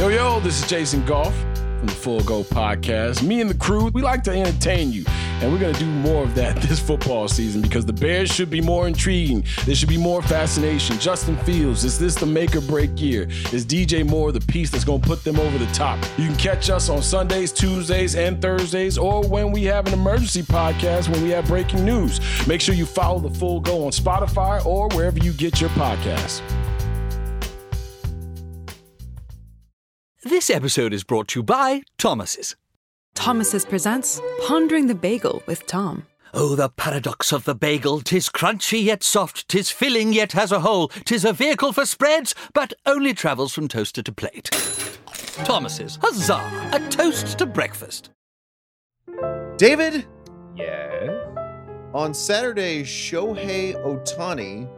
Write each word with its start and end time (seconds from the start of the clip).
Yo, 0.00 0.08
yo, 0.08 0.40
this 0.40 0.62
is 0.62 0.66
Jason 0.66 1.04
Goff 1.04 1.38
from 1.56 1.84
the 1.84 1.92
Full 1.92 2.22
Go 2.22 2.42
Podcast. 2.42 3.22
Me 3.22 3.42
and 3.42 3.50
the 3.50 3.54
crew, 3.54 3.88
we 3.88 4.00
like 4.00 4.22
to 4.22 4.30
entertain 4.30 4.90
you. 4.90 5.04
And 5.42 5.52
we're 5.52 5.58
going 5.58 5.74
to 5.74 5.78
do 5.78 5.84
more 5.84 6.22
of 6.22 6.34
that 6.36 6.56
this 6.62 6.80
football 6.80 7.28
season 7.28 7.60
because 7.60 7.84
the 7.84 7.92
Bears 7.92 8.34
should 8.34 8.48
be 8.48 8.62
more 8.62 8.88
intriguing. 8.88 9.44
There 9.66 9.74
should 9.74 9.90
be 9.90 9.98
more 9.98 10.22
fascination. 10.22 10.98
Justin 10.98 11.36
Fields, 11.44 11.84
is 11.84 11.98
this 11.98 12.14
the 12.14 12.24
make 12.24 12.56
or 12.56 12.62
break 12.62 12.98
year? 12.98 13.24
Is 13.52 13.66
DJ 13.66 14.08
Moore 14.08 14.32
the 14.32 14.40
piece 14.40 14.70
that's 14.70 14.84
going 14.84 15.02
to 15.02 15.06
put 15.06 15.22
them 15.22 15.38
over 15.38 15.58
the 15.58 15.70
top? 15.74 16.02
You 16.16 16.28
can 16.28 16.36
catch 16.36 16.70
us 16.70 16.88
on 16.88 17.02
Sundays, 17.02 17.52
Tuesdays, 17.52 18.14
and 18.14 18.40
Thursdays, 18.40 18.96
or 18.96 19.22
when 19.28 19.52
we 19.52 19.64
have 19.64 19.86
an 19.86 19.92
emergency 19.92 20.42
podcast 20.42 21.10
when 21.10 21.22
we 21.22 21.28
have 21.28 21.46
breaking 21.46 21.84
news. 21.84 22.20
Make 22.46 22.62
sure 22.62 22.74
you 22.74 22.86
follow 22.86 23.18
the 23.18 23.38
Full 23.38 23.60
Go 23.60 23.84
on 23.84 23.90
Spotify 23.90 24.64
or 24.64 24.88
wherever 24.96 25.18
you 25.18 25.34
get 25.34 25.60
your 25.60 25.68
podcasts. 25.70 26.40
This 30.22 30.50
episode 30.50 30.92
is 30.92 31.04
brought 31.04 31.28
to 31.28 31.40
you 31.40 31.42
by 31.42 31.82
Thomas's. 31.98 32.56
Thomas's 33.14 33.64
presents 33.64 34.20
Pondering 34.46 34.86
the 34.86 34.94
Bagel 34.94 35.42
with 35.46 35.66
Tom. 35.66 36.06
Oh, 36.32 36.54
the 36.54 36.68
paradox 36.68 37.32
of 37.32 37.44
the 37.44 37.56
bagel! 37.56 38.00
Tis 38.02 38.28
crunchy 38.28 38.84
yet 38.84 39.02
soft, 39.02 39.48
tis 39.48 39.68
filling 39.70 40.12
yet 40.12 40.30
has 40.32 40.52
a 40.52 40.60
hole, 40.60 40.88
tis 41.04 41.24
a 41.24 41.32
vehicle 41.32 41.72
for 41.72 41.84
spreads, 41.84 42.36
but 42.54 42.72
only 42.86 43.12
travels 43.14 43.52
from 43.52 43.66
toaster 43.66 44.00
to 44.02 44.12
plate. 44.12 44.48
Thomas's, 45.44 45.98
huzzah! 46.00 46.70
A 46.72 46.78
toast 46.90 47.36
to 47.38 47.46
breakfast. 47.46 48.10
David, 49.56 50.06
Yes. 50.54 51.10
on 51.94 52.14
Saturday, 52.14 52.84
Shohei 52.84 53.74
Ohtani 53.84 54.68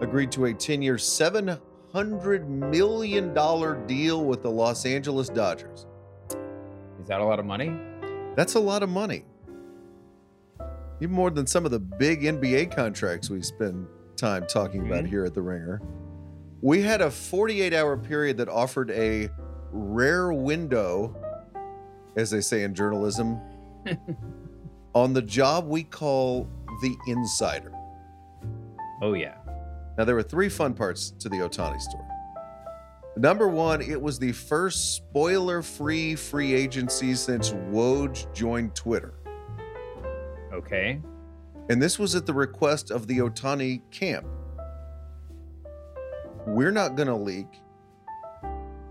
agreed 0.00 0.32
to 0.32 0.46
a 0.46 0.54
10 0.54 0.80
year, 0.80 0.96
$700 0.96 1.60
million 1.94 3.34
deal 3.86 4.24
with 4.24 4.42
the 4.42 4.50
Los 4.50 4.86
Angeles 4.86 5.28
Dodgers. 5.28 5.86
Is 7.00 7.08
that 7.08 7.20
a 7.20 7.24
lot 7.24 7.38
of 7.38 7.46
money? 7.46 7.74
That's 8.36 8.54
a 8.54 8.60
lot 8.60 8.82
of 8.82 8.88
money. 8.88 9.24
Even 11.00 11.14
more 11.14 11.30
than 11.30 11.46
some 11.46 11.64
of 11.64 11.70
the 11.70 11.78
big 11.80 12.22
NBA 12.22 12.74
contracts 12.74 13.30
we 13.30 13.42
spend 13.42 13.86
time 14.16 14.46
talking 14.46 14.86
about 14.86 15.04
Mhm. 15.04 15.08
here 15.08 15.24
at 15.24 15.34
The 15.34 15.42
Ringer. 15.42 15.80
We 16.60 16.82
had 16.82 17.00
a 17.00 17.10
48 17.10 17.72
hour 17.72 17.96
period 17.96 18.36
that 18.36 18.48
offered 18.48 18.90
a 18.90 19.30
rare 19.72 20.32
window, 20.32 21.16
as 22.16 22.30
they 22.30 22.42
say 22.42 22.64
in 22.64 22.74
journalism, 22.74 23.40
on 24.94 25.14
the 25.14 25.22
job 25.22 25.66
we 25.66 25.82
call 25.84 26.46
the 26.82 26.94
insider. 27.06 27.72
Oh 29.02 29.14
yeah. 29.14 29.36
Now, 30.00 30.06
there 30.06 30.14
were 30.14 30.22
three 30.22 30.48
fun 30.48 30.72
parts 30.72 31.10
to 31.18 31.28
the 31.28 31.36
Ohtani 31.40 31.78
story. 31.78 32.06
Number 33.18 33.48
one, 33.48 33.82
it 33.82 34.00
was 34.00 34.18
the 34.18 34.32
first 34.32 34.94
spoiler 34.94 35.60
free 35.60 36.14
free 36.14 36.54
agency 36.54 37.14
since 37.14 37.50
Woj 37.50 38.32
joined 38.32 38.74
Twitter. 38.74 39.12
Okay. 40.54 41.02
And 41.68 41.82
this 41.82 41.98
was 41.98 42.14
at 42.14 42.24
the 42.24 42.32
request 42.32 42.90
of 42.90 43.08
the 43.08 43.18
Ohtani 43.18 43.82
camp. 43.90 44.26
We're 46.46 46.72
not 46.72 46.96
going 46.96 47.08
to 47.08 47.14
leak. 47.14 47.60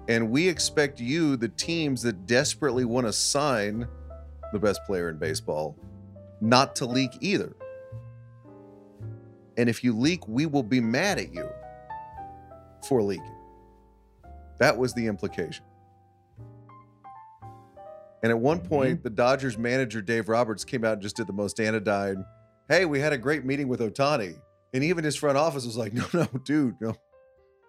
And 0.10 0.30
we 0.30 0.48
expect 0.48 1.00
you, 1.00 1.38
the 1.38 1.50
teams 1.50 2.04
that 2.04 2.28
desperately 2.28 2.86
want 2.86 3.08
to 3.08 3.14
sign 3.14 3.88
the 4.54 4.60
best 4.60 4.82
player 4.86 5.10
in 5.10 5.18
baseball, 5.18 5.76
not 6.40 6.76
to 6.76 6.86
leak 6.86 7.18
either. 7.20 7.56
And 9.60 9.68
if 9.68 9.84
you 9.84 9.92
leak, 9.92 10.26
we 10.26 10.46
will 10.46 10.64
be 10.64 10.80
mad 10.80 11.20
at 11.20 11.34
you 11.34 11.50
for 12.88 13.04
leaking. 13.04 13.36
That 14.58 14.78
was 14.78 14.94
the 14.94 15.06
implication. 15.06 15.66
And 18.24 18.32
at 18.32 18.40
one 18.40 18.62
point, 18.62 19.00
mm-hmm. 19.00 19.04
the 19.04 19.10
Dodgers 19.10 19.58
manager, 19.58 20.02
Dave 20.02 20.30
Roberts, 20.30 20.64
came 20.64 20.86
out 20.86 20.94
and 20.94 21.02
just 21.02 21.18
did 21.18 21.28
the 21.28 21.34
most 21.34 21.60
anodyne. 21.60 22.24
Hey, 22.70 22.86
we 22.86 23.02
had 23.02 23.12
a 23.12 23.18
great 23.18 23.44
meeting 23.44 23.68
with 23.68 23.82
Ohtani. 23.82 24.40
And 24.74 24.82
even 24.82 25.04
his 25.04 25.18
front 25.18 25.38
office 25.38 25.66
was 25.66 25.76
like, 25.76 25.92
no, 25.92 26.06
no, 26.14 26.26
dude, 26.46 26.76
no. 26.80 26.96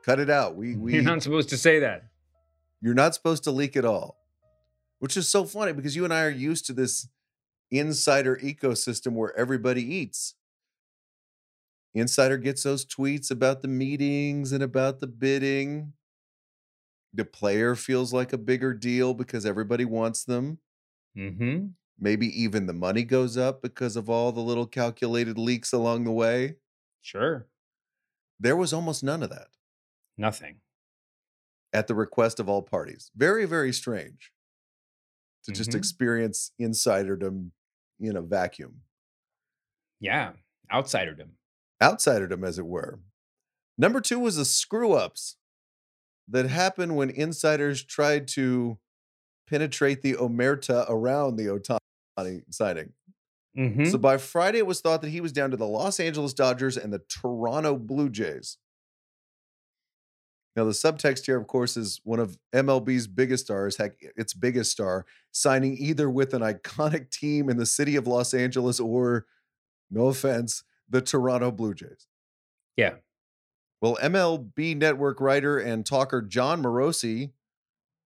Cut 0.05 0.21
it 0.21 0.31
out. 0.31 0.55
We 0.55 0.77
we 0.77 0.95
You're 0.95 1.03
not 1.03 1.25
supposed 1.25 1.49
to 1.49 1.59
say 1.59 1.81
that. 1.81 2.05
you're 2.81 2.95
not 2.95 3.17
supposed 3.17 3.43
to 3.45 3.51
leak 3.51 3.77
at 3.77 3.85
all. 3.85 4.17
Which 5.01 5.17
is 5.17 5.29
so 5.29 5.45
funny 5.45 5.73
because 5.73 5.97
you 5.97 6.05
and 6.05 6.15
I 6.15 6.23
are 6.23 6.31
used 6.31 6.67
to 6.67 6.73
this 6.73 7.09
insider 7.73 8.37
ecosystem 8.37 9.15
where 9.15 9.37
everybody 9.37 9.83
eats. 9.83 10.37
Insider 11.95 12.39
gets 12.39 12.63
those 12.63 12.85
tweets 12.87 13.31
about 13.31 13.63
the 13.63 13.69
meetings 13.69 14.53
and 14.53 14.63
about 14.63 15.01
the 15.01 15.07
bidding. 15.09 15.93
The 17.13 17.25
player 17.25 17.75
feels 17.77 18.13
like 18.13 18.33
a 18.33 18.39
bigger 18.39 18.75
deal 18.75 19.15
because 19.15 19.45
everybody 19.47 19.85
wants 19.85 20.25
them. 20.25 20.59
Mm-hmm. 21.17 21.71
Maybe 21.99 22.27
even 22.43 22.67
the 22.67 22.73
money 22.73 23.05
goes 23.05 23.37
up 23.37 23.63
because 23.63 23.95
of 23.95 24.09
all 24.11 24.33
the 24.33 24.41
little 24.41 24.67
calculated 24.67 25.39
leaks 25.39 25.73
along 25.73 26.03
the 26.05 26.11
way. 26.13 26.57
Sure. 27.03 27.47
There 28.41 28.57
was 28.57 28.73
almost 28.73 29.05
none 29.05 29.23
of 29.23 29.31
that 29.31 29.51
Nothing. 30.17 30.61
at 31.73 31.87
the 31.87 31.95
request 31.95 32.41
of 32.41 32.49
all 32.49 32.63
parties. 32.63 33.11
Very, 33.15 33.45
very 33.47 33.73
strange 33.73 34.33
to 35.45 35.53
just 35.53 35.71
Mhm. 35.71 35.75
experience 35.75 36.53
insiderdom 36.61 37.51
in 37.99 38.17
a 38.17 38.23
vacuum, 38.23 38.83
Yeah. 40.01 40.35
Outsiderdom. 40.73 41.37
Outsiderdom, 41.83 42.47
as 42.47 42.59
it 42.59 42.67
were. 42.67 43.01
Number 43.79 44.01
two 44.01 44.19
was 44.19 44.37
the 44.37 44.45
screw 44.45 44.93
ups 44.93 45.37
that 46.29 46.47
happened 46.47 46.97
when 46.97 47.11
insiders 47.11 47.83
tried 47.83 48.29
to 48.29 48.79
penetrate 49.49 50.03
the 50.03 50.15
omerta 50.15 50.85
around 50.89 51.37
the 51.37 51.47
Ohtani 51.47 52.43
signing. 52.51 52.93
Mm-hmm. 53.59 53.87
So 53.87 53.99
by 53.99 54.17
Friday, 54.17 54.59
it 54.59 54.67
was 54.67 54.81
thought 54.81 55.03
that 55.03 55.11
he 55.11 55.21
was 55.21 55.33
down 55.33 55.51
to 55.51 55.57
the 55.57 55.67
Los 55.67 55.99
Angeles 55.99 56.35
Dodgers 56.35 56.77
and 56.77 56.93
the 56.93 57.03
Toronto 57.09 57.77
Blue 57.77 58.09
Jays. 58.09 58.59
Now, 60.57 60.65
the 60.65 60.71
subtext 60.73 61.27
here, 61.27 61.39
of 61.39 61.47
course, 61.47 61.77
is 61.77 62.01
one 62.05 62.19
of 62.19 62.37
MLB's 62.55 63.07
biggest 63.07 63.47
stars, 63.47 63.77
heck, 63.77 63.93
its 64.17 64.35
biggest 64.35 64.71
star, 64.71 65.07
signing 65.33 65.77
either 65.79 66.11
with 66.11 66.35
an 66.35 66.43
iconic 66.43 67.11
team 67.11 67.49
in 67.49 67.57
the 67.57 67.67
city 67.67 67.97
of 67.97 68.07
Los 68.07 68.35
Angeles 68.35 68.79
or, 68.81 69.27
no 69.91 70.07
offense, 70.07 70.65
the 70.91 71.01
Toronto 71.01 71.51
Blue 71.51 71.75
Jays. 71.75 72.07
yeah. 72.77 72.95
Well, 73.81 73.97
MLB 74.03 74.77
Network 74.77 75.23
writer 75.23 75.59
and 75.59 75.87
talker 75.87 76.21
Jon 76.21 76.63
Morosi 76.63 77.31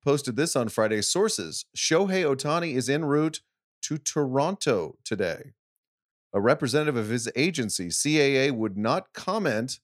posted 0.04 0.36
this 0.36 0.54
on 0.54 0.68
Friday. 0.68 1.02
Sources 1.02 1.64
Shohei 1.76 2.22
Ohtani 2.22 2.74
is 2.74 2.88
en 2.88 3.04
route 3.04 3.40
to 3.82 3.98
Toronto 3.98 4.98
today. 5.04 5.54
A 6.32 6.40
representative 6.40 6.96
of 6.96 7.08
his 7.08 7.28
agency, 7.34 7.88
CAA, 7.88 8.52
would 8.52 8.76
not 8.76 9.12
comment 9.12 9.80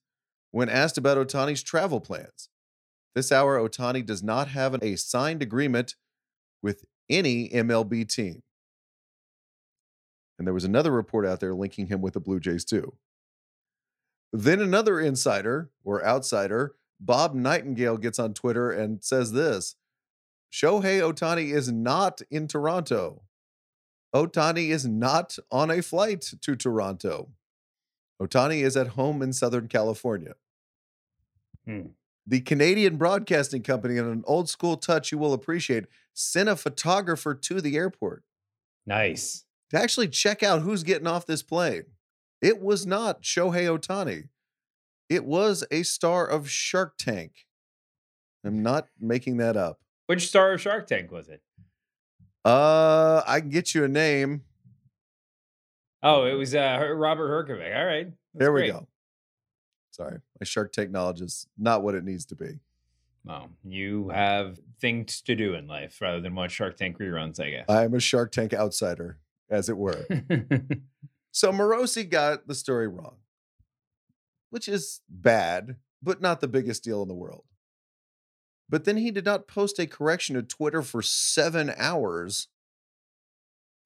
when 0.51 0.69
asked 0.69 0.97
about 0.97 1.17
Ohtani's 1.17 1.63
travel 1.63 1.99
plans. 1.99 2.49
This 3.15 3.31
hour, 3.31 3.57
Ohtani 3.57 4.05
does 4.05 4.23
not 4.23 4.47
have 4.49 4.75
a 4.81 4.95
signed 4.95 5.41
agreement 5.41 5.95
with 6.61 6.85
any 7.09 7.49
MLB 7.49 8.07
team. 8.07 8.43
And 10.41 10.47
there 10.47 10.55
was 10.55 10.63
another 10.63 10.89
report 10.89 11.23
out 11.23 11.39
there 11.39 11.53
linking 11.53 11.85
him 11.85 12.01
with 12.01 12.15
the 12.15 12.19
Blue 12.19 12.39
Jays, 12.39 12.65
too. 12.65 12.95
Then 14.33 14.59
another 14.59 14.99
insider 14.99 15.69
or 15.83 16.03
outsider, 16.03 16.73
Bob 16.99 17.35
Nightingale, 17.35 17.97
gets 17.97 18.17
on 18.17 18.33
Twitter 18.33 18.71
and 18.71 19.03
says 19.03 19.33
this 19.33 19.75
Shohei 20.51 20.99
Ohtani 20.99 21.53
is 21.53 21.71
not 21.71 22.23
in 22.31 22.47
Toronto. 22.47 23.21
Ohtani 24.15 24.69
is 24.69 24.87
not 24.87 25.37
on 25.51 25.69
a 25.69 25.83
flight 25.83 26.21
to 26.41 26.55
Toronto. 26.55 27.29
Ohtani 28.19 28.63
is 28.63 28.75
at 28.75 28.87
home 28.87 29.21
in 29.21 29.33
Southern 29.33 29.67
California. 29.67 30.33
Hmm. 31.65 31.89
The 32.25 32.41
Canadian 32.41 32.97
Broadcasting 32.97 33.61
Company, 33.61 33.97
in 33.97 34.05
an 34.05 34.23
old 34.25 34.49
school 34.49 34.75
touch 34.75 35.11
you 35.11 35.19
will 35.19 35.33
appreciate, 35.33 35.85
sent 36.15 36.49
a 36.49 36.55
photographer 36.55 37.35
to 37.35 37.61
the 37.61 37.77
airport 37.77 38.23
Nice. 38.85 39.45
To 39.71 39.79
actually 39.81 40.09
check 40.09 40.43
out 40.43 40.61
who's 40.61 40.83
getting 40.83 41.07
off 41.07 41.25
this 41.25 41.41
plane. 41.41 41.83
It 42.41 42.61
was 42.61 42.85
not 42.85 43.23
Shohei 43.23 43.67
Ohtani. 43.67 44.29
It 45.09 45.25
was 45.25 45.63
a 45.71 45.83
star 45.83 46.27
of 46.27 46.49
Shark 46.49 46.97
Tank. 46.97 47.45
I'm 48.43 48.61
not 48.63 48.87
making 48.99 49.37
that 49.37 49.55
up. 49.55 49.79
Which 50.07 50.27
star 50.27 50.53
of 50.53 50.61
Shark 50.61 50.87
Tank 50.87 51.11
was 51.11 51.29
it? 51.29 51.41
Uh, 52.43 53.21
I 53.25 53.39
can 53.39 53.49
get 53.49 53.73
you 53.73 53.83
a 53.83 53.87
name. 53.87 54.43
Oh, 56.03 56.25
it 56.25 56.33
was 56.33 56.55
uh, 56.55 56.93
Robert 56.95 57.29
Herjavec. 57.47 57.77
All 57.77 57.85
right. 57.85 58.05
That's 58.05 58.15
there 58.33 58.51
we 58.51 58.61
great. 58.61 58.71
go. 58.71 58.87
Sorry, 59.91 60.17
my 60.39 60.45
Shark 60.45 60.71
Tank 60.71 60.89
knowledge 60.89 61.21
is 61.21 61.47
not 61.57 61.83
what 61.83 61.95
it 61.95 62.03
needs 62.03 62.25
to 62.27 62.35
be. 62.35 62.59
Well, 63.23 63.49
you 63.63 64.09
have 64.09 64.59
things 64.79 65.21
to 65.23 65.35
do 65.35 65.53
in 65.53 65.67
life 65.67 66.01
rather 66.01 66.19
than 66.19 66.33
watch 66.33 66.51
Shark 66.53 66.75
Tank 66.77 66.97
reruns, 66.97 67.39
I 67.39 67.51
guess. 67.51 67.65
I 67.69 67.83
am 67.83 67.93
a 67.93 67.99
Shark 67.99 68.31
Tank 68.31 68.53
outsider, 68.53 69.19
as 69.51 69.69
it 69.69 69.77
were. 69.77 70.07
So 71.31 71.51
Morosi 71.51 72.09
got 72.09 72.47
the 72.47 72.55
story 72.55 72.87
wrong, 72.87 73.15
which 74.49 74.67
is 74.67 75.01
bad, 75.09 75.77
but 76.03 76.21
not 76.21 76.41
the 76.41 76.47
biggest 76.47 76.83
deal 76.83 77.01
in 77.01 77.07
the 77.07 77.13
world. 77.13 77.45
But 78.69 78.83
then 78.83 78.97
he 78.97 79.11
did 79.11 79.25
not 79.25 79.47
post 79.47 79.79
a 79.79 79.87
correction 79.87 80.35
to 80.35 80.43
Twitter 80.43 80.81
for 80.81 81.01
seven 81.01 81.73
hours 81.77 82.47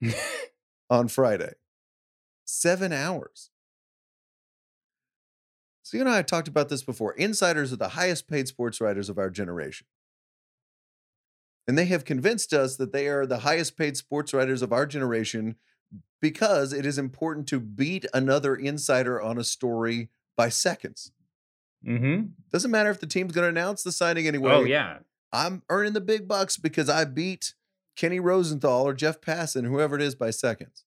on 0.89 1.07
Friday. 1.07 1.53
Seven 2.45 2.91
hours. 2.91 3.49
So, 5.81 5.97
you 5.97 6.01
and 6.01 6.09
I 6.09 6.15
have 6.17 6.25
talked 6.25 6.47
about 6.47 6.69
this 6.69 6.81
before. 6.83 7.13
Insiders 7.13 7.71
are 7.71 7.77
the 7.77 7.89
highest 7.89 8.27
paid 8.27 8.47
sports 8.47 8.81
writers 8.81 9.07
of 9.07 9.19
our 9.19 9.29
generation. 9.29 9.85
And 11.67 11.77
they 11.77 11.85
have 11.85 12.05
convinced 12.05 12.53
us 12.53 12.75
that 12.75 12.93
they 12.93 13.07
are 13.07 13.25
the 13.25 13.39
highest 13.39 13.77
paid 13.77 13.97
sports 13.97 14.33
writers 14.33 14.61
of 14.61 14.71
our 14.71 14.85
generation 14.85 15.55
because 16.21 16.73
it 16.73 16.85
is 16.85 16.97
important 16.97 17.47
to 17.47 17.59
beat 17.59 18.05
another 18.13 18.55
insider 18.55 19.21
on 19.21 19.37
a 19.37 19.43
story 19.43 20.09
by 20.37 20.49
seconds. 20.49 21.11
Mm-hmm. 21.85 22.27
Doesn't 22.51 22.71
matter 22.71 22.89
if 22.89 22.99
the 22.99 23.07
team's 23.07 23.31
going 23.31 23.45
to 23.45 23.49
announce 23.49 23.83
the 23.83 23.91
signing 23.91 24.27
anyway. 24.27 24.51
Oh 24.51 24.63
yeah. 24.63 24.99
I'm 25.31 25.63
earning 25.69 25.93
the 25.93 26.01
big 26.01 26.27
bucks 26.27 26.57
because 26.57 26.89
I 26.89 27.05
beat 27.05 27.53
Kenny 27.95 28.19
Rosenthal 28.19 28.87
or 28.87 28.93
Jeff 28.93 29.21
Passan, 29.21 29.65
whoever 29.65 29.95
it 29.95 30.01
is, 30.01 30.15
by 30.15 30.29
seconds. 30.29 30.83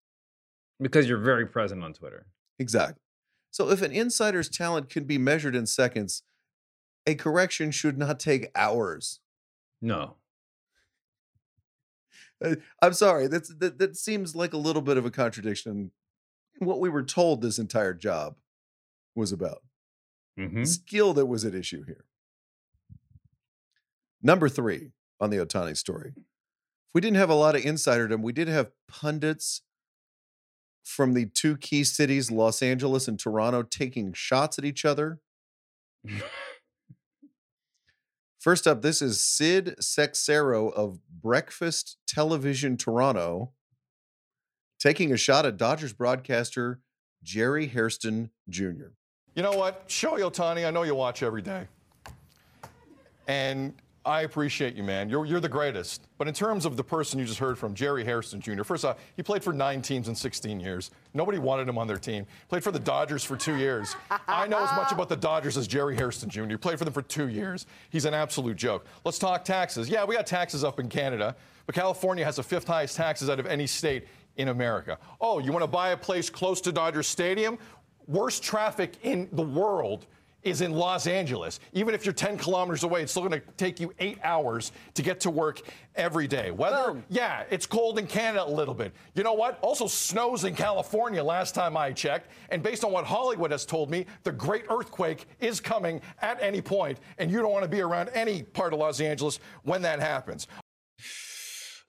Because 0.80 1.08
you're 1.08 1.18
very 1.18 1.46
present 1.46 1.82
on 1.82 1.92
Twitter. 1.92 2.26
Exactly. 2.58 3.02
So 3.50 3.70
if 3.70 3.82
an 3.82 3.92
insider's 3.92 4.48
talent 4.48 4.88
can 4.90 5.04
be 5.04 5.18
measured 5.18 5.56
in 5.56 5.66
seconds, 5.66 6.22
a 7.06 7.14
correction 7.14 7.70
should 7.70 7.98
not 7.98 8.20
take 8.20 8.50
hours. 8.54 9.20
No. 9.80 10.16
Uh, 12.44 12.56
I'm 12.80 12.92
sorry. 12.92 13.26
That's 13.26 13.54
that, 13.56 13.78
that 13.78 13.96
seems 13.96 14.34
like 14.36 14.52
a 14.52 14.58
little 14.58 14.82
bit 14.82 14.96
of 14.96 15.04
a 15.04 15.10
contradiction 15.10 15.90
in 16.60 16.66
what 16.66 16.80
we 16.80 16.88
were 16.88 17.02
told 17.02 17.40
this 17.40 17.58
entire 17.58 17.94
job 17.94 18.36
was 19.14 19.32
about. 19.32 19.62
Mm-hmm. 20.38 20.64
Skill 20.64 21.14
that 21.14 21.26
was 21.26 21.44
at 21.44 21.54
issue 21.54 21.84
here. 21.84 22.04
Number 24.22 24.48
three 24.48 24.90
on 25.20 25.30
the 25.30 25.38
Ohtani 25.38 25.76
story. 25.76 26.12
If 26.16 26.94
we 26.94 27.00
didn't 27.00 27.16
have 27.16 27.30
a 27.30 27.34
lot 27.34 27.56
of 27.56 27.62
insiderdom, 27.62 28.22
we 28.22 28.32
did 28.32 28.48
have 28.48 28.70
pundits 28.88 29.62
from 30.84 31.14
the 31.14 31.26
two 31.26 31.56
key 31.56 31.84
cities, 31.84 32.30
Los 32.30 32.62
Angeles 32.62 33.08
and 33.08 33.18
Toronto, 33.18 33.62
taking 33.62 34.12
shots 34.12 34.58
at 34.58 34.64
each 34.64 34.84
other. 34.84 35.20
First 38.38 38.68
up, 38.68 38.82
this 38.82 39.02
is 39.02 39.20
Sid 39.20 39.74
Seixeiro 39.80 40.68
of 40.68 41.00
Breakfast 41.10 41.96
Television 42.06 42.76
Toronto 42.76 43.52
taking 44.78 45.12
a 45.12 45.16
shot 45.16 45.44
at 45.44 45.56
Dodgers 45.56 45.92
broadcaster 45.92 46.80
Jerry 47.22 47.66
Hairston 47.66 48.30
Jr. 48.48 48.92
You 49.34 49.42
know 49.42 49.52
what? 49.52 49.88
Shohei 49.88 50.20
Ohtani, 50.20 50.66
I 50.66 50.70
know 50.70 50.84
you 50.84 50.94
watch 50.94 51.24
every 51.24 51.42
day. 51.42 51.66
And 53.26 53.74
I 54.08 54.22
appreciate 54.22 54.74
you, 54.74 54.82
man. 54.82 55.10
You're, 55.10 55.26
you're 55.26 55.38
the 55.38 55.50
greatest. 55.50 56.08
But 56.16 56.28
in 56.28 56.34
terms 56.34 56.64
of 56.64 56.78
the 56.78 56.82
person 56.82 57.18
you 57.18 57.26
just 57.26 57.38
heard 57.38 57.58
from, 57.58 57.74
Jerry 57.74 58.02
Hairston 58.02 58.40
Jr., 58.40 58.62
first 58.62 58.82
off, 58.86 58.96
he 59.16 59.22
played 59.22 59.44
for 59.44 59.52
nine 59.52 59.82
teams 59.82 60.08
in 60.08 60.14
16 60.14 60.58
years. 60.58 60.90
Nobody 61.12 61.36
wanted 61.36 61.68
him 61.68 61.76
on 61.76 61.86
their 61.86 61.98
team. 61.98 62.26
Played 62.48 62.64
for 62.64 62.72
the 62.72 62.78
Dodgers 62.78 63.22
for 63.22 63.36
two 63.36 63.56
years. 63.56 63.94
I 64.26 64.46
know 64.46 64.64
as 64.64 64.74
much 64.74 64.92
about 64.92 65.10
the 65.10 65.16
Dodgers 65.16 65.58
as 65.58 65.68
Jerry 65.68 65.94
Hairston 65.94 66.30
Jr. 66.30 66.56
Played 66.56 66.78
for 66.78 66.86
them 66.86 66.94
for 66.94 67.02
two 67.02 67.28
years. 67.28 67.66
He's 67.90 68.06
an 68.06 68.14
absolute 68.14 68.56
joke. 68.56 68.86
Let's 69.04 69.18
talk 69.18 69.44
taxes. 69.44 69.90
Yeah, 69.90 70.06
we 70.06 70.16
got 70.16 70.26
taxes 70.26 70.64
up 70.64 70.80
in 70.80 70.88
Canada, 70.88 71.36
but 71.66 71.74
California 71.74 72.24
has 72.24 72.36
the 72.36 72.42
fifth 72.42 72.66
highest 72.66 72.96
taxes 72.96 73.28
out 73.28 73.38
of 73.38 73.44
any 73.44 73.66
state 73.66 74.08
in 74.38 74.48
America. 74.48 74.98
Oh, 75.20 75.38
you 75.38 75.52
want 75.52 75.64
to 75.64 75.70
buy 75.70 75.90
a 75.90 75.96
place 75.98 76.30
close 76.30 76.62
to 76.62 76.72
Dodger 76.72 77.02
Stadium? 77.02 77.58
Worst 78.06 78.42
traffic 78.42 78.94
in 79.02 79.28
the 79.32 79.42
world 79.42 80.06
is 80.42 80.60
in 80.60 80.72
Los 80.72 81.06
Angeles. 81.06 81.60
Even 81.72 81.94
if 81.94 82.04
you're 82.04 82.12
10 82.12 82.38
kilometers 82.38 82.84
away, 82.84 83.02
it's 83.02 83.10
still 83.12 83.26
going 83.26 83.40
to 83.40 83.46
take 83.56 83.80
you 83.80 83.92
eight 83.98 84.18
hours 84.22 84.72
to 84.94 85.02
get 85.02 85.20
to 85.20 85.30
work 85.30 85.60
every 85.96 86.26
day. 86.26 86.50
Weather, 86.50 86.92
Boom. 86.92 87.04
yeah, 87.08 87.44
it's 87.50 87.66
cold 87.66 87.98
in 87.98 88.06
Canada 88.06 88.44
a 88.44 88.50
little 88.50 88.74
bit. 88.74 88.92
You 89.14 89.24
know 89.24 89.32
what? 89.32 89.58
Also 89.60 89.86
snows 89.86 90.44
in 90.44 90.54
California 90.54 91.22
last 91.22 91.54
time 91.54 91.76
I 91.76 91.92
checked. 91.92 92.30
And 92.50 92.62
based 92.62 92.84
on 92.84 92.92
what 92.92 93.04
Hollywood 93.04 93.50
has 93.50 93.66
told 93.66 93.90
me, 93.90 94.06
the 94.22 94.32
great 94.32 94.64
earthquake 94.70 95.26
is 95.40 95.60
coming 95.60 96.00
at 96.22 96.40
any 96.42 96.60
point, 96.60 96.98
and 97.18 97.30
you 97.30 97.38
don't 97.40 97.52
want 97.52 97.64
to 97.64 97.68
be 97.68 97.80
around 97.80 98.10
any 98.14 98.42
part 98.42 98.72
of 98.72 98.78
Los 98.78 99.00
Angeles 99.00 99.40
when 99.64 99.82
that 99.82 100.00
happens. 100.00 100.46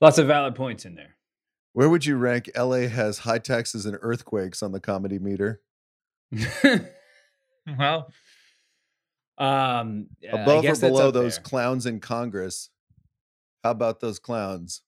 Lots 0.01 0.17
of 0.17 0.27
valid 0.27 0.55
points 0.55 0.85
in 0.85 0.95
there. 0.95 1.15
Where 1.73 1.89
would 1.89 2.05
you 2.05 2.17
rank 2.17 2.49
LA 2.57 2.87
has 2.87 3.19
high 3.19 3.37
taxes 3.39 3.85
and 3.85 3.97
earthquakes 4.01 4.63
on 4.63 4.71
the 4.71 4.79
comedy 4.79 5.19
meter? 5.19 5.61
well, 7.77 8.11
um, 9.39 10.07
yeah, 10.21 10.35
I 10.35 10.41
Above 10.41 10.65
or 10.65 10.75
below 10.75 11.11
those 11.11 11.35
there. 11.35 11.43
clowns 11.43 11.85
in 11.85 11.99
Congress? 11.99 12.69
How 13.63 13.71
about 13.71 13.99
those 13.99 14.19
clowns? 14.19 14.81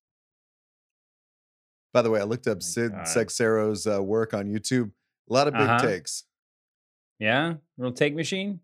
By 1.93 2.01
the 2.01 2.09
way, 2.09 2.19
I 2.21 2.23
looked 2.23 2.47
up 2.47 2.57
my 2.57 2.61
Sid 2.61 2.91
God. 2.91 3.07
Seixeiro's 3.07 3.85
uh, 3.87 4.01
work 4.01 4.33
on 4.33 4.45
YouTube. 4.47 4.91
A 5.29 5.33
lot 5.33 5.47
of 5.47 5.53
big 5.53 5.61
Uh-huh. 5.63 5.79
takes. 5.85 6.23
yeah, 7.19 7.55
little 7.77 7.93
take 7.93 8.15
machine. 8.15 8.59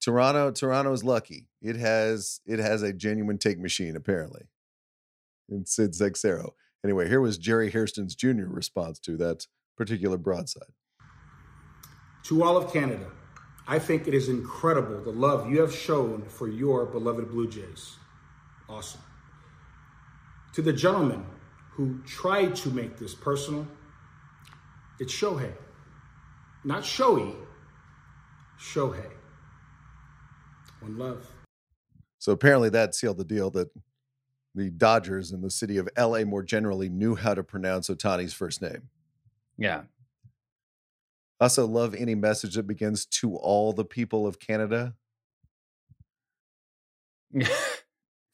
Toronto, 0.00 0.50
Toronto 0.52 0.92
is 0.92 1.02
lucky. 1.02 1.48
It 1.60 1.74
has 1.76 2.40
it 2.46 2.60
has 2.60 2.82
a 2.82 2.92
genuine 2.92 3.38
take 3.38 3.58
machine 3.58 3.96
apparently. 3.96 4.42
And 5.50 5.66
Sid 5.66 5.94
Seixeiro. 5.94 6.54
Anyway, 6.84 7.08
here 7.08 7.20
was 7.20 7.36
Jerry 7.38 7.70
Hairston's 7.72 8.14
Jr. 8.14 8.46
response 8.46 9.00
to 9.00 9.16
that 9.16 9.46
particular 9.76 10.16
broadside. 10.16 10.70
To 12.24 12.44
all 12.44 12.56
of 12.56 12.72
Canada, 12.72 13.10
I 13.70 13.78
think 13.78 14.08
it 14.08 14.14
is 14.14 14.30
incredible 14.30 15.02
the 15.02 15.10
love 15.10 15.50
you 15.50 15.60
have 15.60 15.74
shown 15.74 16.22
for 16.26 16.48
your 16.48 16.86
beloved 16.86 17.28
Blue 17.28 17.46
Jays. 17.46 17.96
Awesome. 18.66 19.02
To 20.54 20.62
the 20.62 20.72
gentleman 20.72 21.26
who 21.72 22.00
tried 22.06 22.56
to 22.56 22.70
make 22.70 22.96
this 22.96 23.14
personal, 23.14 23.68
it's 24.98 25.12
Shohei. 25.12 25.52
Not 26.64 26.82
Shoei, 26.82 27.36
Shohei. 28.58 29.10
One 30.80 30.96
love. 30.96 31.30
So 32.18 32.32
apparently 32.32 32.70
that 32.70 32.94
sealed 32.94 33.18
the 33.18 33.24
deal 33.24 33.50
that 33.50 33.68
the 34.54 34.70
Dodgers 34.70 35.30
and 35.30 35.44
the 35.44 35.50
city 35.50 35.76
of 35.76 35.88
LA 35.96 36.24
more 36.24 36.42
generally 36.42 36.88
knew 36.88 37.14
how 37.14 37.34
to 37.34 37.44
pronounce 37.44 37.88
Ohtani's 37.88 38.32
first 38.32 38.62
name. 38.62 38.88
Yeah. 39.58 39.82
Also, 41.40 41.66
love 41.66 41.94
any 41.94 42.14
message 42.14 42.54
that 42.54 42.66
begins 42.66 43.06
to 43.06 43.36
all 43.36 43.72
the 43.72 43.84
people 43.84 44.26
of 44.26 44.40
Canada. 44.40 44.94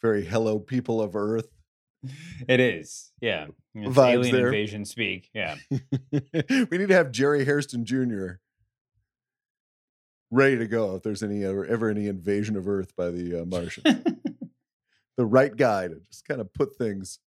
Very 0.02 0.24
hello, 0.24 0.58
people 0.58 1.02
of 1.02 1.14
Earth. 1.16 1.48
it 2.48 2.60
is. 2.60 3.12
Yeah. 3.20 3.46
It's 3.74 3.96
Vibes 3.96 4.12
alien 4.12 4.34
there. 4.36 4.46
invasion 4.46 4.84
speak. 4.84 5.30
Yeah. 5.34 5.56
we 5.70 6.78
need 6.78 6.88
to 6.88 6.94
have 6.94 7.10
Jerry 7.10 7.44
Hairston 7.44 7.84
Jr. 7.84 8.34
ready 10.30 10.58
to 10.58 10.66
go 10.66 10.96
if 10.96 11.02
there's 11.02 11.22
any 11.22 11.44
ever, 11.44 11.64
ever 11.66 11.90
any 11.90 12.06
invasion 12.06 12.56
of 12.56 12.68
Earth 12.68 12.94
by 12.96 13.10
the 13.10 13.42
uh, 13.42 13.44
Martians. 13.44 14.04
the 15.16 15.26
right 15.26 15.54
guy 15.54 15.88
to 15.88 15.96
just 16.00 16.26
kind 16.26 16.40
of 16.40 16.52
put 16.52 16.76
things 16.76 17.18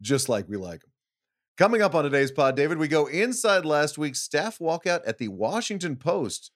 just 0.00 0.28
like 0.28 0.48
we 0.48 0.56
like 0.56 0.80
them. 0.80 0.90
Coming 1.56 1.82
up 1.82 1.94
on 1.94 2.02
today's 2.02 2.32
pod, 2.32 2.56
David, 2.56 2.78
we 2.78 2.88
go 2.88 3.06
inside 3.06 3.64
last 3.64 3.96
week's 3.96 4.20
staff 4.20 4.58
walkout 4.58 5.02
at 5.06 5.18
the 5.18 5.28
Washington 5.28 5.94
Post. 5.94 6.50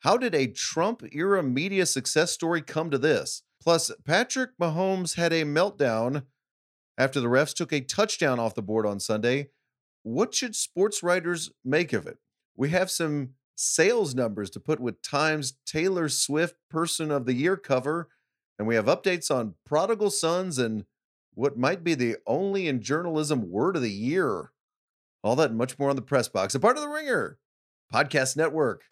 How 0.00 0.16
did 0.16 0.34
a 0.34 0.48
Trump 0.48 1.04
era 1.12 1.40
media 1.40 1.86
success 1.86 2.32
story 2.32 2.60
come 2.60 2.90
to 2.90 2.98
this? 2.98 3.44
Plus, 3.62 3.92
Patrick 4.04 4.50
Mahomes 4.60 5.14
had 5.14 5.32
a 5.32 5.44
meltdown 5.44 6.24
after 6.98 7.20
the 7.20 7.28
refs 7.28 7.54
took 7.54 7.72
a 7.72 7.80
touchdown 7.80 8.40
off 8.40 8.56
the 8.56 8.60
board 8.60 8.86
on 8.86 8.98
Sunday. 8.98 9.50
What 10.02 10.34
should 10.34 10.56
sports 10.56 11.00
writers 11.00 11.52
make 11.64 11.92
of 11.92 12.08
it? 12.08 12.18
We 12.56 12.70
have 12.70 12.90
some 12.90 13.34
sales 13.54 14.16
numbers 14.16 14.50
to 14.50 14.58
put 14.58 14.80
with 14.80 15.00
Times 15.00 15.58
Taylor 15.64 16.08
Swift 16.08 16.56
Person 16.68 17.12
of 17.12 17.24
the 17.24 17.34
Year 17.34 17.56
cover, 17.56 18.08
and 18.58 18.66
we 18.66 18.74
have 18.74 18.86
updates 18.86 19.30
on 19.30 19.54
prodigal 19.64 20.10
sons 20.10 20.58
and 20.58 20.86
what 21.34 21.56
might 21.56 21.84
be 21.84 21.94
the 21.94 22.16
only 22.26 22.66
in 22.68 22.82
journalism 22.82 23.50
word 23.50 23.76
of 23.76 23.82
the 23.82 23.90
year. 23.90 24.50
All 25.22 25.36
that 25.36 25.50
and 25.50 25.58
much 25.58 25.78
more 25.78 25.90
on 25.90 25.96
the 25.96 26.02
press 26.02 26.28
box, 26.28 26.54
a 26.54 26.60
part 26.60 26.76
of 26.76 26.82
the 26.82 26.88
Ringer 26.88 27.38
Podcast 27.92 28.36
Network. 28.36 28.82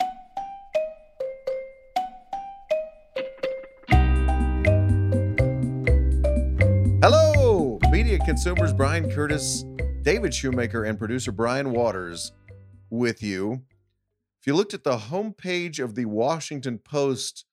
Hello, 7.02 7.78
media 7.90 8.18
consumers. 8.18 8.72
Bryan 8.72 9.10
Curtis, 9.10 9.64
David 10.02 10.34
Shoemaker, 10.34 10.84
and 10.84 10.98
producer 10.98 11.32
Brian 11.32 11.72
Waters 11.72 12.32
with 12.90 13.22
you. 13.22 13.62
If 14.40 14.46
you 14.46 14.54
looked 14.54 14.74
at 14.74 14.84
the 14.84 14.98
homepage 14.98 15.82
of 15.82 15.94
the 15.94 16.04
Washington 16.04 16.78
Post 16.78 17.44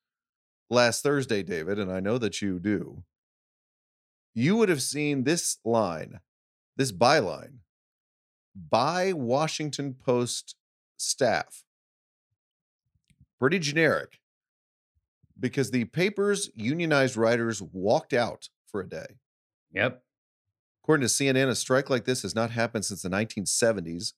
last 0.70 1.02
Thursday, 1.02 1.42
David, 1.44 1.80
and 1.80 1.92
I 1.92 2.00
know 2.00 2.18
that 2.18 2.42
you 2.42 2.60
do, 2.60 3.04
you 4.36 4.56
would 4.58 4.70
have 4.70 4.84
seen 4.84 5.24
this 5.24 5.58
line, 5.66 6.20
this 6.78 6.92
byline, 6.92 7.60
by 8.56 9.14
Washington 9.14 9.94
Post 9.96 10.56
staff. 10.98 11.64
Pretty 13.40 13.60
generic. 13.60 14.20
because 15.40 15.72
the 15.72 15.86
paper's 15.86 16.50
unionized 16.56 17.18
writers 17.18 17.62
walked 17.62 18.14
out 18.14 18.50
for 18.68 18.82
a 18.82 18.88
day. 18.88 19.18
Yep. 19.74 20.02
According 20.84 21.08
to 21.08 21.14
CNN, 21.14 21.50
a 21.50 21.56
strike 21.56 21.90
like 21.90 22.06
this 22.06 22.22
has 22.22 22.36
not 22.36 22.52
happened 22.52 22.86
since 22.86 23.02
the 23.02 23.10
1970s. 23.10 24.14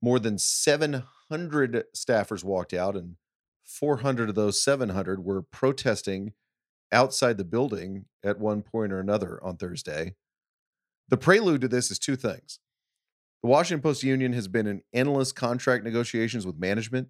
More 0.00 0.18
than 0.18 0.38
700 0.38 1.84
staffers 1.94 2.44
walked 2.44 2.72
out, 2.72 2.96
and 2.96 3.16
400 3.64 4.30
of 4.30 4.34
those 4.34 4.62
700 4.62 5.24
were 5.24 5.42
protesting 5.42 6.32
outside 6.94 7.36
the 7.36 7.44
building 7.44 8.06
at 8.22 8.38
one 8.38 8.62
point 8.62 8.92
or 8.92 9.00
another 9.00 9.38
on 9.42 9.56
Thursday. 9.56 10.14
The 11.08 11.16
prelude 11.18 11.60
to 11.60 11.68
this 11.68 11.90
is 11.90 11.98
two 11.98 12.16
things. 12.16 12.60
The 13.42 13.48
Washington 13.48 13.82
Post 13.82 14.02
Union 14.02 14.32
has 14.32 14.48
been 14.48 14.66
in 14.66 14.82
endless 14.94 15.32
contract 15.32 15.84
negotiations 15.84 16.46
with 16.46 16.58
management. 16.58 17.08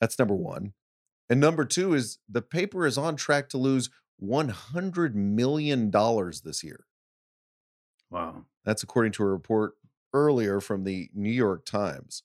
That's 0.00 0.18
number 0.18 0.34
one. 0.34 0.72
And 1.28 1.40
number 1.40 1.64
two 1.64 1.92
is 1.92 2.18
the 2.28 2.40
paper 2.40 2.86
is 2.86 2.96
on 2.96 3.16
track 3.16 3.48
to 3.50 3.58
lose 3.58 3.90
$100 4.22 5.14
million 5.14 5.90
this 5.90 6.64
year. 6.64 6.86
Wow. 8.10 8.44
That's 8.64 8.82
according 8.82 9.12
to 9.12 9.24
a 9.24 9.26
report 9.26 9.74
earlier 10.14 10.60
from 10.60 10.84
the 10.84 11.10
New 11.14 11.30
York 11.30 11.64
Times. 11.64 12.22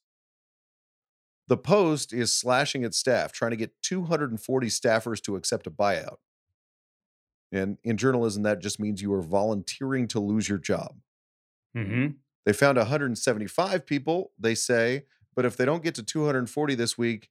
The 1.47 1.57
Post 1.57 2.13
is 2.13 2.33
slashing 2.33 2.83
its 2.83 2.97
staff, 2.97 3.31
trying 3.31 3.51
to 3.51 3.57
get 3.57 3.73
240 3.81 4.67
staffers 4.67 5.21
to 5.23 5.35
accept 5.35 5.67
a 5.67 5.71
buyout. 5.71 6.17
And 7.51 7.77
in 7.83 7.95
journalism, 7.95 8.43
that 8.43 8.59
just 8.59 8.79
means 8.79 9.01
you 9.01 9.13
are 9.13 9.21
volunteering 9.21 10.07
to 10.09 10.19
lose 10.19 10.49
your 10.49 10.57
job. 10.57 10.95
Mm-hmm. 11.75 12.07
They 12.45 12.53
found 12.53 12.77
175 12.77 13.85
people, 13.85 14.31
they 14.37 14.55
say, 14.55 15.05
but 15.35 15.45
if 15.45 15.55
they 15.55 15.65
don't 15.65 15.83
get 15.83 15.95
to 15.95 16.03
240 16.03 16.75
this 16.75 16.97
week, 16.97 17.29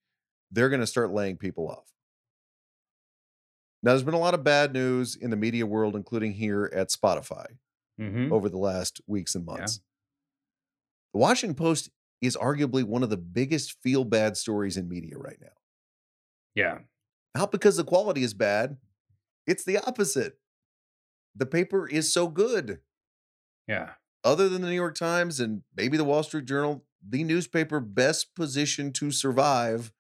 they're 0.50 0.68
going 0.68 0.80
to 0.80 0.87
start 0.87 1.11
laying 1.11 1.37
people 1.37 1.68
off. 1.68 1.92
Now, 3.82 3.90
there's 3.92 4.02
been 4.02 4.14
a 4.14 4.18
lot 4.18 4.35
of 4.35 4.44
bad 4.44 4.73
news 4.73 5.14
in 5.16 5.30
the 5.30 5.37
media 5.37 5.66
world, 5.66 5.94
including 5.94 6.32
here 6.32 6.70
at 6.75 6.88
Spotify 6.88 7.46
Mm-hmm. 8.00 8.30
over 8.30 8.50
the 8.50 8.58
last 8.58 9.00
weeks 9.06 9.35
and 9.35 9.46
months. 9.46 9.80
The 11.14 11.18
Washington 11.18 11.54
Post 11.54 11.88
is 12.20 12.37
arguably 12.37 12.85
one 12.85 13.02
of 13.02 13.11
the 13.11 13.16
biggest 13.16 13.76
feel 13.82 14.04
bad 14.04 14.37
stories 14.37 14.76
in 14.76 14.88
media 14.88 15.16
right 15.16 15.38
now. 15.40 15.49
Yeah. 16.54 16.78
Not 17.35 17.52
because 17.52 17.76
the 17.76 17.85
quality 17.85 18.23
is 18.23 18.35
bad, 18.35 18.78
it's 19.46 19.64
the 19.64 19.78
opposite. 19.78 20.38
The 21.35 21.46
paper 21.46 21.87
is 21.87 22.12
so 22.12 22.28
good. 22.28 22.80
Yeah. 23.68 23.90
Other 24.25 24.49
than 24.49 24.62
the 24.62 24.68
New 24.68 24.75
York 24.75 24.94
Times 24.94 25.38
and 25.38 25.62
maybe 25.76 25.96
the 25.96 26.04
Wall 26.04 26.23
Street 26.23 26.46
Journal, 26.46 26.85
the 27.06 27.23
newspaper 27.23 27.78
best 27.78 28.35
positioned 28.35 28.94
to 28.96 29.11
survive 29.11 29.92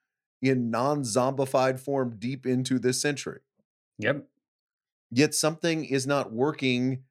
in 0.42 0.70
non 0.70 1.02
zombified 1.02 1.78
form 1.78 2.16
deep 2.18 2.46
into 2.46 2.78
this 2.78 3.00
century. 3.00 3.40
Yep. 3.98 4.26
Yet 5.10 5.34
something 5.34 5.84
is 5.84 6.06
not 6.06 6.32
working 6.32 7.04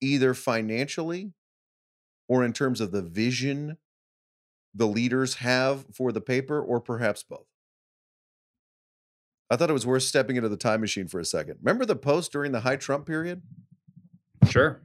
either 0.00 0.34
financially 0.34 1.32
or 2.28 2.44
in 2.44 2.52
terms 2.52 2.80
of 2.80 2.92
the 2.92 3.02
vision 3.02 3.78
the 4.74 4.86
leaders 4.86 5.34
have 5.34 5.86
for 5.94 6.12
the 6.12 6.20
paper, 6.20 6.60
or 6.60 6.80
perhaps 6.80 7.22
both. 7.22 7.46
I 9.50 9.56
thought 9.56 9.70
it 9.70 9.74
was 9.74 9.86
worth 9.86 10.02
stepping 10.02 10.36
into 10.36 10.48
the 10.48 10.56
time 10.56 10.80
machine 10.80 11.08
for 11.08 11.20
a 11.20 11.24
second. 11.24 11.56
Remember 11.62 11.86
the 11.86 11.96
post 11.96 12.32
during 12.32 12.52
the 12.52 12.60
high 12.60 12.76
Trump 12.76 13.06
period? 13.06 13.42
Sure. 14.48 14.82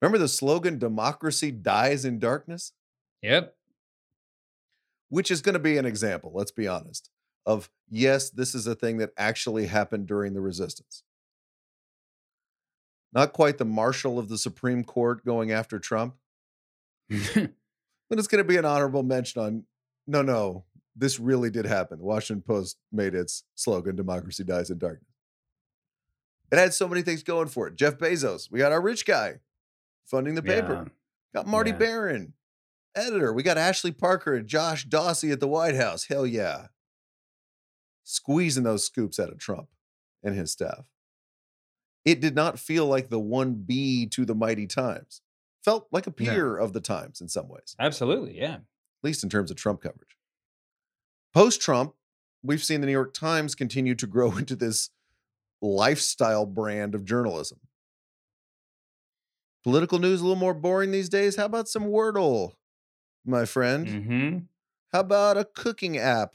Remember 0.00 0.18
the 0.18 0.28
slogan, 0.28 0.78
democracy 0.78 1.50
dies 1.50 2.04
in 2.04 2.18
darkness? 2.18 2.72
Yep. 3.22 3.54
Which 5.08 5.30
is 5.30 5.42
going 5.42 5.54
to 5.54 5.58
be 5.58 5.78
an 5.78 5.86
example, 5.86 6.32
let's 6.34 6.50
be 6.50 6.66
honest, 6.66 7.10
of 7.44 7.70
yes, 7.90 8.30
this 8.30 8.54
is 8.54 8.66
a 8.66 8.74
thing 8.74 8.98
that 8.98 9.10
actually 9.16 9.66
happened 9.66 10.06
during 10.06 10.32
the 10.34 10.40
resistance. 10.40 11.02
Not 13.12 13.32
quite 13.32 13.58
the 13.58 13.64
marshal 13.64 14.18
of 14.18 14.28
the 14.28 14.38
Supreme 14.38 14.84
Court 14.84 15.24
going 15.24 15.52
after 15.52 15.78
Trump, 15.78 16.14
but 18.12 18.18
it's 18.18 18.28
going 18.28 18.44
to 18.44 18.46
be 18.46 18.58
an 18.58 18.66
honorable 18.66 19.02
mention 19.02 19.40
on 19.40 19.64
no, 20.06 20.20
no, 20.20 20.66
this 20.94 21.18
really 21.18 21.48
did 21.48 21.64
happen. 21.64 21.96
The 21.96 22.04
Washington 22.04 22.42
Post 22.46 22.76
made 22.92 23.14
its 23.14 23.44
slogan, 23.54 23.96
democracy 23.96 24.44
dies 24.44 24.68
in 24.68 24.76
darkness. 24.76 25.08
It 26.50 26.58
had 26.58 26.74
so 26.74 26.86
many 26.86 27.00
things 27.00 27.22
going 27.22 27.48
for 27.48 27.68
it. 27.68 27.76
Jeff 27.76 27.96
Bezos, 27.96 28.50
we 28.50 28.58
got 28.58 28.70
our 28.70 28.82
rich 28.82 29.06
guy 29.06 29.36
funding 30.04 30.34
the 30.34 30.42
paper. 30.42 30.90
Got 31.34 31.46
Marty 31.46 31.70
Yeah. 31.70 31.78
Baron, 31.78 32.34
editor. 32.94 33.32
We 33.32 33.42
got 33.42 33.56
Ashley 33.56 33.92
Parker 33.92 34.34
and 34.34 34.46
Josh 34.46 34.86
Dawsey 34.86 35.32
at 35.32 35.40
the 35.40 35.48
White 35.48 35.76
House. 35.76 36.04
Hell 36.04 36.26
yeah. 36.26 36.66
Squeezing 38.04 38.64
those 38.64 38.84
scoops 38.84 39.18
out 39.18 39.30
of 39.30 39.38
Trump 39.38 39.68
and 40.22 40.36
his 40.36 40.52
staff. 40.52 40.84
It 42.04 42.20
did 42.20 42.34
not 42.34 42.58
feel 42.58 42.84
like 42.84 43.08
the 43.08 43.18
1B 43.18 44.10
to 44.10 44.26
the 44.26 44.34
mighty 44.34 44.66
times. 44.66 45.22
Felt 45.64 45.88
like 45.92 46.06
a 46.06 46.10
No. 46.10 46.14
peer 46.14 46.56
of 46.56 46.72
the 46.72 46.80
times 46.80 47.20
in 47.20 47.28
some 47.28 47.48
ways, 47.48 47.76
Absolutely. 47.78 48.36
Yeah. 48.38 48.54
at 48.56 48.62
least 49.04 49.22
in 49.22 49.30
terms 49.30 49.50
of 49.50 49.56
Trump 49.56 49.80
coverage. 49.82 50.16
Post 51.32 51.60
Trump, 51.60 51.94
we've 52.42 52.62
seen 52.64 52.80
the 52.80 52.86
New 52.86 52.92
York 52.92 53.14
Times 53.14 53.54
continue 53.54 53.94
to 53.94 54.06
grow 54.06 54.32
into 54.38 54.56
this 54.56 54.90
lifestyle 55.60 56.46
brand 56.46 56.94
of 56.94 57.04
journalism. 57.04 57.60
Political 59.64 60.00
news 60.00 60.20
a 60.20 60.24
little 60.24 60.36
more 60.36 60.54
boring 60.54 60.90
these 60.90 61.08
days. 61.08 61.36
How 61.36 61.44
about 61.44 61.68
some 61.68 61.84
Wordle, 61.84 62.54
my 63.24 63.44
friend? 63.44 63.86
Mm-hmm. 63.86 64.38
How 64.92 65.00
about 65.00 65.36
a 65.38 65.44
cooking 65.44 65.96
app 65.96 66.34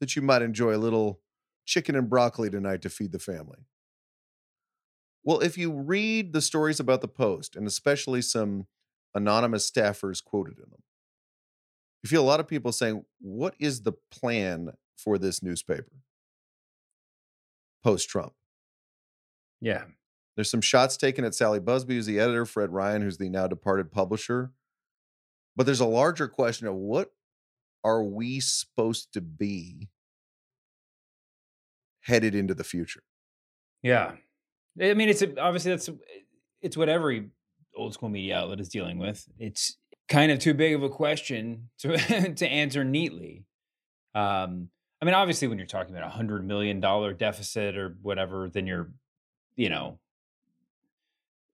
that 0.00 0.16
you 0.16 0.22
might 0.22 0.40
enjoy 0.42 0.74
a 0.74 0.78
little 0.78 1.20
chicken 1.66 1.94
and 1.94 2.08
broccoli 2.08 2.48
tonight 2.48 2.80
to 2.82 2.88
feed 2.88 3.12
the 3.12 3.18
family? 3.18 3.66
Well, 5.24 5.40
if 5.40 5.56
you 5.56 5.72
read 5.72 6.32
the 6.32 6.42
stories 6.42 6.80
about 6.80 7.00
the 7.00 7.08
Post, 7.08 7.54
and 7.54 7.66
especially 7.66 8.22
some 8.22 8.66
anonymous 9.14 9.70
staffers 9.70 10.22
quoted 10.22 10.58
in 10.58 10.70
them, 10.70 10.82
you 12.02 12.08
feel 12.08 12.22
a 12.22 12.26
lot 12.26 12.40
of 12.40 12.48
people 12.48 12.72
saying, 12.72 13.04
What 13.20 13.54
is 13.58 13.82
the 13.82 13.92
plan 14.10 14.72
for 14.96 15.18
this 15.18 15.42
newspaper 15.42 15.92
post 17.82 18.08
Trump? 18.08 18.32
Yeah. 19.60 19.84
There's 20.34 20.50
some 20.50 20.60
shots 20.60 20.96
taken 20.96 21.24
at 21.24 21.34
Sally 21.34 21.60
Buzbee, 21.60 21.92
who's 21.92 22.06
the 22.06 22.18
editor, 22.18 22.46
Fred 22.46 22.70
Ryan, 22.70 23.02
who's 23.02 23.18
the 23.18 23.28
now 23.28 23.46
departed 23.46 23.92
publisher. 23.92 24.52
But 25.54 25.66
there's 25.66 25.80
a 25.80 25.86
larger 25.86 26.26
question 26.26 26.66
of 26.66 26.74
what 26.74 27.12
are 27.84 28.02
we 28.02 28.40
supposed 28.40 29.12
to 29.12 29.20
be 29.20 29.90
headed 32.00 32.34
into 32.34 32.54
the 32.54 32.64
future? 32.64 33.02
Yeah. 33.82 34.12
I 34.80 34.94
mean, 34.94 35.08
it's 35.08 35.22
obviously 35.38 35.70
that's 35.72 35.90
it's 36.60 36.76
what 36.76 36.88
every 36.88 37.28
old 37.76 37.94
school 37.94 38.08
media 38.08 38.38
outlet 38.38 38.60
is 38.60 38.68
dealing 38.68 38.98
with. 38.98 39.26
It's 39.38 39.76
kind 40.08 40.32
of 40.32 40.38
too 40.38 40.54
big 40.54 40.74
of 40.74 40.82
a 40.82 40.88
question 40.88 41.70
to 41.78 41.96
to 42.36 42.46
answer 42.46 42.84
neatly. 42.84 43.44
Um, 44.14 44.68
I 45.00 45.04
mean, 45.04 45.14
obviously, 45.14 45.48
when 45.48 45.58
you're 45.58 45.66
talking 45.66 45.94
about 45.94 46.06
a 46.06 46.10
hundred 46.10 46.46
million 46.46 46.80
dollar 46.80 47.12
deficit 47.12 47.76
or 47.76 47.96
whatever, 48.02 48.48
then 48.48 48.66
you're, 48.66 48.92
you 49.56 49.68
know, 49.68 49.98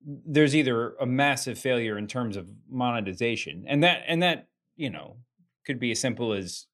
there's 0.04 0.54
either 0.54 0.94
a 1.00 1.06
massive 1.06 1.58
failure 1.58 1.96
in 1.96 2.06
terms 2.06 2.36
of 2.36 2.48
monetization, 2.70 3.64
and 3.66 3.82
that 3.82 4.02
and 4.06 4.22
that 4.22 4.48
you 4.76 4.90
know 4.90 5.16
could 5.66 5.80
be 5.80 5.90
as 5.90 6.00
simple 6.00 6.32
as, 6.32 6.66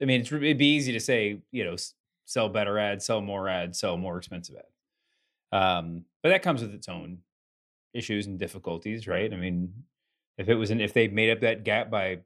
I 0.00 0.06
mean, 0.06 0.22
it'd 0.22 0.58
be 0.58 0.74
easy 0.74 0.92
to 0.92 1.00
say, 1.00 1.38
you 1.50 1.64
know, 1.64 1.76
sell 2.24 2.48
better 2.48 2.78
ads, 2.78 3.04
sell 3.04 3.20
more 3.20 3.46
ads, 3.48 3.78
sell 3.78 3.96
more 3.98 4.16
expensive 4.16 4.56
ads. 4.56 4.75
Um, 5.56 6.04
but 6.22 6.28
that 6.30 6.42
comes 6.42 6.60
with 6.60 6.74
its 6.74 6.88
own 6.88 7.18
issues 7.94 8.26
and 8.26 8.38
difficulties, 8.38 9.08
right? 9.08 9.32
I 9.32 9.36
mean, 9.36 9.72
if 10.36 10.48
it 10.48 10.54
was 10.54 10.70
an, 10.70 10.80
if 10.80 10.92
they 10.92 11.08
made 11.08 11.30
up 11.30 11.40
that 11.40 11.64
gap 11.64 11.90
by 11.90 12.18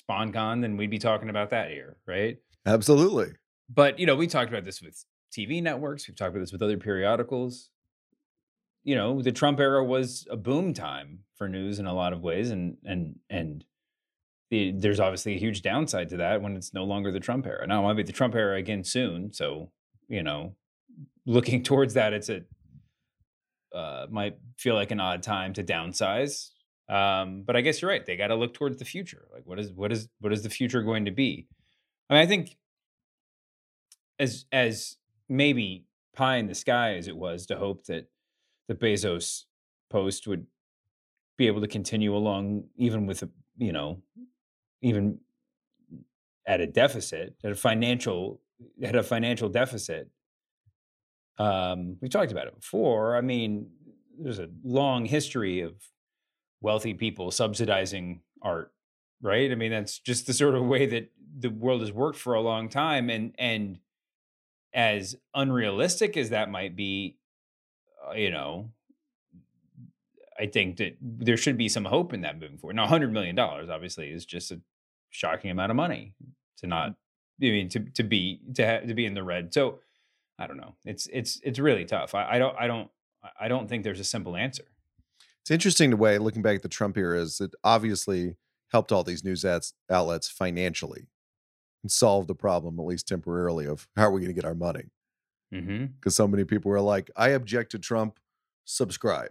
SponCon, 0.00 0.62
then 0.62 0.76
we'd 0.76 0.90
be 0.90 0.98
talking 0.98 1.28
about 1.28 1.50
that 1.50 1.70
here, 1.70 1.96
right? 2.06 2.38
Absolutely. 2.64 3.32
But 3.68 3.98
you 3.98 4.06
know, 4.06 4.14
we 4.14 4.28
talked 4.28 4.50
about 4.50 4.64
this 4.64 4.80
with 4.80 5.04
TV 5.36 5.60
networks. 5.60 6.06
We've 6.06 6.16
talked 6.16 6.30
about 6.30 6.40
this 6.40 6.52
with 6.52 6.62
other 6.62 6.76
periodicals. 6.76 7.70
You 8.84 8.94
know, 8.94 9.20
the 9.20 9.32
Trump 9.32 9.58
era 9.58 9.82
was 9.82 10.28
a 10.30 10.36
boom 10.36 10.72
time 10.72 11.24
for 11.34 11.48
news 11.48 11.80
in 11.80 11.86
a 11.86 11.94
lot 11.94 12.12
of 12.12 12.22
ways, 12.22 12.50
and 12.50 12.76
and 12.84 13.18
and 13.28 13.64
the, 14.50 14.70
there's 14.70 15.00
obviously 15.00 15.34
a 15.34 15.40
huge 15.40 15.62
downside 15.62 16.08
to 16.10 16.18
that 16.18 16.40
when 16.40 16.54
it's 16.54 16.72
no 16.72 16.84
longer 16.84 17.10
the 17.10 17.18
Trump 17.18 17.46
era. 17.46 17.66
Now 17.66 17.82
might 17.82 17.94
be 17.94 18.04
the 18.04 18.12
Trump 18.12 18.36
era 18.36 18.56
again 18.56 18.84
soon, 18.84 19.32
so 19.32 19.72
you 20.08 20.22
know, 20.22 20.54
looking 21.24 21.62
towards 21.64 21.94
that, 21.94 22.12
it's 22.12 22.28
a 22.28 22.42
uh, 23.76 24.06
might 24.10 24.38
feel 24.56 24.74
like 24.74 24.90
an 24.90 25.00
odd 25.00 25.22
time 25.22 25.52
to 25.52 25.62
downsize. 25.62 26.50
Um, 26.88 27.42
but 27.44 27.56
I 27.56 27.60
guess 27.60 27.82
you're 27.82 27.90
right. 27.90 28.06
They 28.06 28.16
got 28.16 28.28
to 28.28 28.36
look 28.36 28.54
towards 28.54 28.78
the 28.78 28.84
future. 28.84 29.26
Like, 29.32 29.42
what 29.44 29.58
is 29.58 29.72
what 29.72 29.92
is 29.92 30.08
what 30.20 30.32
is 30.32 30.42
the 30.42 30.50
future 30.50 30.82
going 30.82 31.04
to 31.04 31.10
be? 31.10 31.46
I 32.08 32.14
mean, 32.14 32.22
I 32.22 32.26
think 32.26 32.56
as 34.18 34.46
as 34.52 34.96
maybe 35.28 35.84
pie 36.14 36.36
in 36.36 36.46
the 36.46 36.54
sky 36.54 36.94
as 36.94 37.08
it 37.08 37.16
was 37.16 37.46
to 37.46 37.56
hope 37.56 37.84
that 37.86 38.08
the 38.68 38.74
Bezos 38.74 39.44
post 39.90 40.26
would 40.26 40.46
be 41.36 41.46
able 41.46 41.60
to 41.60 41.68
continue 41.68 42.16
along 42.16 42.64
even 42.76 43.06
with 43.06 43.22
a 43.22 43.28
you 43.58 43.72
know 43.72 44.00
even 44.80 45.18
at 46.46 46.60
a 46.60 46.66
deficit 46.66 47.34
at 47.44 47.50
a 47.50 47.54
financial 47.54 48.40
at 48.82 48.96
a 48.96 49.02
financial 49.02 49.48
deficit. 49.48 50.08
Um, 51.38 51.96
we 52.00 52.08
talked 52.08 52.32
about 52.32 52.46
it 52.46 52.58
before. 52.58 53.16
I 53.16 53.20
mean, 53.20 53.70
there's 54.18 54.38
a 54.38 54.48
long 54.64 55.04
history 55.04 55.60
of 55.60 55.74
wealthy 56.60 56.94
people 56.94 57.30
subsidizing 57.30 58.22
art, 58.42 58.72
right? 59.20 59.50
I 59.50 59.54
mean, 59.54 59.70
that's 59.70 59.98
just 59.98 60.26
the 60.26 60.32
sort 60.32 60.54
of 60.54 60.64
way 60.64 60.86
that 60.86 61.10
the 61.38 61.50
world 61.50 61.82
has 61.82 61.92
worked 61.92 62.18
for 62.18 62.34
a 62.34 62.40
long 62.40 62.68
time, 62.68 63.10
and 63.10 63.34
and 63.38 63.78
as 64.72 65.16
unrealistic 65.34 66.16
as 66.16 66.30
that 66.30 66.50
might 66.50 66.76
be, 66.76 67.16
uh, 68.06 68.12
you 68.12 68.30
know, 68.30 68.70
I 70.38 70.46
think 70.46 70.76
that 70.78 70.96
there 71.00 71.36
should 71.36 71.56
be 71.56 71.68
some 71.68 71.84
hope 71.84 72.12
in 72.12 72.20
that 72.22 72.38
moving 72.38 72.58
forward. 72.58 72.76
Now, 72.76 72.86
hundred 72.86 73.12
million 73.12 73.34
dollars 73.34 73.70
obviously 73.70 74.10
is 74.10 74.24
just 74.24 74.50
a 74.50 74.60
shocking 75.10 75.50
amount 75.50 75.70
of 75.70 75.76
money 75.76 76.14
to 76.58 76.66
not. 76.66 76.94
I 77.42 77.44
mean, 77.44 77.68
to 77.70 77.80
to 77.80 78.02
be 78.02 78.40
to 78.54 78.64
have, 78.64 78.86
to 78.86 78.94
be 78.94 79.04
in 79.04 79.14
the 79.14 79.22
red. 79.22 79.52
So, 79.52 79.80
I 80.38 80.46
don't 80.46 80.56
know. 80.56 80.74
It's 80.84 81.06
it's 81.12 81.40
it's 81.42 81.58
really 81.58 81.84
tough. 81.84 82.14
I, 82.14 82.32
I 82.32 82.38
don't 82.38 82.56
I 82.58 82.66
don't 82.66 82.90
I 83.40 83.48
don't 83.48 83.68
think 83.68 83.84
there's 83.84 84.00
a 84.00 84.04
simple 84.04 84.36
answer. 84.36 84.64
It's 85.42 85.50
interesting 85.50 85.90
the 85.90 85.96
way 85.96 86.18
looking 86.18 86.42
back 86.42 86.56
at 86.56 86.62
the 86.62 86.68
Trump 86.68 86.96
era 86.96 87.20
is 87.20 87.40
it 87.40 87.54
obviously 87.62 88.36
helped 88.72 88.92
all 88.92 89.04
these 89.04 89.24
news 89.24 89.44
ads, 89.44 89.74
outlets 89.88 90.28
financially 90.28 91.06
and 91.82 91.90
solved 91.90 92.28
the 92.28 92.34
problem 92.34 92.80
at 92.80 92.86
least 92.86 93.06
temporarily 93.06 93.66
of 93.66 93.88
how 93.96 94.04
are 94.04 94.10
we 94.10 94.20
going 94.20 94.34
to 94.34 94.34
get 94.34 94.44
our 94.44 94.54
money 94.54 94.90
because 95.50 95.64
Mm-hmm. 95.64 96.08
so 96.10 96.26
many 96.26 96.44
people 96.44 96.70
were 96.70 96.80
like, 96.80 97.10
I 97.16 97.30
object 97.30 97.70
to 97.72 97.78
Trump, 97.78 98.18
subscribe. 98.64 99.30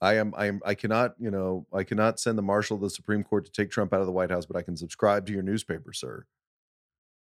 I 0.00 0.14
am 0.16 0.34
I 0.36 0.46
am 0.46 0.60
I 0.64 0.74
cannot, 0.74 1.14
you 1.18 1.30
know, 1.30 1.66
I 1.72 1.84
cannot 1.84 2.18
send 2.18 2.36
the 2.36 2.42
marshal 2.42 2.76
of 2.76 2.80
the 2.80 2.90
Supreme 2.90 3.22
Court 3.22 3.44
to 3.44 3.52
take 3.52 3.70
Trump 3.70 3.92
out 3.92 4.00
of 4.00 4.06
the 4.06 4.12
White 4.12 4.30
House, 4.30 4.46
but 4.46 4.56
I 4.56 4.62
can 4.62 4.76
subscribe 4.76 5.26
to 5.26 5.32
your 5.32 5.42
newspaper, 5.42 5.92
sir. 5.92 6.26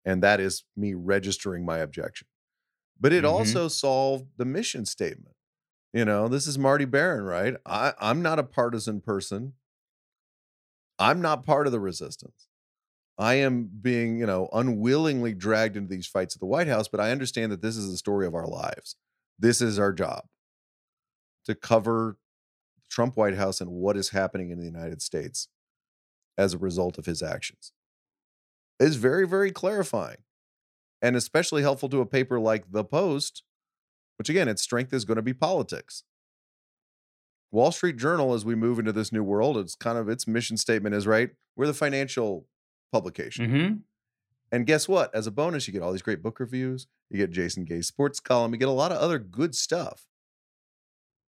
And 0.05 0.21
that 0.23 0.39
is 0.39 0.63
me 0.75 0.93
registering 0.93 1.65
my 1.65 1.77
objection. 1.79 2.27
But 2.99 3.13
it 3.13 3.23
Mhm. 3.23 3.29
also 3.29 3.67
solved 3.67 4.37
the 4.37 4.45
mission 4.45 4.85
statement. 4.85 5.35
You 5.93 6.05
know, 6.05 6.27
this 6.27 6.47
is 6.47 6.57
Marty 6.57 6.85
Baron, 6.85 7.23
right? 7.25 7.55
I, 7.65 7.93
I'm 7.99 8.21
not 8.21 8.39
a 8.39 8.43
partisan 8.43 9.01
person. 9.01 9.53
I'm 10.99 11.21
not 11.21 11.45
part 11.45 11.65
of 11.67 11.71
the 11.73 11.79
resistance. 11.79 12.47
I 13.17 13.35
am 13.35 13.65
being, 13.65 14.17
you 14.19 14.25
know, 14.25 14.49
unwillingly 14.53 15.33
dragged 15.33 15.77
into 15.77 15.89
these 15.89 16.07
fights 16.07 16.35
at 16.35 16.39
the 16.39 16.47
White 16.47 16.67
House, 16.67 16.87
but 16.87 16.99
I 16.99 17.11
understand 17.11 17.51
that 17.51 17.61
this 17.61 17.77
is 17.77 17.91
the 17.91 17.97
story 17.97 18.25
of 18.25 18.33
our 18.33 18.47
lives. 18.47 18.95
This 19.37 19.61
is 19.61 19.77
our 19.77 19.93
job 19.93 20.25
to 21.45 21.55
cover 21.55 22.17
the 22.77 22.81
Trump 22.89 23.17
White 23.17 23.35
House 23.35 23.61
and 23.61 23.71
what 23.71 23.97
is 23.97 24.09
happening 24.09 24.49
in 24.49 24.59
the 24.59 24.65
United 24.65 25.01
States 25.01 25.47
as 26.37 26.53
a 26.53 26.57
result 26.57 26.97
of 26.97 27.05
his 27.05 27.21
actions. 27.21 27.71
Is 28.79 28.95
very, 28.97 29.27
very 29.27 29.51
clarifying 29.51 30.17
and 31.01 31.15
especially 31.15 31.61
helpful 31.61 31.89
to 31.89 32.01
a 32.01 32.05
paper 32.05 32.39
like 32.39 32.71
The 32.71 32.83
Post, 32.83 33.43
which 34.17 34.29
again, 34.29 34.47
its 34.47 34.61
strength 34.61 34.93
is 34.93 35.05
going 35.05 35.17
to 35.17 35.21
be 35.21 35.33
politics. 35.33 36.03
Wall 37.51 37.71
Street 37.71 37.97
Journal, 37.97 38.33
as 38.33 38.45
we 38.45 38.55
move 38.55 38.79
into 38.79 38.91
this 38.91 39.11
new 39.11 39.23
world, 39.23 39.57
it's 39.57 39.75
kind 39.75 39.97
of 39.97 40.09
its 40.09 40.27
mission 40.27 40.57
statement 40.57 40.95
is 40.95 41.05
right. 41.05 41.31
We're 41.55 41.67
the 41.67 41.73
financial 41.73 42.47
publication. 42.91 43.47
Mm-hmm. 43.47 43.75
And 44.51 44.65
guess 44.65 44.87
what? 44.87 45.13
As 45.13 45.27
a 45.27 45.31
bonus, 45.31 45.67
you 45.67 45.73
get 45.73 45.81
all 45.83 45.91
these 45.91 46.01
great 46.01 46.23
book 46.23 46.39
reviews. 46.39 46.87
You 47.09 47.17
get 47.17 47.31
Jason 47.31 47.65
Gay's 47.65 47.87
sports 47.87 48.19
column. 48.19 48.53
You 48.53 48.57
get 48.57 48.67
a 48.69 48.71
lot 48.71 48.91
of 48.91 48.97
other 48.97 49.19
good 49.19 49.55
stuff. 49.55 50.07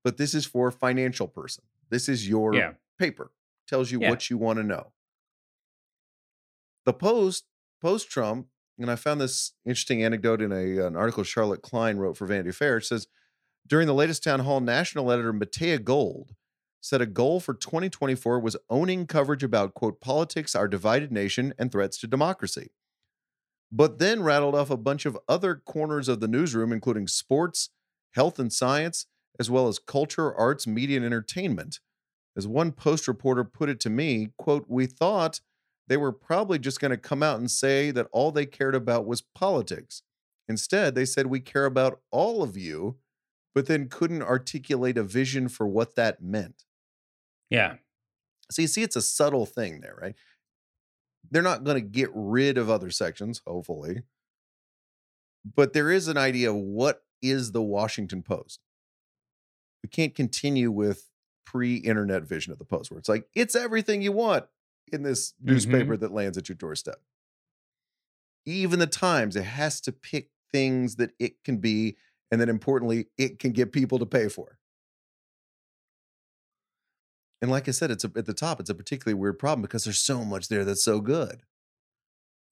But 0.04 0.18
this 0.18 0.34
is 0.34 0.46
for 0.46 0.68
a 0.68 0.72
financial 0.72 1.28
person. 1.28 1.64
This 1.90 2.10
is 2.10 2.28
your 2.28 2.56
Yeah. 2.56 2.74
paper. 2.98 3.32
Tells 3.68 3.92
you 3.92 4.00
Yeah. 4.00 4.10
what 4.10 4.30
you 4.30 4.38
want 4.38 4.58
to 4.58 4.64
know. 4.64 4.94
The 6.86 6.94
Post, 6.94 7.46
post 7.82 8.10
Trump, 8.10 8.48
and 8.78 8.92
I 8.92 8.96
found 8.96 9.20
this 9.20 9.54
interesting 9.66 10.04
anecdote 10.04 10.42
in 10.42 10.52
a, 10.52 10.86
an 10.86 10.96
article 10.96 11.24
Charlotte 11.24 11.62
Klein 11.62 11.98
wrote 11.98 12.18
for 12.18 12.26
Vanity 12.26 12.52
Fair. 12.52 12.78
It 12.78 12.86
says 12.86 13.08
during 13.68 13.88
the 13.88 13.94
latest 13.94 14.24
town 14.24 14.42
hall, 14.42 14.60
national 14.60 15.12
editor 15.12 15.34
Matea 15.34 15.84
Gold 15.84 16.36
said 16.82 17.02
a 17.02 17.08
goal 17.08 17.40
for 17.40 17.56
2024 17.56 18.40
was 18.40 18.56
owning 18.70 19.08
coverage 19.08 19.44
about, 19.44 19.74
quote, 19.74 20.00
politics, 20.00 20.54
our 20.54 20.68
divided 20.68 21.12
nation, 21.12 21.52
and 21.58 21.72
threats 21.72 21.98
to 21.98 22.06
democracy. 22.06 22.70
But 23.72 23.98
then 23.98 24.22
rattled 24.22 24.54
off 24.54 24.70
a 24.70 24.78
bunch 24.78 25.08
of 25.08 25.18
other 25.28 25.56
corners 25.56 26.08
of 26.08 26.20
the 26.20 26.28
newsroom, 26.28 26.72
including 26.72 27.08
sports, 27.08 27.72
health 28.14 28.38
and 28.38 28.54
science, 28.54 29.08
as 29.40 29.50
well 29.50 29.68
as 29.68 29.80
culture, 29.80 30.34
arts, 30.36 30.68
media, 30.68 30.98
and 30.98 31.06
entertainment. 31.06 31.80
As 32.38 32.48
one 32.48 32.72
post 32.72 33.08
reporter 33.08 33.44
put 33.44 33.70
it 33.70 33.80
to 33.80 33.90
me, 33.90 34.30
quote, 34.38 34.66
we 34.68 34.86
thought 34.86 35.40
they 35.88 35.98
were 35.98 36.12
probably 36.12 36.60
just 36.60 36.80
going 36.80 36.92
to 36.92 36.98
come 36.98 37.22
out 37.22 37.40
and 37.40 37.50
say 37.50 37.92
that 37.92 38.08
all 38.12 38.32
they 38.32 38.46
cared 38.46 38.76
about 38.76 39.06
was 39.06 39.22
politics. 39.22 40.02
Instead, 40.48 40.96
they 40.96 41.06
said, 41.06 41.28
we 41.28 41.40
care 41.40 41.66
about 41.66 42.00
all 42.12 42.44
of 42.44 42.58
you, 42.58 42.98
but 43.54 43.68
then 43.68 43.88
couldn't 43.88 44.24
articulate 44.24 44.98
a 44.98 45.04
vision 45.04 45.48
for 45.48 45.68
what 45.68 45.96
that 45.96 46.22
meant. 46.22 46.66
Yeah. 47.50 47.76
So 48.52 48.62
you 48.62 48.68
see, 48.68 48.84
it's 48.84 48.96
a 48.96 49.02
subtle 49.02 49.46
thing 49.46 49.82
there, 49.82 49.98
right? 50.00 50.16
They're 51.32 51.42
not 51.42 51.64
going 51.64 51.76
to 51.76 51.88
get 51.88 52.10
rid 52.14 52.58
of 52.58 52.70
other 52.70 52.92
sections, 52.92 53.42
hopefully. 53.46 54.02
But 55.56 55.74
there 55.74 55.92
is 55.92 56.08
an 56.08 56.18
idea 56.18 56.50
of 56.52 56.56
what 56.56 57.04
is 57.22 57.52
the 57.52 57.62
Washington 57.62 58.24
Post. 58.24 58.60
We 59.84 59.90
can't 59.90 60.16
continue 60.16 60.72
with 60.72 61.10
pre 61.46 61.76
internet 61.78 62.24
vision 62.24 62.52
of 62.52 62.60
the 62.60 62.66
Post, 62.66 62.92
where 62.92 63.00
it's 63.00 63.10
like, 63.10 63.28
it's 63.36 63.56
everything 63.56 64.02
you 64.02 64.12
want 64.12 64.46
in 64.92 65.04
this 65.04 65.32
mm-hmm. 65.32 65.52
newspaper 65.54 65.98
that 65.98 66.12
lands 66.12 66.38
at 66.38 66.50
your 66.50 66.56
doorstep. 66.56 67.02
Even 68.46 68.80
the 68.80 68.88
Times, 68.88 69.36
it 69.36 69.44
has 69.44 69.82
to 69.82 69.92
pick 69.92 70.30
things 70.52 70.98
that 70.98 71.12
it 71.20 71.44
can 71.44 71.58
be, 71.58 71.98
and 72.32 72.40
then 72.40 72.50
importantly, 72.50 73.08
it 73.18 73.40
can 73.40 73.52
get 73.52 73.72
people 73.72 74.00
to 74.00 74.06
pay 74.06 74.28
for. 74.28 74.60
And 77.42 77.52
like 77.52 77.68
I 77.68 77.72
said, 77.72 77.92
it's 77.92 78.04
a, 78.04 78.12
at 78.16 78.26
the 78.26 78.34
top, 78.34 78.60
it's 78.60 78.70
a 78.70 78.76
particularly 78.76 79.20
weird 79.20 79.38
problem 79.38 79.62
because 79.62 79.84
there's 79.84 80.00
so 80.00 80.24
much 80.24 80.48
there 80.48 80.64
that's 80.64 80.84
so 80.84 81.00
good. 81.00 81.44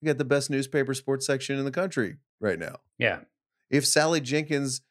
You 0.01 0.07
got 0.07 0.17
the 0.17 0.25
best 0.25 0.49
newspaper 0.49 0.93
sports 0.93 1.25
section 1.25 1.57
in 1.57 1.65
the 1.65 1.71
country 1.71 2.17
right 2.41 2.59
now. 2.59 2.77
Yeah. 2.97 3.19
If 3.69 3.85
Sally 3.85 4.19
Jenkins 4.19 4.81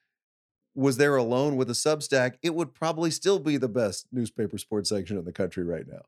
was 0.74 0.96
there 0.96 1.16
alone 1.16 1.56
with 1.56 1.68
a 1.68 1.74
Substack, 1.74 2.36
it 2.42 2.54
would 2.54 2.74
probably 2.74 3.10
still 3.10 3.38
be 3.38 3.58
the 3.58 3.68
best 3.68 4.06
newspaper 4.10 4.56
sports 4.56 4.88
section 4.88 5.18
in 5.18 5.24
the 5.24 5.32
country 5.32 5.64
right 5.64 5.86
now. 5.86 6.02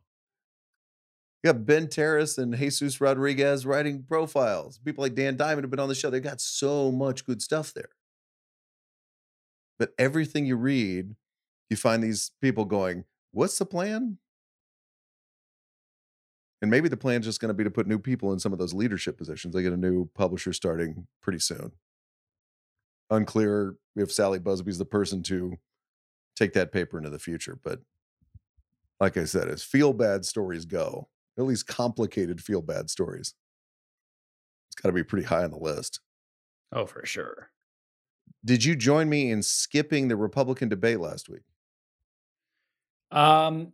You 1.44 1.52
got 1.52 1.66
Ben 1.66 1.88
Terris 1.88 2.38
and 2.38 2.56
Jesus 2.56 3.02
Rodriguez 3.02 3.66
writing 3.66 4.02
profiles. 4.02 4.78
People 4.78 5.02
like 5.02 5.14
Dan 5.14 5.36
Diamond 5.36 5.64
have 5.64 5.70
been 5.70 5.78
on 5.78 5.90
the 5.90 5.94
show. 5.94 6.08
They've 6.08 6.22
got 6.22 6.40
so 6.40 6.90
much 6.90 7.26
good 7.26 7.42
stuff 7.42 7.74
there. 7.74 7.90
But 9.78 9.90
everything 9.98 10.46
you 10.46 10.56
read, 10.56 11.14
you 11.68 11.76
find 11.76 12.02
these 12.02 12.30
people 12.40 12.64
going, 12.64 13.04
What's 13.32 13.58
the 13.58 13.66
plan? 13.66 14.16
And 16.62 16.70
maybe 16.70 16.88
the 16.88 16.96
plan's 16.96 17.26
just 17.26 17.40
going 17.40 17.50
to 17.50 17.54
be 17.54 17.64
to 17.64 17.70
put 17.70 17.86
new 17.86 17.98
people 17.98 18.32
in 18.32 18.38
some 18.38 18.54
of 18.54 18.58
those 18.58 18.72
leadership 18.72 19.18
positions. 19.18 19.52
They 19.52 19.62
get 19.62 19.74
a 19.74 19.76
new 19.76 20.08
publisher 20.14 20.54
starting 20.54 21.08
pretty 21.20 21.40
soon. 21.40 21.72
Unclear 23.10 23.74
if 23.96 24.10
Sally 24.10 24.38
Buzbee's 24.38 24.78
the 24.78 24.86
person 24.86 25.22
to 25.24 25.58
take 26.36 26.54
that 26.54 26.72
paper 26.72 26.96
into 26.96 27.10
the 27.10 27.18
future. 27.18 27.58
But 27.62 27.80
like 28.98 29.18
I 29.18 29.24
said, 29.24 29.48
as 29.48 29.62
feel 29.62 29.92
bad 29.92 30.24
stories 30.24 30.64
go, 30.64 31.08
at 31.38 31.44
least 31.44 31.66
complicated 31.66 32.40
feel 32.40 32.62
bad 32.62 32.90
stories, 32.90 33.34
it's 34.68 34.80
got 34.80 34.88
to 34.88 34.92
be 34.92 35.04
pretty 35.04 35.26
high 35.26 35.44
on 35.44 35.50
the 35.50 35.58
list. 35.58 36.00
Oh, 36.72 36.86
for 36.86 37.04
sure. 37.06 37.50
Did 38.44 38.64
you 38.64 38.76
join 38.76 39.08
me 39.08 39.30
in 39.30 39.42
skipping 39.42 40.08
the 40.08 40.16
Republican 40.16 40.68
debate 40.68 41.00
last 41.00 41.28
week? 41.28 41.42
Um, 43.10 43.72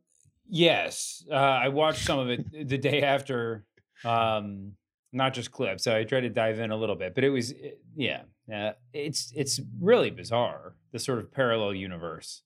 yes, 0.49 1.25
uh, 1.31 1.35
I 1.35 1.69
watched 1.69 2.05
some 2.05 2.19
of 2.19 2.31
it 2.31 2.69
the 2.69 2.79
day 2.79 3.03
after. 3.03 3.65
Um, 4.05 4.77
not 5.13 5.35
just 5.35 5.51
clips. 5.51 5.85
So 5.85 5.97
I 5.97 6.05
tried 6.05 6.21
to 6.21 6.29
dive 6.29 6.61
in 6.61 6.71
a 6.71 6.77
little 6.77 6.95
bit, 6.97 7.15
but 7.15 7.25
it 7.25 7.31
was, 7.31 7.53
eh, 7.53 7.73
yeah, 7.97 8.23
uh, 8.53 8.73
it's 8.93 9.33
it's 9.35 9.61
really 9.81 10.11
bizarre. 10.11 10.75
The 10.93 10.99
sort 10.99 11.19
of 11.19 11.33
parallel 11.33 11.75
universe. 11.75 12.43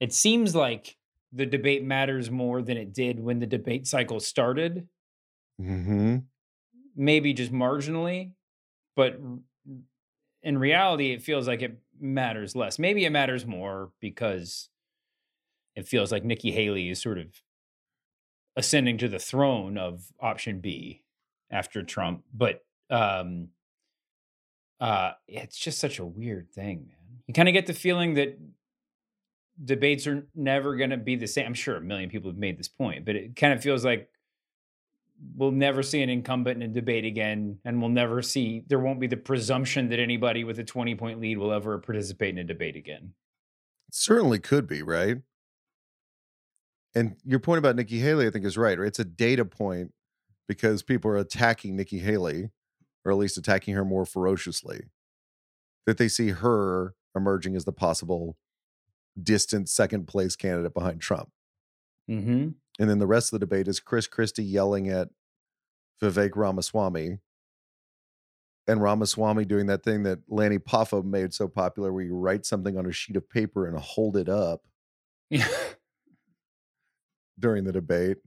It 0.00 0.12
seems 0.12 0.54
like 0.54 0.96
the 1.32 1.46
debate 1.46 1.84
matters 1.84 2.30
more 2.30 2.62
than 2.62 2.76
it 2.76 2.92
did 2.92 3.20
when 3.20 3.38
the 3.38 3.46
debate 3.46 3.86
cycle 3.86 4.20
started. 4.20 4.88
Mm-hmm. 5.60 6.18
Maybe 6.96 7.32
just 7.32 7.52
marginally, 7.52 8.32
but 8.94 9.18
in 10.42 10.58
reality, 10.58 11.12
it 11.12 11.22
feels 11.22 11.46
like 11.46 11.62
it 11.62 11.78
matters 12.00 12.54
less. 12.54 12.78
Maybe 12.78 13.04
it 13.04 13.10
matters 13.10 13.44
more 13.46 13.90
because 14.00 14.68
it 15.74 15.86
feels 15.86 16.10
like 16.10 16.24
Nikki 16.24 16.52
Haley 16.52 16.88
is 16.88 17.00
sort 17.00 17.18
of 17.18 17.26
ascending 18.56 18.98
to 18.98 19.08
the 19.08 19.18
throne 19.18 19.76
of 19.76 20.12
option 20.20 20.60
B 20.60 21.02
after 21.50 21.82
Trump. 21.82 22.24
But 22.32 22.64
um 22.88 23.48
uh 24.80 25.12
it's 25.26 25.58
just 25.58 25.78
such 25.78 25.98
a 25.98 26.04
weird 26.04 26.50
thing, 26.50 26.86
man. 26.88 27.20
You 27.26 27.34
kind 27.34 27.48
of 27.48 27.52
get 27.52 27.66
the 27.66 27.74
feeling 27.74 28.14
that 28.14 28.38
debates 29.64 30.06
are 30.06 30.26
never 30.34 30.76
going 30.76 30.90
to 30.90 30.96
be 30.96 31.16
the 31.16 31.26
same. 31.26 31.46
I'm 31.46 31.54
sure 31.54 31.76
a 31.76 31.80
million 31.80 32.10
people 32.10 32.30
have 32.30 32.38
made 32.38 32.58
this 32.58 32.68
point, 32.68 33.04
but 33.04 33.16
it 33.16 33.36
kind 33.36 33.52
of 33.52 33.62
feels 33.62 33.84
like 33.84 34.08
we'll 35.34 35.50
never 35.50 35.82
see 35.82 36.02
an 36.02 36.10
incumbent 36.10 36.62
in 36.62 36.70
a 36.70 36.72
debate 36.72 37.04
again, 37.04 37.58
and 37.64 37.80
we'll 37.80 37.90
never 37.90 38.20
see. 38.22 38.64
There 38.66 38.78
won't 38.78 39.00
be 39.00 39.06
the 39.06 39.16
presumption 39.16 39.88
that 39.88 39.98
anybody 39.98 40.44
with 40.44 40.58
a 40.58 40.64
twenty 40.64 40.94
point 40.94 41.20
lead 41.20 41.38
will 41.38 41.52
ever 41.52 41.78
participate 41.78 42.30
in 42.30 42.38
a 42.38 42.44
debate 42.44 42.76
again. 42.76 43.14
It 43.88 43.94
certainly 43.94 44.38
could 44.38 44.66
be, 44.66 44.82
right? 44.82 45.18
And 46.94 47.16
your 47.24 47.40
point 47.40 47.58
about 47.58 47.76
Nikki 47.76 47.98
Haley, 47.98 48.26
I 48.26 48.30
think, 48.30 48.44
is 48.44 48.56
right. 48.56 48.78
right? 48.78 48.88
It's 48.88 48.98
a 48.98 49.04
data 49.04 49.44
point 49.44 49.92
because 50.48 50.82
people 50.82 51.10
are 51.10 51.18
attacking 51.18 51.76
Nikki 51.76 51.98
Haley, 51.98 52.50
or 53.04 53.12
at 53.12 53.18
least 53.18 53.36
attacking 53.36 53.74
her 53.74 53.84
more 53.84 54.06
ferociously. 54.06 54.86
That 55.86 55.98
they 55.98 56.08
see 56.08 56.30
her 56.30 56.94
emerging 57.14 57.54
as 57.54 57.64
the 57.64 57.72
possible 57.72 58.36
distant 59.22 59.68
second 59.68 60.06
place 60.06 60.36
candidate 60.36 60.74
behind 60.74 61.00
Trump. 61.00 61.30
Mm-hmm. 62.10 62.48
And 62.78 62.90
then 62.90 62.98
the 62.98 63.06
rest 63.06 63.32
of 63.32 63.38
the 63.40 63.46
debate 63.46 63.68
is 63.68 63.80
Chris 63.80 64.06
Christie 64.06 64.44
yelling 64.44 64.88
at 64.88 65.08
Vivek 66.02 66.32
Ramaswamy 66.36 67.18
and 68.68 68.82
Ramaswamy 68.82 69.44
doing 69.46 69.66
that 69.66 69.82
thing 69.82 70.02
that 70.02 70.18
Lanny 70.28 70.58
Poffo 70.58 71.02
made 71.04 71.32
so 71.32 71.48
popular 71.48 71.92
where 71.92 72.04
you 72.04 72.14
write 72.16 72.44
something 72.44 72.76
on 72.76 72.84
a 72.86 72.92
sheet 72.92 73.16
of 73.16 73.28
paper 73.30 73.66
and 73.66 73.78
hold 73.78 74.16
it 74.16 74.28
up 74.28 74.62
Yeah. 75.30 75.48
during 77.38 77.64
the 77.64 77.72
debate. 77.72 78.18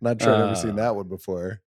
Not 0.00 0.20
sure 0.20 0.34
I've 0.34 0.40
ever 0.46 0.54
seen 0.54 0.72
Uh. 0.72 0.76
that 0.76 0.96
one 0.96 1.08
before. 1.08 1.60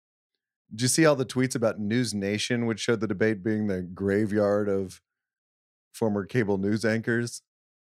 Did 0.71 0.83
you 0.83 0.89
see 0.89 1.07
all 1.07 1.17
the 1.17 1.25
tweets 1.25 1.55
about 1.55 1.79
News 1.79 2.13
Nation, 2.13 2.67
which 2.67 2.81
showed 2.81 3.01
the 3.01 3.07
debate 3.07 3.43
being 3.43 3.67
the 3.69 3.83
graveyard 3.83 4.69
of 4.69 5.01
former 5.97 6.25
cable 6.25 6.59
news 6.59 6.85
anchors, 6.85 7.43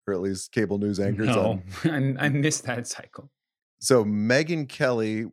or 0.06 0.14
at 0.14 0.20
least 0.20 0.52
cable 0.52 0.78
news 0.78 0.98
anchors 1.00 1.28
on 1.28 1.62
No, 1.84 1.90
I, 2.20 2.26
I 2.26 2.28
missed 2.28 2.64
that 2.64 2.86
cycle. 2.86 3.30
So 3.78 4.04
Megyn 4.04 4.68
Kelly 4.68 5.26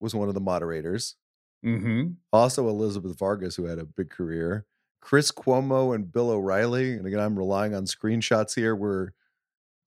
was 0.00 0.14
one 0.14 0.28
of 0.28 0.34
the 0.34 0.40
moderators. 0.40 1.16
Mm-hmm. 1.64 2.12
Also 2.32 2.68
Elizabeth 2.68 3.18
Vargas, 3.18 3.56
who 3.56 3.64
had 3.64 3.78
a 3.78 3.84
big 3.84 4.10
career. 4.10 4.66
Chris 5.00 5.30
Cuomo 5.30 5.94
and 5.94 6.12
Bill 6.12 6.30
O'Reilly. 6.30 6.94
And 6.94 7.06
again, 7.06 7.20
I'm 7.20 7.38
relying 7.38 7.74
on 7.74 7.84
screenshots 7.84 8.54
here. 8.54 8.74
Were 8.74 9.14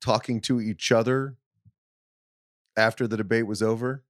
talking 0.01 0.39
to 0.41 0.61
each 0.61 0.91
other 0.91 1.35
after 2.77 3.07
the 3.07 3.17
debate 3.17 3.45
was 3.45 3.61
over. 3.61 4.03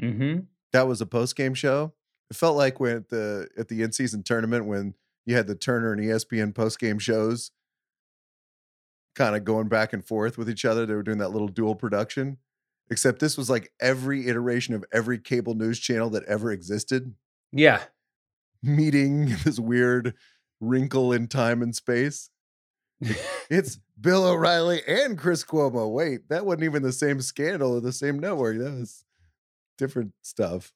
Mm-hmm. 0.00 0.40
That 0.72 0.86
was 0.86 1.00
a 1.00 1.06
post 1.06 1.36
game 1.36 1.54
show. 1.54 1.92
It 2.30 2.36
felt 2.36 2.56
like 2.56 2.80
when 2.80 2.96
at 2.96 3.08
the 3.08 3.48
at 3.58 3.68
the 3.68 3.82
in 3.82 3.92
season 3.92 4.22
tournament 4.22 4.66
when 4.66 4.94
you 5.26 5.34
had 5.36 5.46
the 5.46 5.54
Turner 5.54 5.92
and 5.92 6.00
ESPN 6.00 6.54
post 6.54 6.78
game 6.78 6.98
shows, 6.98 7.50
kind 9.16 9.34
of 9.34 9.44
going 9.44 9.66
back 9.68 9.92
and 9.92 10.06
forth 10.06 10.38
with 10.38 10.48
each 10.48 10.64
other. 10.64 10.86
They 10.86 10.94
were 10.94 11.02
doing 11.02 11.18
that 11.18 11.30
little 11.32 11.48
dual 11.48 11.74
production. 11.74 12.38
Except 12.88 13.18
this 13.18 13.36
was 13.36 13.50
like 13.50 13.72
every 13.80 14.28
iteration 14.28 14.72
of 14.72 14.84
every 14.92 15.18
cable 15.18 15.54
news 15.54 15.80
channel 15.80 16.08
that 16.10 16.22
ever 16.26 16.52
existed 16.52 17.16
Yeah. 17.50 17.82
meeting 18.62 19.26
this 19.44 19.58
weird 19.58 20.14
wrinkle 20.60 21.12
in 21.12 21.26
time 21.26 21.62
and 21.62 21.74
space. 21.74 22.30
It's 23.50 23.78
Bill 24.00 24.24
O'Reilly 24.24 24.82
and 24.88 25.16
Chris 25.16 25.44
Cuomo. 25.44 25.88
Wait, 25.92 26.28
that 26.30 26.44
wasn't 26.44 26.64
even 26.64 26.82
the 26.82 26.92
same 26.92 27.20
scandal 27.20 27.76
or 27.76 27.80
the 27.80 27.92
same 27.92 28.18
network. 28.18 28.58
That 28.58 28.72
was 28.72 29.04
different 29.78 30.12
stuff. 30.22 30.72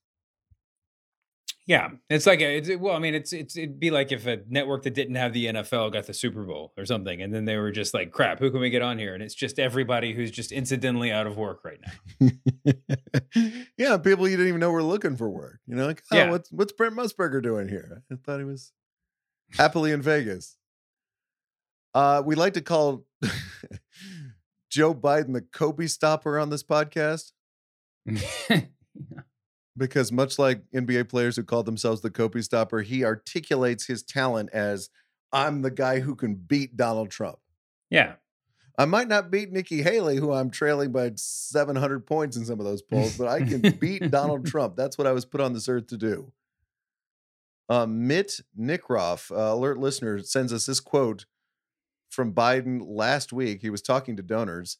Yeah, 1.66 1.90
it's 2.08 2.26
like 2.26 2.40
a, 2.40 2.56
it's 2.56 2.70
well, 2.80 2.96
I 2.96 2.98
mean, 2.98 3.14
it's 3.14 3.32
it's 3.32 3.56
it'd 3.56 3.78
be 3.78 3.90
like 3.92 4.10
if 4.10 4.26
a 4.26 4.40
network 4.48 4.82
that 4.84 4.94
didn't 4.94 5.14
have 5.14 5.32
the 5.32 5.46
NFL 5.46 5.92
got 5.92 6.06
the 6.06 6.14
Super 6.14 6.42
Bowl 6.44 6.72
or 6.76 6.84
something, 6.84 7.22
and 7.22 7.32
then 7.32 7.44
they 7.44 7.56
were 7.58 7.70
just 7.70 7.94
like, 7.94 8.10
"Crap, 8.10 8.40
who 8.40 8.50
can 8.50 8.60
we 8.60 8.70
get 8.70 8.82
on 8.82 8.98
here?" 8.98 9.14
And 9.14 9.22
it's 9.22 9.34
just 9.34 9.58
everybody 9.60 10.12
who's 10.12 10.32
just 10.32 10.50
incidentally 10.50 11.12
out 11.12 11.28
of 11.28 11.36
work 11.36 11.60
right 11.64 11.78
now. 12.20 12.28
yeah, 13.76 13.98
people 13.98 14.26
you 14.28 14.36
didn't 14.36 14.48
even 14.48 14.58
know 14.60 14.70
were 14.72 14.82
looking 14.82 15.16
for 15.16 15.28
work. 15.30 15.60
You 15.66 15.76
know, 15.76 15.86
like, 15.86 16.02
oh, 16.10 16.16
Yeah. 16.16 16.30
what's 16.30 16.50
what's 16.50 16.72
Brent 16.72 16.94
Musburger 16.96 17.40
doing 17.42 17.68
here? 17.68 18.02
I 18.10 18.16
thought 18.16 18.38
he 18.40 18.44
was 18.44 18.72
happily 19.56 19.92
in 19.92 20.02
Vegas. 20.02 20.56
Uh, 21.94 22.22
we 22.24 22.34
like 22.34 22.54
to 22.54 22.62
call 22.62 23.04
Joe 24.70 24.94
Biden 24.94 25.34
the 25.34 25.42
Kobe 25.42 25.86
stopper 25.86 26.38
on 26.38 26.50
this 26.50 26.62
podcast 26.64 27.32
because 29.76 30.12
much 30.12 30.38
like 30.38 30.62
NBA 30.74 31.08
players 31.08 31.36
who 31.36 31.42
call 31.42 31.62
themselves 31.62 32.00
the 32.00 32.10
Kobe 32.10 32.40
stopper, 32.40 32.82
he 32.82 33.04
articulates 33.04 33.86
his 33.86 34.02
talent 34.02 34.50
as 34.52 34.90
I'm 35.32 35.62
the 35.62 35.70
guy 35.70 36.00
who 36.00 36.14
can 36.14 36.34
beat 36.34 36.76
Donald 36.76 37.10
Trump. 37.10 37.38
yeah, 37.88 38.14
I 38.78 38.86
might 38.86 39.08
not 39.08 39.30
beat 39.30 39.52
Nikki 39.52 39.82
Haley, 39.82 40.16
who 40.16 40.32
I'm 40.32 40.50
trailing 40.50 40.90
by 40.90 41.12
700 41.14 42.06
points 42.06 42.36
in 42.36 42.46
some 42.46 42.58
of 42.58 42.64
those 42.64 42.80
polls, 42.80 43.16
but 43.18 43.28
I 43.28 43.40
can 43.40 43.60
beat 43.78 44.10
Donald 44.10 44.46
Trump. 44.50 44.74
That's 44.74 44.96
what 44.96 45.06
I 45.06 45.12
was 45.12 45.26
put 45.26 45.40
on 45.42 45.52
this 45.52 45.68
earth 45.68 45.88
to 45.88 45.98
do. 45.98 46.32
Uh, 47.68 47.86
Mitt 47.86 48.40
Nickroff, 48.58 49.30
uh, 49.30 49.54
alert 49.54 49.78
listener, 49.78 50.18
sends 50.20 50.52
us 50.52 50.66
this 50.66 50.80
quote 50.80 51.26
from 52.08 52.32
Biden 52.32 52.80
last 52.84 53.32
week. 53.32 53.60
He 53.60 53.70
was 53.70 53.82
talking 53.82 54.16
to 54.16 54.22
donors. 54.22 54.78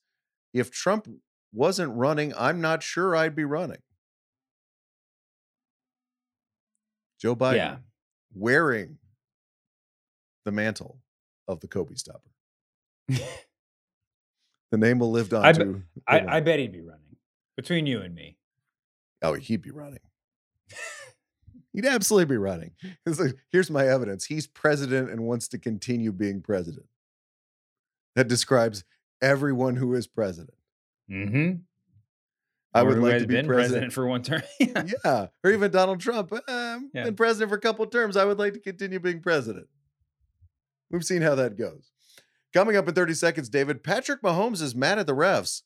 If 0.55 0.71
Trump 0.71 1.07
wasn't 1.53 1.95
running, 1.95 2.33
I'm 2.39 2.61
not 2.61 2.83
sure 2.83 3.15
I'd 3.15 3.37
be 3.37 3.45
running. 3.45 3.83
Joe 7.21 7.37
Biden 7.37 7.57
yeah. 7.57 7.77
wearing 8.35 8.99
the 10.45 10.53
mantle 10.53 10.99
of 11.47 11.61
the 11.61 11.69
Kobe 11.69 11.95
stopper. 11.95 12.31
The 14.71 14.79
name 14.79 15.01
will 15.01 15.11
live 15.11 15.33
on 15.33 15.45
I 15.45 15.53
be- 15.53 15.83
I, 16.07 16.37
I 16.37 16.41
bet 16.41 16.59
he'd 16.59 16.73
be 16.73 16.81
running 16.81 17.17
between 17.57 17.87
you 17.87 18.01
and 18.01 18.15
me. 18.15 18.37
Oh, 19.23 19.35
he'd 19.35 19.63
be 19.63 19.71
running. 19.71 20.01
he'd 21.73 21.87
absolutely 21.87 22.33
be 22.35 22.39
running. 22.39 22.73
It's 23.07 23.19
like, 23.19 23.35
here's 23.51 23.71
my 23.71 23.87
evidence. 23.87 24.27
He's 24.27 24.47
president 24.47 25.11
and 25.11 25.23
wants 25.23 25.49
to 25.49 25.59
continue 25.59 26.13
being 26.13 26.41
president. 26.41 26.87
That 28.15 28.29
describes 28.29 28.85
everyone 29.21 29.77
who 29.77 29.95
is 29.95 30.07
president. 30.07 30.57
Mm-hmm. 31.11 31.63
I 32.73 32.83
would 32.83 32.99
like 32.99 33.19
to 33.19 33.27
be 33.27 33.35
been 33.35 33.47
president. 33.47 33.93
for 33.93 34.07
one 34.07 34.23
term. 34.23 34.43
yeah. 34.61 34.85
yeah, 35.05 35.27
or 35.43 35.51
even 35.51 35.71
Donald 35.71 36.01
Trump. 36.01 36.33
Um, 36.33 36.91
Yeah. 36.95 37.05
Been 37.05 37.17
president 37.17 37.51
for 37.51 37.57
a 37.57 37.61
couple 37.61 37.85
of 37.85 37.91
terms. 37.91 38.17
I 38.17 38.25
would 38.25 38.39
like 38.39 38.53
to 38.55 38.61
continue 38.61 39.01
being 39.01 39.21
president. 39.21 39.67
We've 40.91 41.05
seen 41.05 41.23
how 41.23 41.35
that 41.37 41.57
goes. 41.57 41.91
Coming 42.53 42.77
up 42.77 42.89
in 42.89 42.95
30 42.95 43.15
seconds, 43.15 43.49
David, 43.49 43.85
Patrick 43.85 44.23
Mahomes 44.23 44.61
is 44.61 44.75
mad 44.75 44.99
at 44.99 45.07
the 45.07 45.15
refs, 45.15 45.63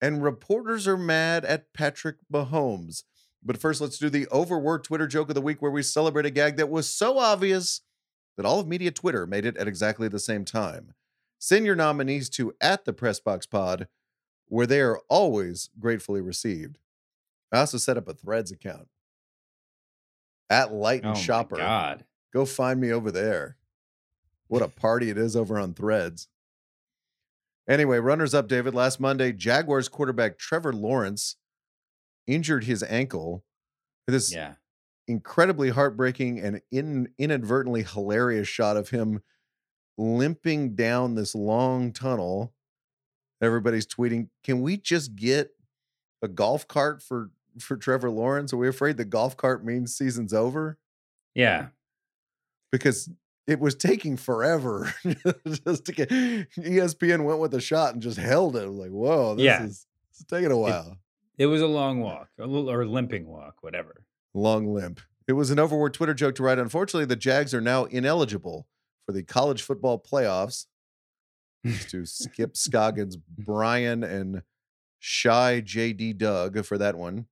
and 0.00 0.22
reporters 0.22 0.88
are 0.88 0.96
mad 0.96 1.44
at 1.44 1.72
Patrick 1.74 2.16
Mahomes. 2.32 3.04
But 3.42 3.58
first, 3.58 3.80
let's 3.80 3.98
do 3.98 4.08
the 4.08 4.26
overworked 4.32 4.86
Twitter 4.86 5.06
joke 5.06 5.28
of 5.28 5.34
the 5.34 5.42
week 5.42 5.60
where 5.60 5.70
we 5.70 5.82
celebrate 5.82 6.24
a 6.24 6.30
gag 6.30 6.56
that 6.56 6.70
was 6.70 6.88
so 6.88 7.18
obvious 7.18 7.82
that 8.36 8.46
all 8.46 8.58
of 8.58 8.66
media 8.66 8.90
Twitter 8.90 9.26
made 9.26 9.44
it 9.44 9.56
at 9.58 9.68
exactly 9.68 10.08
the 10.08 10.18
same 10.18 10.46
time. 10.46 10.94
Send 11.38 11.66
your 11.66 11.76
nominees 11.76 12.30
to 12.30 12.54
at 12.60 12.86
the 12.86 12.94
Pressbox 12.94 13.48
Pod, 13.50 13.86
where 14.48 14.66
they 14.66 14.80
are 14.80 15.00
always 15.08 15.70
gratefully 15.78 16.20
received. 16.20 16.78
I 17.52 17.58
also 17.60 17.78
set 17.78 17.96
up 17.96 18.08
a 18.08 18.14
Threads 18.14 18.50
account 18.50 18.88
at 20.50 20.72
Light 20.72 21.02
Oh 21.04 21.08
and 21.08 21.16
my 21.16 21.20
Shopper. 21.20 21.56
God. 21.56 22.04
Go 22.32 22.44
find 22.44 22.80
me 22.80 22.90
over 22.90 23.10
there. 23.10 23.56
What 24.48 24.62
a 24.62 24.68
party 24.68 25.10
it 25.10 25.18
is 25.18 25.36
over 25.36 25.58
on 25.58 25.74
Threads. 25.74 26.28
Anyway, 27.68 27.98
runners 27.98 28.34
up, 28.34 28.46
David. 28.48 28.74
Last 28.74 29.00
Monday, 29.00 29.32
Jaguars 29.32 29.88
quarterback 29.88 30.38
Trevor 30.38 30.72
Lawrence 30.72 31.36
injured 32.26 32.64
his 32.64 32.82
ankle. 32.82 33.44
This 34.06 34.32
Yeah. 34.32 34.56
incredibly 35.06 35.70
heartbreaking 35.70 36.40
and 36.40 36.60
in, 36.70 37.14
inadvertently 37.18 37.82
hilarious 37.84 38.48
shot 38.48 38.76
of 38.76 38.90
him 38.90 39.22
limping 39.96 40.74
down 40.74 41.14
this 41.14 41.34
long 41.34 41.92
tunnel. 41.92 42.54
Everybody's 43.44 43.86
tweeting, 43.86 44.28
"Can 44.42 44.60
we 44.62 44.76
just 44.76 45.14
get 45.16 45.50
a 46.22 46.28
golf 46.28 46.66
cart 46.66 47.02
for 47.02 47.30
for 47.60 47.76
Trevor 47.76 48.10
Lawrence? 48.10 48.52
Are 48.52 48.56
we 48.56 48.68
afraid 48.68 48.96
the 48.96 49.04
golf 49.04 49.36
cart 49.36 49.64
means 49.64 49.94
season's 49.96 50.32
over?" 50.34 50.78
Yeah. 51.34 51.68
because 52.72 53.08
it 53.46 53.60
was 53.60 53.74
taking 53.74 54.16
forever 54.16 54.92
just 55.64 55.84
to 55.84 55.92
get 55.92 56.08
ESPN 56.08 57.24
went 57.24 57.38
with 57.40 57.54
a 57.54 57.60
shot 57.60 57.92
and 57.92 58.02
just 58.02 58.18
held 58.18 58.56
it. 58.56 58.66
Like, 58.68 58.90
whoa, 58.90 59.34
this 59.36 59.44
Yeah. 59.44 59.64
is 59.64 59.86
it's 60.10 60.24
taking 60.24 60.50
a 60.50 60.56
while. 60.56 60.96
It 61.38 61.46
was 61.46 61.60
a 61.60 61.66
long 61.66 62.00
walk, 62.00 62.30
a 62.38 62.46
little 62.46 62.70
or 62.70 62.86
limping 62.86 63.26
walk, 63.26 63.56
whatever. 63.62 64.04
Long 64.32 64.72
limp. 64.72 65.00
It 65.28 65.32
was 65.34 65.50
an 65.50 65.58
overword 65.58 65.92
Twitter 65.92 66.14
joke 66.14 66.34
to 66.36 66.42
write. 66.42 66.58
Unfortunately, 66.58 67.04
the 67.06 67.16
Jags 67.16 67.52
are 67.54 67.60
now 67.60 67.84
ineligible 67.84 68.66
for 69.06 69.12
the 69.12 69.22
college 69.22 69.62
football 69.62 69.98
playoffs. 70.00 70.66
To 71.88 72.04
Skip 72.04 72.56
Scoggins, 72.56 73.16
Brian, 73.16 74.04
and 74.04 74.42
Shy 74.98 75.62
JD 75.64 76.18
Doug 76.18 76.62
for 76.64 76.76
that 76.76 76.94
one. 76.94 77.26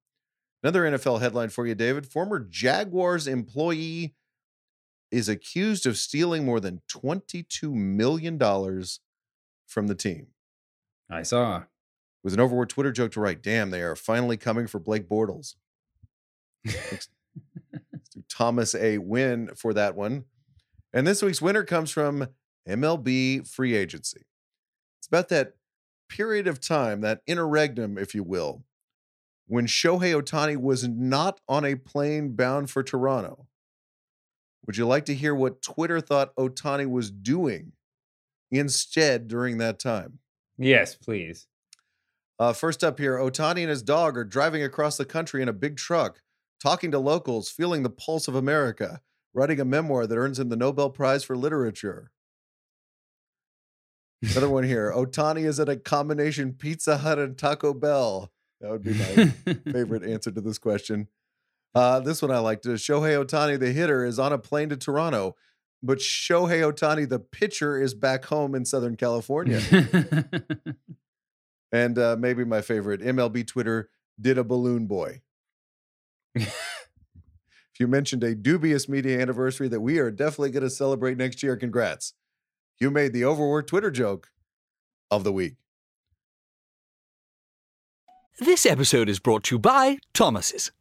Another 0.63 0.85
NFL 0.85 1.21
headline 1.21 1.51
for 1.51 1.67
you, 1.67 1.75
David. 1.75 2.07
Former 2.07 2.39
Jaguars 2.39 3.27
employee 3.27 4.15
is 5.11 5.29
accused 5.29 5.87
of 5.87 5.99
stealing 5.99 6.45
more 6.45 6.61
than 6.61 6.81
$22 6.89 7.73
million 7.73 8.39
from 9.67 9.87
the 9.89 9.95
team. 9.95 10.29
I 11.11 11.23
saw. 11.23 11.59
It 11.59 11.65
was 12.25 12.33
an 12.33 12.41
overword 12.41 12.69
Twitter 12.69 12.93
joke 12.93 13.13
to 13.13 13.21
write, 13.21 13.43
damn, 13.43 13.71
they 13.71 13.83
are 13.83 13.97
finally 13.97 14.37
coming 14.37 14.67
for 14.67 14.79
Blake 14.79 15.09
Bortles. 15.09 15.57
Thomas 18.29 18.75
A. 18.75 18.99
Win 18.99 19.51
for 19.57 19.75
that 19.75 19.97
one. 19.97 20.25
And 20.93 21.07
this 21.07 21.23
week's 21.23 21.43
winner 21.43 21.65
comes 21.65 21.91
from 21.91 22.29
MLB 22.69 23.47
free 23.49 23.75
agency. 23.75 24.23
It's 25.01 25.07
about 25.09 25.29
that 25.31 25.55
period 26.09 26.47
of 26.47 26.61
time, 26.61 27.01
that 27.01 27.23
interregnum, 27.27 27.99
if 27.99 28.15
you 28.15 28.23
will, 28.23 28.65
when 29.47 29.67
Shohei 29.67 30.21
Ohtani 30.21 30.57
was 30.57 30.87
not 30.87 31.41
on 31.49 31.65
a 31.65 31.75
plane 31.75 32.33
bound 32.35 32.71
for 32.71 32.83
Toronto. 32.83 33.47
Would 34.67 34.77
you 34.77 34.87
like 34.87 35.05
to 35.07 35.15
hear 35.15 35.35
what 35.35 35.63
Twitter 35.63 36.01
thought 36.01 36.35
Ohtani 36.37 36.89
was 36.89 37.11
doing 37.11 37.73
instead 38.51 39.27
during 39.27 39.59
that 39.59 39.79
time? 39.79 40.19
Yes, 40.57 40.95
please. 40.95 41.49
Uh, 42.39 42.53
first 42.53 42.85
up 42.85 42.99
here, 42.99 43.17
Ohtani 43.19 43.61
and 43.61 43.71
his 43.71 43.83
dog 43.83 44.17
are 44.17 44.25
driving 44.25 44.63
across 44.63 44.97
the 44.97 45.05
country 45.05 45.43
in 45.43 45.49
a 45.49 45.53
big 45.53 45.77
truck, 45.77 46.21
talking 46.61 46.91
to 46.93 46.99
locals, 46.99 47.49
feeling 47.49 47.83
the 47.83 47.91
pulse 47.91 48.29
of 48.29 48.35
America, 48.35 49.01
writing 49.35 49.61
a 49.61 49.65
memoir 49.65 50.07
that 50.07 50.17
earns 50.17 50.39
him 50.39 50.49
the 50.49 50.57
Nobel 50.57 50.91
Prize 50.91 51.25
for 51.25 51.37
Literature. 51.37 52.11
Another 54.23 54.49
one 54.49 54.65
here. 54.65 54.93
Ohtani 54.95 55.45
is 55.45 55.59
at 55.59 55.69
a 55.69 55.77
combination 55.77 56.53
Pizza 56.53 56.99
Hut 56.99 57.19
and 57.19 57.37
Taco 57.37 57.75
Bell. 57.75 58.31
That 58.61 58.71
would 58.71 58.83
be 58.83 58.95
my 58.95 59.27
favorite 59.73 60.05
answer 60.05 60.31
to 60.31 60.41
this 60.41 60.59
question. 60.59 61.09
Uh, 61.75 62.01
this 62.01 62.23
one 62.23 62.31
I 62.31 62.39
liked. 62.39 62.65
Shohei 62.65 63.25
Ohtani, 63.25 63.59
the 63.59 63.73
hitter, 63.73 64.05
is 64.05 64.19
on 64.19 64.33
a 64.33 64.39
plane 64.39 64.69
to 64.69 64.77
Toronto, 64.77 65.35
but 65.83 65.99
Shohei 65.99 66.61
Ohtani, 66.61 67.09
the 67.09 67.19
pitcher, 67.19 67.81
is 67.81 67.95
back 67.95 68.27
home 68.27 68.55
in 68.55 68.65
Southern 68.65 68.97
California. 68.97 69.61
and 71.73 71.99
uh, 71.99 72.17
maybe 72.19 72.45
my 72.45 72.61
favorite, 72.61 73.01
MLB 73.01 73.47
Twitter 73.47 73.91
did 74.21 74.39
a 74.39 74.45
balloon 74.45 74.87
boy. 74.87 75.23
if 76.35 76.55
you 77.81 77.89
mentioned 77.89 78.23
a 78.23 78.35
dubious 78.35 78.89
media 78.89 79.21
anniversary 79.21 79.69
that 79.69 79.81
we 79.81 79.99
are 79.99 80.11
definitely 80.11 80.51
going 80.51 80.63
to 80.63 80.71
celebrate 80.71 81.17
next 81.17 81.43
year, 81.43 81.57
congrats. 81.57 82.15
You 82.83 82.91
made 82.91 83.13
the 83.13 83.25
overworked 83.25 83.69
Twitter 83.69 83.93
joke 83.93 84.33
of 85.09 85.23
the 85.23 85.31
week. 85.31 85.55
This 88.41 88.67
episode 88.67 89.09
is 89.09 89.21
brought 89.21 89.45
to 89.45 89.55
you 89.55 89.59
by 89.61 89.99
Thomas's. 90.15 90.73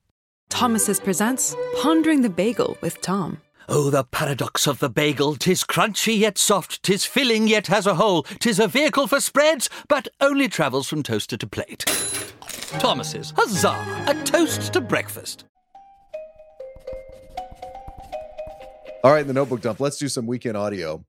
Thomas's 0.50 1.00
presents 1.00 1.56
Pondering 1.80 2.24
the 2.24 2.30
Bagel 2.32 2.76
with 2.82 3.02
Tom. 3.02 3.40
Oh, 3.70 3.92
the 3.92 4.04
paradox 4.04 4.66
of 4.66 4.80
the 4.80 4.90
bagel! 4.90 5.36
Tis 5.36 5.64
crunchy 5.64 6.18
yet 6.18 6.40
soft, 6.40 6.82
tis 6.82 7.06
filling 7.06 7.48
yet 7.48 7.68
has 7.68 7.86
a 7.86 7.94
hole, 7.94 8.24
tis 8.40 8.58
a 8.60 8.68
vehicle 8.68 9.06
for 9.06 9.20
spreads, 9.20 9.70
but 9.88 10.08
only 10.20 10.48
travels 10.48 10.88
from 10.88 11.04
toaster 11.04 11.38
to 11.38 11.46
plate. 11.46 11.86
Thomas's, 12.80 13.32
huzzah! 13.38 14.06
A 14.08 14.16
toast 14.24 14.74
to 14.74 14.82
breakfast. 14.82 15.46
All 19.04 19.12
right, 19.12 19.22
in 19.22 19.28
the 19.28 19.34
notebook 19.34 19.62
dump, 19.62 19.80
let's 19.80 20.00
do 20.00 20.08
some 20.08 20.26
weekend 20.26 20.58
audio. 20.58 21.06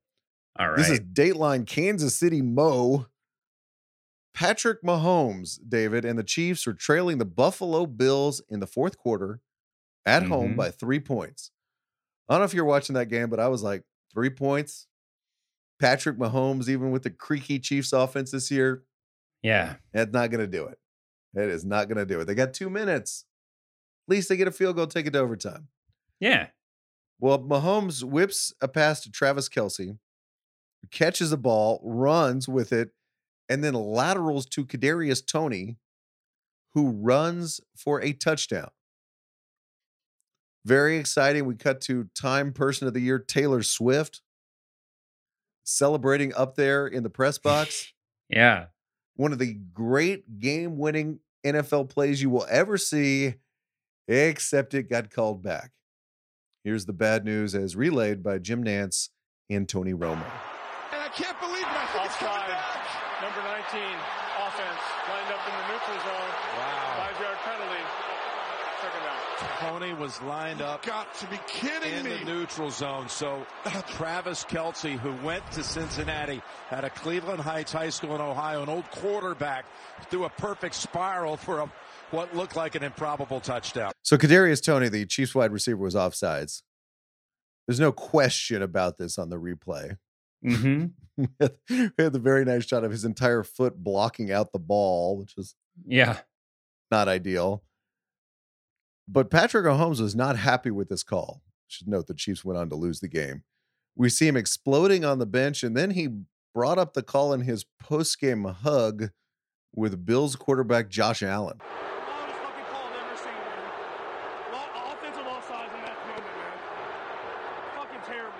All 0.57 0.69
right. 0.69 0.77
This 0.77 0.89
is 0.89 0.99
Dateline 0.99 1.65
Kansas 1.65 2.15
City 2.15 2.41
Mo. 2.41 3.07
Patrick 4.33 4.81
Mahomes, 4.81 5.59
David, 5.67 6.05
and 6.05 6.17
the 6.17 6.23
Chiefs 6.23 6.65
are 6.67 6.73
trailing 6.73 7.19
the 7.19 7.25
Buffalo 7.25 7.85
Bills 7.85 8.41
in 8.49 8.59
the 8.59 8.67
fourth 8.67 8.97
quarter 8.97 9.41
at 10.05 10.23
home 10.23 10.53
Mhm. 10.53 10.57
by 10.57 10.71
three 10.71 10.99
points. 10.99 11.51
I 12.27 12.33
don't 12.33 12.41
know 12.41 12.45
if 12.45 12.53
you're 12.53 12.65
watching 12.65 12.95
that 12.95 13.09
game, 13.09 13.29
but 13.29 13.39
I 13.39 13.47
was 13.47 13.61
like, 13.61 13.83
three 14.11 14.31
points. 14.31 14.87
Patrick 15.79 16.17
Mahomes, 16.17 16.67
even 16.67 16.91
with 16.91 17.03
the 17.03 17.11
creaky 17.11 17.59
Chiefs 17.59 17.93
offense 17.93 18.31
this 18.31 18.49
year, 18.49 18.83
yeah. 19.43 19.77
that's 19.91 20.11
not 20.13 20.31
going 20.31 20.39
to 20.41 20.47
do 20.47 20.65
it. 20.65 20.79
It 21.35 21.49
is 21.49 21.63
not 21.65 21.87
going 21.87 21.97
to 21.97 22.05
do 22.05 22.19
it. 22.21 22.25
They 22.25 22.35
got 22.35 22.53
two 22.53 22.69
minutes. 22.69 23.25
At 24.07 24.11
least 24.13 24.29
they 24.29 24.37
get 24.37 24.47
a 24.47 24.51
field 24.51 24.75
goal, 24.77 24.87
take 24.87 25.05
it 25.07 25.13
to 25.13 25.19
overtime. 25.19 25.67
Yeah. 26.19 26.49
Well, 27.19 27.39
Mahomes 27.39 28.03
whips 28.03 28.53
a 28.61 28.67
pass 28.67 29.01
to 29.01 29.11
Travis 29.11 29.47
Kelce, 29.49 29.99
catches 30.91 31.31
a 31.31 31.37
ball, 31.37 31.81
runs 31.83 32.47
with 32.47 32.71
it, 32.71 32.91
and 33.49 33.63
then 33.63 33.73
laterals 33.73 34.45
to 34.47 34.65
Kadarius 34.65 35.25
Toney, 35.25 35.77
who 36.73 36.89
runs 36.91 37.61
for 37.75 38.01
a 38.01 38.13
touchdown. 38.13 38.69
Very 40.65 40.97
exciting. 40.97 41.45
We 41.45 41.55
cut 41.55 41.81
to 41.81 42.09
Time 42.15 42.53
Person 42.53 42.87
of 42.87 42.93
the 42.93 43.01
Year 43.01 43.19
Taylor 43.19 43.63
Swift 43.63 44.21
celebrating 45.63 46.33
up 46.35 46.55
there 46.55 46.87
in 46.87 47.03
the 47.03 47.09
press 47.09 47.37
box. 47.37 47.91
Yeah. 48.29 48.67
One 49.15 49.31
of 49.31 49.37
the 49.37 49.53
great 49.73 50.39
game 50.39 50.79
winning 50.79 51.19
NFL 51.45 51.89
plays 51.89 52.19
you 52.19 52.31
will 52.31 52.47
ever 52.49 52.79
see, 52.79 53.35
except 54.07 54.73
it 54.73 54.89
got 54.89 55.11
called 55.11 55.43
back. 55.43 55.69
Here's 56.63 56.85
the 56.85 56.93
bad 56.93 57.25
news 57.25 57.53
as 57.53 57.75
relayed 57.75 58.23
by 58.23 58.39
Jim 58.39 58.63
Nantz 58.63 59.09
and 59.51 59.69
Tony 59.69 59.93
Romo. 59.93 60.25
And 61.15 61.25
I 61.25 61.27
can't 61.27 61.39
believe 61.39 61.61
it. 61.63 61.67
I 61.67 61.85
think 61.93 62.05
it's 62.05 62.15
coming 62.17 62.33
Offside. 62.33 62.49
back. 62.49 63.21
Number 63.21 63.41
19, 63.41 63.81
offense, 64.47 64.83
lined 65.09 65.31
up 65.31 65.43
in 65.47 65.53
the 65.53 65.65
neutral 65.71 65.99
zone. 66.03 66.31
Wow. 66.57 66.93
Five 66.97 67.21
yard 67.21 67.37
penalty. 67.45 67.83
Second 68.81 69.01
down. 69.03 69.79
Toney 69.79 69.93
was 69.93 70.21
lined 70.23 70.61
up 70.61 70.85
Got 70.85 71.13
to 71.15 71.27
be 71.27 71.39
kidding 71.47 71.93
in 71.93 72.03
me. 72.05 72.17
the 72.19 72.25
neutral 72.25 72.69
zone. 72.69 73.07
So 73.09 73.45
Travis 73.87 74.43
Kelce, 74.43 74.97
who 74.97 75.13
went 75.25 75.49
to 75.51 75.63
Cincinnati, 75.63 76.41
had 76.67 76.83
a 76.83 76.89
Cleveland 76.89 77.39
Heights 77.41 77.71
High 77.71 77.89
School 77.89 78.15
in 78.15 78.21
Ohio, 78.21 78.63
an 78.63 78.69
old 78.69 78.89
quarterback, 78.91 79.65
threw 80.09 80.25
a 80.25 80.29
perfect 80.29 80.75
spiral 80.75 81.37
for 81.37 81.59
a, 81.59 81.71
what 82.11 82.35
looked 82.35 82.55
like 82.57 82.75
an 82.75 82.83
improbable 82.83 83.39
touchdown. 83.39 83.91
So 84.01 84.17
Kadarius 84.17 84.61
Toney, 84.63 84.89
the 84.89 85.05
Chiefs 85.05 85.33
wide 85.33 85.51
receiver, 85.53 85.77
was 85.77 85.95
offsides. 85.95 86.61
There's 87.67 87.79
no 87.79 87.93
question 87.93 88.61
about 88.61 88.97
this 88.97 89.17
on 89.17 89.29
the 89.29 89.37
replay. 89.39 89.97
Mm-hmm. 90.45 90.87
we 91.17 91.27
had 91.97 92.13
the 92.13 92.19
very 92.21 92.43
nice 92.45 92.65
shot 92.65 92.83
of 92.83 92.91
his 92.91 93.05
entire 93.05 93.43
foot 93.43 93.75
blocking 93.83 94.31
out 94.31 94.51
the 94.51 94.59
ball, 94.59 95.17
which 95.17 95.33
is 95.37 95.55
Yeah. 95.85 96.19
not 96.91 97.07
ideal. 97.07 97.63
But 99.07 99.29
Patrick 99.29 99.65
Mahomes 99.65 99.99
was 100.01 100.15
not 100.15 100.37
happy 100.37 100.71
with 100.71 100.89
this 100.89 101.03
call. 101.03 101.41
Should 101.67 101.87
note 101.87 102.07
the 102.07 102.13
Chiefs 102.13 102.43
went 102.45 102.57
on 102.57 102.69
to 102.69 102.75
lose 102.75 102.99
the 102.99 103.07
game. 103.07 103.43
We 103.95 104.09
see 104.09 104.27
him 104.27 104.37
exploding 104.37 105.03
on 105.05 105.19
the 105.19 105.25
bench, 105.25 105.61
and 105.63 105.75
then 105.77 105.91
he 105.91 106.07
brought 106.55 106.77
up 106.79 106.93
the 106.93 107.03
call 107.03 107.33
in 107.33 107.41
his 107.41 107.65
post-game 107.79 108.43
hug 108.45 109.09
with 109.75 110.05
Bills 110.05 110.35
quarterback 110.35 110.89
Josh 110.89 111.21
Allen. 111.21 111.59
Loudest 111.59 112.37
fucking 112.39 112.65
call 112.71 112.85
I've 112.87 113.05
ever 113.05 113.17
seen, 113.17 113.33
man. 113.33 114.53
Lo- 114.53 114.93
offensive 114.93 115.25
offsides 115.25 115.73
in 115.75 115.81
that 115.83 115.97
moment, 116.07 116.35
man. 116.37 116.57
Fucking 117.77 118.01
terrible. 118.05 118.37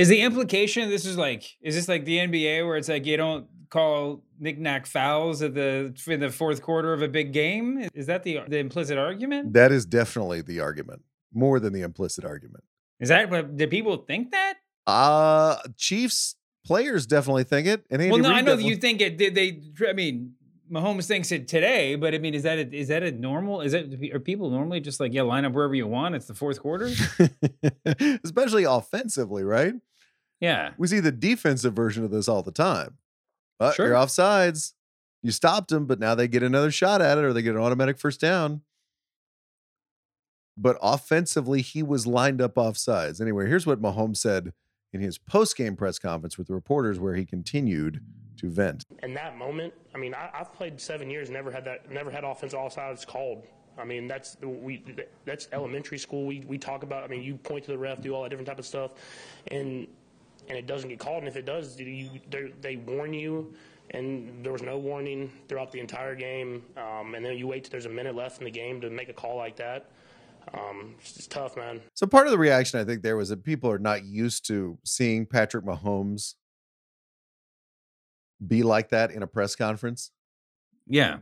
Is 0.00 0.08
the 0.08 0.22
implication 0.22 0.88
this 0.88 1.04
is 1.04 1.18
like 1.18 1.44
is 1.60 1.74
this 1.74 1.86
like 1.86 2.06
the 2.06 2.16
NBA 2.18 2.66
where 2.66 2.76
it's 2.78 2.88
like 2.88 3.04
you 3.04 3.18
don't 3.18 3.46
call 3.68 4.22
knick-knack 4.38 4.86
fouls 4.86 5.42
at 5.42 5.54
the 5.54 5.94
in 6.06 6.20
the 6.20 6.30
fourth 6.30 6.62
quarter 6.62 6.94
of 6.94 7.02
a 7.02 7.08
big 7.08 7.34
game? 7.34 7.86
Is 7.92 8.06
that 8.06 8.22
the 8.22 8.40
the 8.48 8.56
implicit 8.56 8.96
argument? 8.96 9.52
That 9.52 9.72
is 9.72 9.84
definitely 9.84 10.40
the 10.40 10.60
argument, 10.60 11.02
more 11.34 11.60
than 11.60 11.74
the 11.74 11.82
implicit 11.82 12.24
argument. 12.24 12.64
Is 12.98 13.10
that 13.10 13.28
what 13.30 13.58
do 13.58 13.66
people 13.66 13.98
think 13.98 14.30
that? 14.30 14.54
Uh 14.86 15.56
Chiefs 15.76 16.36
players 16.64 17.06
definitely 17.06 17.44
think 17.44 17.66
it. 17.66 17.84
And 17.90 18.00
Andy 18.00 18.12
well, 18.12 18.22
no, 18.22 18.30
Reid 18.30 18.38
I 18.38 18.40
know 18.40 18.46
definitely- 18.52 18.70
you 18.70 18.76
think 18.76 19.00
it. 19.02 19.18
Did 19.18 19.34
they? 19.34 19.60
I 19.86 19.92
mean, 19.92 20.32
Mahomes 20.72 21.06
thinks 21.06 21.30
it 21.30 21.46
today, 21.46 21.96
but 21.96 22.14
I 22.14 22.18
mean, 22.18 22.32
is 22.32 22.44
that 22.44 22.58
a, 22.58 22.74
is 22.74 22.88
that 22.88 23.02
a 23.02 23.10
normal? 23.12 23.60
Is 23.60 23.72
that 23.72 23.92
are 24.14 24.20
people 24.20 24.48
normally 24.48 24.80
just 24.80 24.98
like 24.98 25.12
yeah, 25.12 25.22
line 25.22 25.44
up 25.44 25.52
wherever 25.52 25.74
you 25.74 25.86
want? 25.86 26.14
It's 26.14 26.26
the 26.26 26.34
fourth 26.34 26.58
quarter. 26.60 26.90
especially 28.24 28.64
offensively, 28.64 29.44
right? 29.44 29.74
Yeah, 30.40 30.72
We 30.78 30.86
see 30.86 31.00
the 31.00 31.12
defensive 31.12 31.74
version 31.74 32.02
of 32.04 32.10
this 32.10 32.28
all 32.28 32.42
the 32.42 32.50
time. 32.50 32.96
But 33.58 33.74
Sure. 33.74 33.88
you're 33.88 33.94
offsides. 33.96 34.72
You 35.22 35.30
stopped 35.32 35.68
them, 35.68 35.84
but 35.86 36.00
now 36.00 36.14
they 36.14 36.26
get 36.28 36.42
another 36.42 36.70
shot 36.70 37.02
at 37.02 37.18
it 37.18 37.24
or 37.24 37.32
they 37.34 37.42
get 37.42 37.54
an 37.54 37.60
automatic 37.60 37.98
first 37.98 38.20
down. 38.20 38.62
But 40.56 40.78
offensively, 40.82 41.62
he 41.62 41.82
was 41.82 42.06
lined 42.06 42.40
up 42.40 42.54
offsides. 42.54 43.20
Anyway, 43.20 43.46
here's 43.46 43.66
what 43.66 43.80
Mahomes 43.80 44.16
said 44.18 44.52
in 44.92 45.00
his 45.00 45.18
post-game 45.18 45.76
press 45.76 45.98
conference 45.98 46.36
with 46.36 46.48
the 46.48 46.54
reporters, 46.54 46.98
where 46.98 47.14
he 47.14 47.24
continued 47.24 48.00
to 48.38 48.50
vent. 48.50 48.84
in 49.02 49.12
that 49.14 49.36
moment, 49.36 49.74
I 49.94 49.98
mean, 49.98 50.14
I, 50.14 50.30
I've 50.32 50.52
played 50.54 50.80
seven 50.80 51.10
years, 51.10 51.28
never 51.30 51.50
had 51.50 51.64
that, 51.66 51.90
never 51.90 52.10
had 52.10 52.24
offensive 52.24 52.58
offsides 52.58 53.06
called. 53.06 53.44
I 53.78 53.84
mean, 53.84 54.08
that's 54.08 54.36
we 54.42 54.82
that's 55.24 55.48
elementary 55.52 55.98
school. 55.98 56.26
We 56.26 56.40
we 56.46 56.58
talk 56.58 56.82
about. 56.82 57.04
I 57.04 57.06
mean, 57.06 57.22
you 57.22 57.36
point 57.36 57.64
to 57.64 57.70
the 57.70 57.78
ref, 57.78 58.00
do 58.02 58.14
all 58.14 58.22
that 58.24 58.28
different 58.30 58.48
type 58.48 58.58
of 58.58 58.66
stuff, 58.66 58.92
and 59.48 59.86
and 60.50 60.58
it 60.58 60.66
doesn't 60.66 60.88
get 60.90 60.98
called. 60.98 61.20
And 61.20 61.28
if 61.28 61.36
it 61.36 61.46
does, 61.46 61.80
you 61.80 62.20
they- 62.28 62.52
they 62.60 62.76
warn 62.76 63.14
you. 63.14 63.54
And 63.92 64.44
there 64.44 64.52
was 64.52 64.62
no 64.62 64.78
warning 64.78 65.32
throughout 65.48 65.72
the 65.72 65.80
entire 65.80 66.14
game. 66.14 66.62
Um, 66.76 67.14
and 67.14 67.24
then 67.24 67.36
you 67.36 67.46
wait 67.48 67.64
till 67.64 67.70
there's 67.72 67.86
a 67.86 67.88
minute 67.88 68.14
left 68.14 68.38
in 68.38 68.44
the 68.44 68.50
game 68.50 68.80
to 68.82 68.90
make 68.90 69.08
a 69.08 69.12
call 69.12 69.36
like 69.36 69.56
that. 69.56 69.90
Um, 70.54 70.94
it's 71.00 71.14
just 71.14 71.30
tough, 71.30 71.56
man. 71.56 71.80
So 71.94 72.06
part 72.06 72.26
of 72.26 72.30
the 72.30 72.38
reaction 72.38 72.78
I 72.78 72.84
think 72.84 73.02
there 73.02 73.16
was 73.16 73.30
that 73.30 73.42
people 73.42 73.68
are 73.70 73.78
not 73.80 74.04
used 74.04 74.46
to 74.46 74.78
seeing 74.84 75.26
Patrick 75.26 75.64
Mahomes 75.64 76.34
be 78.46 78.62
like 78.62 78.90
that 78.90 79.10
in 79.10 79.22
a 79.22 79.26
press 79.26 79.56
conference. 79.56 80.12
Yeah. 80.86 81.18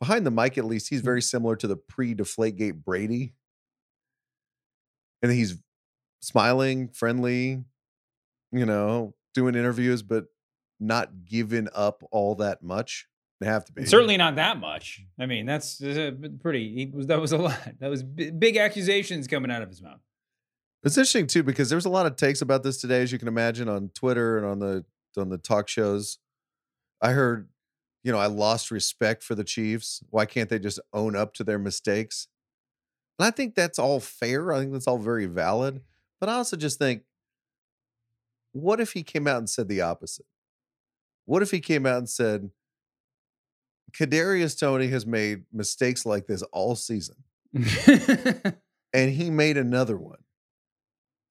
Behind 0.00 0.26
the 0.26 0.30
mic, 0.32 0.58
at 0.58 0.64
least, 0.64 0.88
he's 0.88 1.00
Mm. 1.00 1.04
very 1.04 1.22
similar 1.22 1.54
to 1.56 1.66
the 1.68 1.76
pre-Deflategate 1.76 2.84
Brady. 2.84 3.34
And 5.22 5.30
he's 5.30 5.58
smiling, 6.20 6.88
friendly, 6.88 7.64
you 8.52 8.66
know, 8.66 9.14
doing 9.34 9.54
interviews, 9.54 10.02
but 10.02 10.26
not 10.78 11.24
giving 11.24 11.68
up 11.74 12.02
all 12.10 12.34
that 12.36 12.62
much. 12.62 13.06
They 13.40 13.46
have 13.46 13.64
to 13.64 13.72
be. 13.72 13.86
Certainly 13.86 14.18
not 14.18 14.36
that 14.36 14.60
much. 14.60 15.04
I 15.18 15.26
mean, 15.26 15.46
that's 15.46 15.82
pretty. 16.40 16.92
Was 16.94 17.08
that 17.08 17.20
was 17.20 17.32
a 17.32 17.38
lot. 17.38 17.58
That 17.80 17.90
was 17.90 18.02
big 18.02 18.56
accusations 18.56 19.26
coming 19.26 19.50
out 19.50 19.62
of 19.62 19.68
his 19.68 19.82
mouth. 19.82 20.00
It's 20.84 20.96
interesting 20.96 21.26
too 21.26 21.42
because 21.42 21.70
there's 21.70 21.84
a 21.84 21.90
lot 21.90 22.06
of 22.06 22.16
takes 22.16 22.42
about 22.42 22.62
this 22.62 22.80
today, 22.80 23.02
as 23.02 23.12
you 23.12 23.18
can 23.18 23.28
imagine, 23.28 23.68
on 23.68 23.90
Twitter 23.94 24.38
and 24.38 24.46
on 24.46 24.58
the 24.58 24.84
on 25.16 25.28
the 25.28 25.38
talk 25.38 25.68
shows. 25.68 26.18
I 27.00 27.12
heard, 27.12 27.48
you 28.04 28.12
know, 28.12 28.18
I 28.18 28.26
lost 28.26 28.70
respect 28.70 29.24
for 29.24 29.34
the 29.34 29.44
Chiefs. 29.44 30.02
Why 30.10 30.24
can't 30.24 30.48
they 30.48 30.58
just 30.58 30.78
own 30.92 31.16
up 31.16 31.34
to 31.34 31.44
their 31.44 31.58
mistakes? 31.58 32.28
And 33.18 33.26
I 33.26 33.30
think 33.30 33.54
that's 33.54 33.78
all 33.78 34.00
fair. 34.00 34.52
I 34.52 34.60
think 34.60 34.72
that's 34.72 34.86
all 34.86 34.98
very 34.98 35.26
valid. 35.26 35.82
But 36.20 36.28
I 36.28 36.34
also 36.34 36.56
just 36.56 36.78
think, 36.78 37.02
what 38.52 38.80
if 38.80 38.92
he 38.92 39.02
came 39.02 39.26
out 39.26 39.38
and 39.38 39.50
said 39.50 39.68
the 39.68 39.80
opposite? 39.80 40.26
What 41.24 41.42
if 41.42 41.50
he 41.50 41.60
came 41.60 41.86
out 41.86 41.98
and 41.98 42.08
said, 42.08 42.50
Kadarius 43.92 44.58
Toney 44.58 44.88
has 44.88 45.06
made 45.06 45.44
mistakes 45.52 46.06
like 46.06 46.26
this 46.26 46.42
all 46.44 46.74
season, 46.74 47.16
and 47.54 49.10
he 49.10 49.30
made 49.30 49.56
another 49.56 49.96
one. 49.96 50.18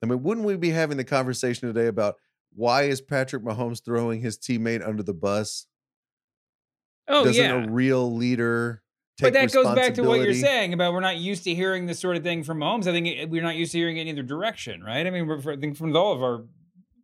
I 0.04 0.08
mean, 0.08 0.24
wouldn't 0.24 0.46
we 0.46 0.58
be 0.58 0.70
having 0.70 0.98
the 0.98 1.04
conversation 1.04 1.68
today 1.68 1.88
about 1.88 2.16
why 2.54 2.84
is 2.84 3.02
Patrick 3.02 3.44
Mahomes 3.44 3.84
throwing 3.84 4.22
his 4.22 4.38
teammate 4.38 4.86
under 4.88 5.04
the 5.04 5.14
bus? 5.14 5.68
Oh 7.08 7.26
Doesn't 7.26 7.44
yeah. 7.44 7.66
a 7.66 7.70
real 7.70 8.14
leader 8.14 8.84
take 9.18 9.34
But 9.34 9.34
that 9.34 9.54
goes 9.54 9.76
back 9.76 9.96
to 9.96 10.04
what 10.04 10.22
you're 10.22 10.34
saying 10.34 10.74
about 10.74 10.94
we're 10.94 11.00
not 11.02 11.18
used 11.18 11.44
to 11.46 11.56
hearing 11.56 11.86
this 11.86 12.00
sort 12.00 12.16
of 12.16 12.24
thing 12.24 12.44
from 12.44 12.60
Mahomes. 12.60 12.88
I 12.88 12.92
think 12.92 13.08
eh, 13.08 13.26
we're 13.28 13.42
not 13.42 13.56
used 13.56 13.72
to 13.74 13.78
hearing 13.78 13.98
it 13.98 14.02
in 14.02 14.08
either 14.10 14.24
direction, 14.24 14.84
right? 14.84 15.06
I 15.06 15.10
mean, 15.10 15.28
we're, 15.28 15.54
I 15.54 15.58
think 15.58 15.78
from 15.78 15.96
all 15.96 16.14
of 16.14 16.22
our 16.22 16.44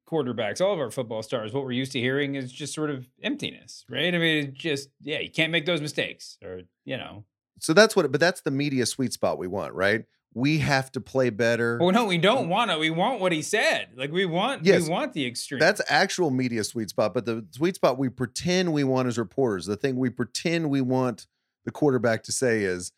quarterbacks, 0.07 0.61
all 0.61 0.73
of 0.73 0.79
our 0.79 0.89
football 0.89 1.21
stars, 1.21 1.53
what 1.53 1.63
we're 1.63 1.71
used 1.71 1.91
to 1.91 1.99
hearing 1.99 2.35
is 2.35 2.51
just 2.51 2.73
sort 2.73 2.89
of 2.89 3.07
emptiness, 3.21 3.85
right? 3.89 4.13
I 4.13 4.17
mean, 4.17 4.47
it's 4.47 4.57
just 4.57 4.89
yeah, 5.01 5.19
you 5.19 5.29
can't 5.29 5.51
make 5.51 5.65
those 5.65 5.81
mistakes, 5.81 6.37
or 6.43 6.61
you 6.85 6.97
know. 6.97 7.25
So 7.59 7.73
that's 7.73 7.95
what, 7.95 8.11
but 8.11 8.21
that's 8.21 8.41
the 8.41 8.51
media 8.51 8.85
sweet 8.85 9.13
spot 9.13 9.37
we 9.37 9.47
want, 9.47 9.73
right? 9.73 10.05
We 10.33 10.59
have 10.59 10.91
to 10.91 11.01
play 11.01 11.31
better. 11.31 11.79
Well, 11.81 11.91
no, 11.91 12.05
we 12.05 12.19
don't 12.19 12.45
mm. 12.45 12.49
want 12.49 12.69
it. 12.69 12.79
We 12.79 12.91
want 12.91 13.19
what 13.19 13.31
he 13.31 13.41
said. 13.41 13.89
Like 13.95 14.11
we 14.11 14.25
want, 14.25 14.63
Yes. 14.63 14.83
we 14.83 14.89
want 14.89 15.13
the 15.13 15.25
extreme. 15.25 15.59
That's 15.59 15.81
actual 15.89 16.29
media 16.29 16.63
sweet 16.63 16.89
spot, 16.89 17.13
but 17.13 17.25
the 17.25 17.45
sweet 17.51 17.75
spot 17.75 17.97
we 17.97 18.09
pretend 18.09 18.73
we 18.73 18.83
want 18.83 19.07
as 19.07 19.17
reporters, 19.17 19.65
the 19.65 19.75
thing 19.75 19.95
we 19.97 20.11
pretend 20.11 20.69
we 20.69 20.81
want 20.81 21.25
the 21.65 21.71
quarterback 21.71 22.23
to 22.23 22.31
say 22.31 22.61
is 22.61 22.91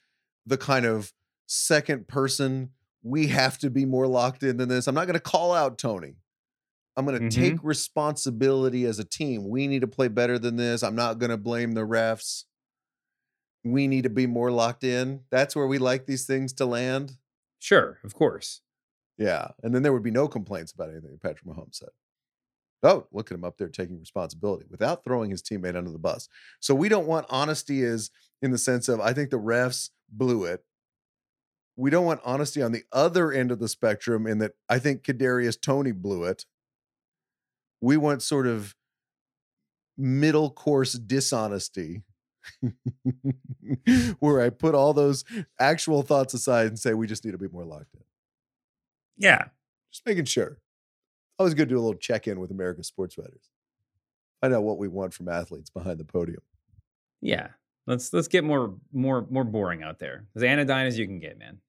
the 0.46 0.58
kind 0.58 0.86
of 0.86 1.14
second 1.48 2.08
person. 2.08 2.72
We 3.02 3.28
have 3.28 3.58
to 3.60 3.70
be 3.70 3.86
more 3.86 4.08
locked 4.08 4.44
in 4.44 4.58
than 4.58 4.68
this. 4.68 4.88
I'm 4.88 4.96
not 4.96 5.06
going 5.06 5.14
to 5.14 5.22
call 5.22 5.54
out 5.54 5.78
Toney. 5.78 6.16
I'm 7.00 7.06
going 7.06 7.18
to 7.20 7.28
Mhm. 7.28 7.40
take 7.54 7.64
responsibility 7.64 8.84
as 8.84 9.00
a 9.00 9.06
team. 9.06 9.48
We 9.48 9.68
need 9.68 9.80
to 9.82 9.88
play 9.88 10.10
better 10.10 10.38
than 10.38 10.58
this. 10.58 10.84
I'm 10.84 10.96
not 10.96 11.18
going 11.18 11.30
to 11.30 11.38
blame 11.38 11.72
the 11.72 11.88
refs. 11.88 12.44
We 13.64 13.88
need 13.88 14.04
to 14.04 14.10
be 14.10 14.28
more 14.28 14.52
locked 14.52 14.84
in. 14.84 15.24
That's 15.32 15.56
where 15.56 15.66
we 15.68 15.78
like 15.78 16.06
these 16.06 16.26
things 16.26 16.54
to 16.54 16.66
land. 16.66 17.18
sure, 17.62 18.00
of 18.04 18.14
course. 18.14 18.62
Yeah. 19.18 19.50
And 19.64 19.74
then 19.76 19.84
there 19.84 19.92
would 19.92 20.04
be 20.04 20.12
no 20.12 20.28
complaints 20.30 20.72
about 20.72 20.90
anything 20.90 21.18
Patrick 21.22 21.46
Mahomes 21.46 21.76
said. 21.76 21.90
Oh, 22.84 23.08
look 23.12 23.30
at 23.32 23.36
him 23.36 23.44
up 23.44 23.58
there 23.58 23.68
taking 23.68 24.00
responsibility 24.00 24.66
without 24.70 25.04
throwing 25.04 25.30
his 25.32 25.42
teammate 25.44 25.76
under 25.76 25.92
the 25.92 26.00
bus. 26.00 26.30
So 26.62 26.74
we 26.74 26.88
don't 26.88 27.08
want 27.08 27.26
honesty 27.30 27.82
is 27.82 28.12
in 28.42 28.52
the 28.52 28.58
sense 28.58 28.88
of 28.88 29.02
I 29.02 29.12
think 29.12 29.30
the 29.30 29.40
refs 29.40 29.90
blew 30.10 30.46
it. 30.46 30.64
We 31.76 31.90
don't 31.90 32.06
want 32.06 32.22
honesty 32.24 32.62
on 32.62 32.72
the 32.72 32.84
other 32.94 33.32
end 33.34 33.52
of 33.52 33.60
the 33.60 33.68
spectrum 33.68 34.26
in 34.26 34.38
that 34.40 34.54
I 34.70 34.80
think 34.80 35.04
Kadarius 35.04 35.60
Toney 35.60 35.92
blew 35.92 36.24
it. 36.24 36.46
We 37.82 37.98
want 37.98 38.22
sort 38.22 38.48
of 38.48 38.76
middle 39.98 40.50
course 40.50 40.94
dishonesty 40.94 42.04
where 44.20 44.42
I 44.42 44.50
put 44.50 44.76
all 44.76 44.94
those 44.94 45.24
actual 45.60 46.02
thoughts 46.02 46.34
aside 46.34 46.68
and 46.68 46.80
say 46.80 46.94
we 46.94 47.08
just 47.08 47.26
need 47.26 47.32
to 47.32 47.38
be 47.38 47.48
more 47.48 47.66
locked 47.66 47.94
in. 47.94 48.02
Yeah. 49.18 49.46
Just 49.92 50.06
making 50.06 50.26
sure. 50.26 50.58
Always 51.38 51.54
good 51.54 51.70
to 51.70 51.76
do 51.76 51.80
a 51.80 51.82
little 51.82 52.00
check 52.00 52.28
in 52.28 52.40
with 52.40 52.52
America's 52.52 52.88
sports 52.88 53.18
writers. 53.18 53.50
Find 54.42 54.54
out 54.54 54.64
what 54.64 54.78
we 54.78 54.88
want 54.88 55.14
from 55.14 55.28
athletes 55.28 55.70
behind 55.70 56.00
the 56.00 56.06
podium. 56.06 56.42
Yeah. 57.22 57.50
Let's 57.88 58.14
let's 58.14 58.28
get 58.28 58.44
more 58.44 58.76
more 58.94 59.26
more 59.30 59.44
boring 59.44 59.84
out 59.84 60.00
there. 60.00 60.26
As 60.36 60.44
anodyne 60.44 60.86
as 60.86 60.98
you 60.98 61.08
can 61.08 61.20
get, 61.20 61.38
man. 61.38 61.60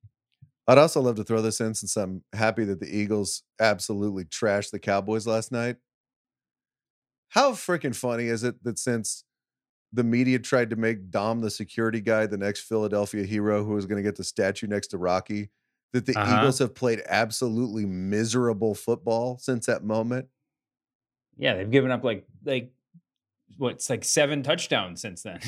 I'd 0.69 0.79
also 0.79 1.01
love 1.01 1.17
to 1.17 1.25
throw 1.25 1.43
this 1.43 1.61
in 1.61 1.75
since 1.75 1.97
I'm 1.97 2.23
happy 2.33 2.65
that 2.65 2.79
the 2.79 2.87
Eagles 2.87 3.43
absolutely 3.59 4.25
trashed 4.25 4.71
the 4.71 4.79
Cowboys 4.79 5.27
last 5.27 5.51
night. 5.51 5.77
How 7.31 7.53
freaking 7.53 7.95
funny 7.95 8.27
is 8.27 8.45
it 8.45 8.63
that 8.65 8.79
since 8.79 9.25
the 9.93 10.05
media 10.05 10.39
tried 10.39 10.71
to 10.71 10.77
make 10.77 11.11
Dom 11.11 11.41
the 11.41 11.51
security 11.51 12.01
guy 12.01 12.27
the 12.27 12.37
next 12.39 12.61
Philadelphia 12.61 13.25
hero 13.25 13.65
who 13.65 13.75
was 13.75 13.87
going 13.87 13.97
to 13.97 14.09
get 14.09 14.17
the 14.17 14.25
statue 14.25 14.67
next 14.67 14.89
to 14.89 14.99
Rocky, 14.99 15.51
that 15.93 16.07
the 16.07 16.17
Uh-huh. 16.17 16.39
Eagles 16.39 16.59
have 16.59 16.75
played 16.75 17.03
absolutely 17.07 17.87
miserable 17.87 18.75
football 18.75 19.39
since 19.39 19.67
that 19.67 19.83
moment? 19.83 20.29
Yeah, 21.37 21.55
they've 21.55 21.71
given 21.71 21.91
up 21.91 22.05
like 22.05 22.27
like 22.45 22.73
what's 23.57 23.89
like 23.91 24.05
seven 24.05 24.43
touchdowns 24.43 25.01
since 25.01 25.23
then. 25.23 25.41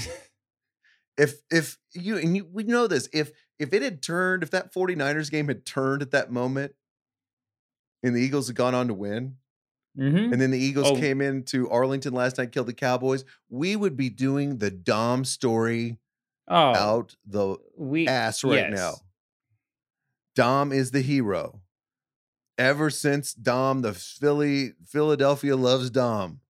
if 1.18 1.40
if 1.50 1.78
you 1.92 2.16
and 2.16 2.36
you, 2.36 2.44
we 2.50 2.64
know 2.64 2.86
this 2.86 3.08
if 3.12 3.32
if 3.58 3.72
it 3.72 3.82
had 3.82 4.02
turned 4.02 4.42
if 4.42 4.50
that 4.50 4.72
49ers 4.72 5.30
game 5.30 5.48
had 5.48 5.64
turned 5.66 6.02
at 6.02 6.12
that 6.12 6.32
moment 6.32 6.74
and 8.02 8.16
the 8.16 8.20
eagles 8.20 8.46
had 8.46 8.56
gone 8.56 8.74
on 8.74 8.88
to 8.88 8.94
win 8.94 9.36
mm-hmm. 9.98 10.32
and 10.32 10.40
then 10.40 10.50
the 10.50 10.58
eagles 10.58 10.90
Oh. 10.90 10.96
came 10.96 11.20
into 11.20 11.68
arlington 11.70 12.12
last 12.14 12.38
night 12.38 12.52
killed 12.52 12.66
the 12.68 12.72
cowboys 12.72 13.24
we 13.48 13.76
would 13.76 13.96
be 13.96 14.08
doing 14.10 14.58
the 14.58 14.70
dom 14.70 15.24
story 15.24 15.98
Oh, 16.48 16.74
out 16.74 17.16
the 17.26 17.56
we 17.76 18.06
ass 18.08 18.42
right 18.44 18.70
yes. 18.70 18.76
now 18.78 18.94
dom 20.34 20.72
is 20.72 20.90
the 20.90 21.02
hero 21.02 21.60
ever 22.58 22.90
since 22.90 23.32
dom 23.32 23.82
the 23.82 23.92
philly 23.94 24.72
philadelphia 24.86 25.56
loves 25.56 25.88
dom 25.90 26.40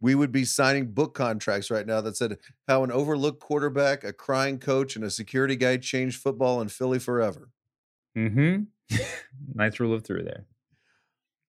we 0.00 0.14
would 0.16 0.32
be 0.32 0.44
signing 0.44 0.90
book 0.92 1.14
contracts 1.14 1.70
right 1.70 1.86
now 1.86 2.00
that 2.00 2.16
said 2.16 2.38
how 2.66 2.82
an 2.82 2.90
overlooked 2.90 3.38
quarterback, 3.40 4.02
a 4.02 4.12
crying 4.12 4.58
coach, 4.58 4.96
and 4.96 5.04
a 5.04 5.10
security 5.10 5.54
guy 5.54 5.76
changed 5.76 6.20
football 6.20 6.60
in 6.60 6.66
Philly 6.68 6.98
forever. 6.98 7.50
Mm-hmm. 8.18 8.64
nice 9.54 9.78
rule 9.78 9.94
of 9.94 10.02
through 10.04 10.24
there. 10.24 10.44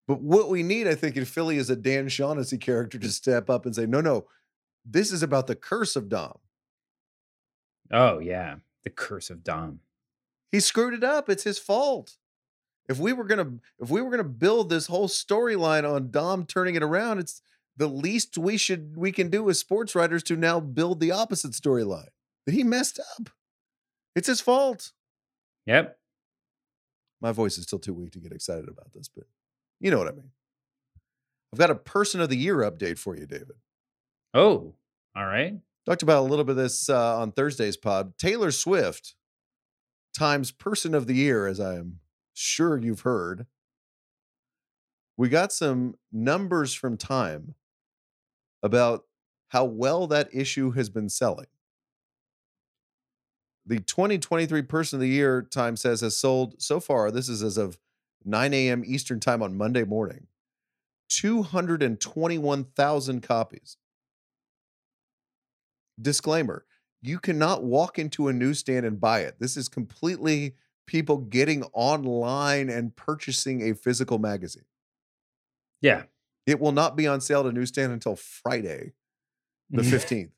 But 0.06 0.20
what 0.20 0.50
we 0.50 0.62
need, 0.62 0.86
I 0.86 0.94
think, 0.94 1.16
in 1.16 1.24
Philly 1.24 1.56
is 1.56 1.70
a 1.70 1.76
Dan 1.76 2.08
Shaughnessy 2.08 2.58
character 2.58 2.98
to 2.98 3.08
step 3.08 3.48
up 3.48 3.64
and 3.64 3.74
say, 3.74 3.86
no, 3.86 4.00
no, 4.00 4.26
this 4.84 5.10
is 5.10 5.22
about 5.22 5.46
the 5.46 5.54
curse 5.54 5.96
of 5.96 6.08
Dom. 6.08 6.38
Oh 7.92 8.18
yeah, 8.18 8.56
the 8.82 8.90
curse 8.90 9.30
of 9.30 9.42
Dom. 9.42 9.80
He 10.50 10.60
screwed 10.60 10.94
it 10.94 11.04
up. 11.04 11.28
It's 11.28 11.44
his 11.44 11.58
fault. 11.58 12.16
If 12.88 12.98
we 12.98 13.12
were 13.12 13.24
gonna, 13.24 13.54
if 13.80 13.90
we 13.90 14.02
were 14.02 14.10
gonna 14.10 14.24
build 14.24 14.68
this 14.68 14.86
whole 14.86 15.08
storyline 15.08 15.90
on 15.90 16.10
Dom 16.10 16.44
turning 16.44 16.74
it 16.74 16.82
around, 16.82 17.18
it's 17.18 17.40
the 17.76 17.88
least 17.88 18.38
we 18.38 18.56
should 18.56 18.96
we 18.96 19.10
can 19.10 19.30
do 19.30 19.48
as 19.48 19.58
sports 19.58 19.94
writers 19.94 20.22
to 20.24 20.36
now 20.36 20.60
build 20.60 21.00
the 21.00 21.10
opposite 21.10 21.52
storyline 21.52 22.08
that 22.46 22.54
he 22.54 22.62
messed 22.62 23.00
up. 23.18 23.30
It's 24.14 24.28
his 24.28 24.40
fault. 24.40 24.92
Yep. 25.66 25.98
My 27.20 27.32
voice 27.32 27.56
is 27.56 27.64
still 27.64 27.78
too 27.78 27.94
weak 27.94 28.12
to 28.12 28.18
get 28.18 28.32
excited 28.32 28.68
about 28.68 28.92
this, 28.92 29.08
but 29.08 29.24
you 29.84 29.90
know 29.90 29.98
what 29.98 30.08
I 30.08 30.12
mean. 30.12 30.30
I've 31.52 31.58
got 31.58 31.70
a 31.70 31.74
person 31.74 32.22
of 32.22 32.30
the 32.30 32.38
year 32.38 32.56
update 32.56 32.98
for 32.98 33.14
you, 33.14 33.26
David. 33.26 33.52
Oh, 34.32 34.74
all 35.14 35.26
right. 35.26 35.58
Talked 35.84 36.02
about 36.02 36.20
a 36.20 36.26
little 36.26 36.46
bit 36.46 36.52
of 36.52 36.56
this 36.56 36.88
uh, 36.88 37.18
on 37.18 37.32
Thursday's 37.32 37.76
pod. 37.76 38.16
Taylor 38.16 38.50
Swift, 38.50 39.14
Times 40.16 40.52
Person 40.52 40.94
of 40.94 41.06
the 41.06 41.14
Year, 41.14 41.46
as 41.46 41.60
I 41.60 41.74
am 41.74 42.00
sure 42.32 42.78
you've 42.78 43.02
heard. 43.02 43.46
We 45.18 45.28
got 45.28 45.52
some 45.52 45.96
numbers 46.10 46.72
from 46.72 46.96
Time 46.96 47.54
about 48.62 49.04
how 49.48 49.66
well 49.66 50.06
that 50.06 50.30
issue 50.32 50.70
has 50.70 50.88
been 50.88 51.10
selling. 51.10 51.46
The 53.66 53.80
2023 53.80 54.62
Person 54.62 54.96
of 54.96 55.00
the 55.02 55.08
Year, 55.08 55.42
Time 55.42 55.76
says, 55.76 56.00
has 56.00 56.16
sold 56.16 56.54
so 56.62 56.80
far, 56.80 57.10
this 57.10 57.28
is 57.28 57.42
as 57.42 57.58
of 57.58 57.78
9 58.24 58.54
a.m. 58.54 58.82
Eastern 58.86 59.20
Time 59.20 59.42
on 59.42 59.56
Monday 59.56 59.84
morning, 59.84 60.26
221,000 61.08 63.22
copies. 63.22 63.76
Disclaimer 66.00 66.64
you 67.04 67.18
cannot 67.18 67.62
walk 67.62 67.98
into 67.98 68.28
a 68.28 68.32
newsstand 68.32 68.86
and 68.86 68.98
buy 68.98 69.20
it. 69.20 69.36
This 69.38 69.58
is 69.58 69.68
completely 69.68 70.54
people 70.86 71.18
getting 71.18 71.62
online 71.74 72.70
and 72.70 72.96
purchasing 72.96 73.70
a 73.70 73.74
physical 73.74 74.18
magazine. 74.18 74.64
Yeah. 75.82 76.04
It 76.46 76.60
will 76.60 76.72
not 76.72 76.96
be 76.96 77.06
on 77.06 77.20
sale 77.20 77.42
to 77.42 77.52
newsstand 77.52 77.92
until 77.92 78.16
Friday, 78.16 78.94
the 79.68 79.82
mm-hmm. 79.82 79.94
15th. 79.94 80.30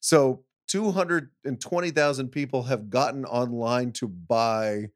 So 0.00 0.44
220,000 0.68 2.28
people 2.30 2.64
have 2.64 2.90
gotten 2.90 3.24
online 3.24 3.92
to 3.92 4.08
buy 4.08 4.88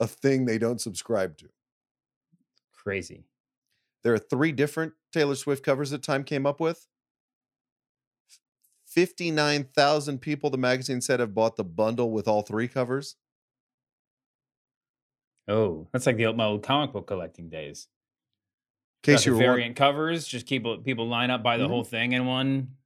a 0.00 0.06
thing 0.06 0.44
they 0.44 0.58
don't 0.58 0.80
subscribe 0.80 1.36
to. 1.38 1.48
Crazy. 2.72 3.24
There 4.02 4.14
are 4.14 4.18
three 4.18 4.52
different 4.52 4.92
Taylor 5.12 5.34
Swift 5.34 5.64
covers 5.64 5.90
that 5.90 6.02
Time 6.02 6.22
came 6.24 6.46
up 6.46 6.60
with. 6.60 6.86
59,000 8.86 10.20
people, 10.20 10.48
the 10.50 10.58
magazine 10.58 11.00
said, 11.00 11.20
have 11.20 11.34
bought 11.34 11.56
the 11.56 11.64
bundle 11.64 12.10
with 12.12 12.28
all 12.28 12.42
three 12.42 12.68
covers. 12.68 13.16
Oh, 15.48 15.86
that's 15.92 16.06
like 16.06 16.16
the 16.16 16.26
old, 16.26 16.36
my 16.36 16.44
old 16.44 16.62
comic 16.62 16.92
book 16.92 17.06
collecting 17.06 17.48
days. 17.48 17.88
In 19.06 19.12
case 19.14 19.26
you 19.26 19.36
variant 19.36 19.76
covers, 19.76 20.26
just 20.26 20.46
keep 20.46 20.64
people 20.84 21.06
line 21.06 21.30
up 21.30 21.42
buy 21.42 21.56
the 21.56 21.64
Mhm. 21.64 21.68
whole 21.68 21.84
thing 21.84 22.12
in 22.12 22.26
one 22.26 22.76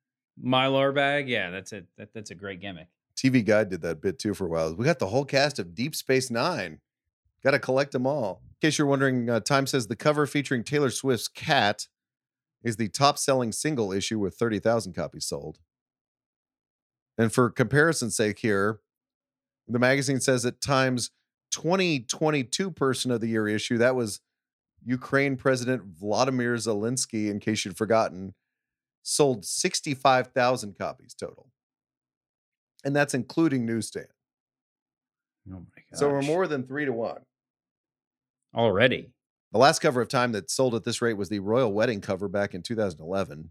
mylar 0.42 0.94
bag. 0.94 1.28
Yeah, 1.28 1.50
that's 1.50 1.72
it. 1.72 1.86
That, 1.96 2.12
that's 2.12 2.30
a 2.30 2.34
great 2.34 2.60
gimmick. 2.60 2.88
TV 3.16 3.42
Guide 3.42 3.68
did 3.70 3.82
that 3.82 4.00
bit 4.00 4.18
too 4.18 4.34
for 4.34 4.46
a 4.46 4.48
while. 4.48 4.74
We 4.74 4.84
got 4.84 4.98
the 4.98 5.08
whole 5.08 5.24
cast 5.24 5.58
of 5.58 5.74
Deep 5.74 5.94
Space 5.94 6.30
Nine. 6.30 6.80
Got 7.42 7.52
to 7.52 7.58
collect 7.58 7.92
them 7.92 8.06
all. 8.06 8.42
In 8.44 8.68
case 8.68 8.78
you're 8.78 8.86
wondering, 8.86 9.30
uh, 9.30 9.40
Time 9.40 9.66
says 9.66 9.86
the 9.86 9.96
cover 9.96 10.26
featuring 10.26 10.62
Taylor 10.62 10.90
Swift's 10.90 11.28
cat 11.28 11.86
is 12.62 12.76
the 12.76 12.88
top 12.88 13.18
selling 13.18 13.52
single 13.52 13.92
issue 13.92 14.18
with 14.18 14.34
30,000 14.34 14.92
copies 14.92 15.26
sold. 15.26 15.58
And 17.16 17.32
for 17.32 17.50
comparison's 17.50 18.16
sake, 18.16 18.38
here, 18.40 18.80
the 19.66 19.78
magazine 19.78 20.20
says 20.20 20.42
that 20.42 20.60
Time's 20.60 21.10
2022 21.52 22.70
Person 22.70 23.10
of 23.10 23.20
the 23.20 23.28
Year 23.28 23.48
issue, 23.48 23.78
that 23.78 23.94
was 23.94 24.20
Ukraine 24.84 25.36
President 25.36 25.82
Vladimir 25.84 26.54
Zelensky, 26.56 27.30
in 27.30 27.40
case 27.40 27.64
you'd 27.64 27.76
forgotten, 27.76 28.34
sold 29.02 29.44
65,000 29.44 30.78
copies 30.78 31.14
total. 31.14 31.50
And 32.84 32.96
that's 32.96 33.14
including 33.14 33.66
newsstand. 33.66 34.08
Oh 35.48 35.58
my 35.58 35.82
god. 35.90 35.98
So 35.98 36.08
we're 36.08 36.22
more 36.22 36.46
than 36.46 36.66
three 36.66 36.84
to 36.84 36.92
one. 36.92 37.20
Already. 38.54 39.10
The 39.52 39.58
last 39.58 39.80
cover 39.80 40.00
of 40.00 40.08
Time 40.08 40.32
that 40.32 40.50
sold 40.50 40.74
at 40.74 40.84
this 40.84 41.02
rate 41.02 41.16
was 41.16 41.28
the 41.28 41.40
Royal 41.40 41.72
Wedding 41.72 42.00
cover 42.00 42.28
back 42.28 42.54
in 42.54 42.62
2011. 42.62 43.50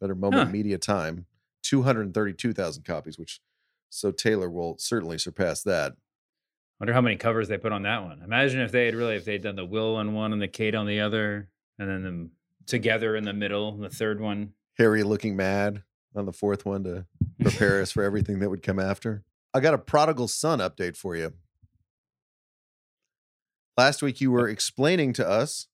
Better 0.00 0.14
Moment 0.14 0.46
Huh. 0.46 0.52
Media 0.52 0.78
Time, 0.78 1.26
232,000 1.62 2.84
copies, 2.84 3.18
which 3.18 3.40
so 3.88 4.10
Taylor 4.10 4.50
will 4.50 4.76
certainly 4.78 5.18
surpass 5.18 5.62
that. 5.62 5.94
Wonder 6.80 6.92
how 6.92 7.00
many 7.00 7.16
covers 7.16 7.48
they 7.48 7.56
put 7.56 7.72
on 7.72 7.82
that 7.82 8.02
one. 8.02 8.20
Imagine 8.22 8.60
if 8.60 8.72
they 8.72 8.86
had 8.86 8.94
really 8.94 9.16
if 9.16 9.24
they'd 9.24 9.42
done 9.42 9.56
the 9.56 9.64
Will 9.64 9.96
on 9.96 10.12
one 10.12 10.32
and 10.32 10.42
the 10.42 10.48
Kate 10.48 10.74
on 10.74 10.86
the 10.86 11.00
other, 11.00 11.48
and 11.78 11.88
then 11.88 12.02
them 12.02 12.30
together 12.66 13.16
in 13.16 13.24
the 13.24 13.32
middle, 13.32 13.76
the 13.76 13.88
third 13.88 14.20
one. 14.20 14.52
Harry 14.76 15.02
looking 15.02 15.36
mad 15.36 15.82
on 16.14 16.26
the 16.26 16.32
fourth 16.32 16.66
one 16.66 16.84
to 16.84 17.06
prepare 17.40 17.80
us 17.80 17.92
for 17.92 18.02
everything 18.02 18.40
that 18.40 18.50
would 18.50 18.62
come 18.62 18.78
after. 18.78 19.22
I 19.54 19.60
got 19.60 19.72
a 19.72 19.78
prodigal 19.78 20.28
son 20.28 20.58
update 20.58 20.96
for 20.96 21.16
you. 21.16 21.32
Last 23.76 24.02
week, 24.02 24.20
you 24.20 24.30
were 24.30 24.48
explaining 24.48 25.12
to 25.14 25.28
us 25.28 25.66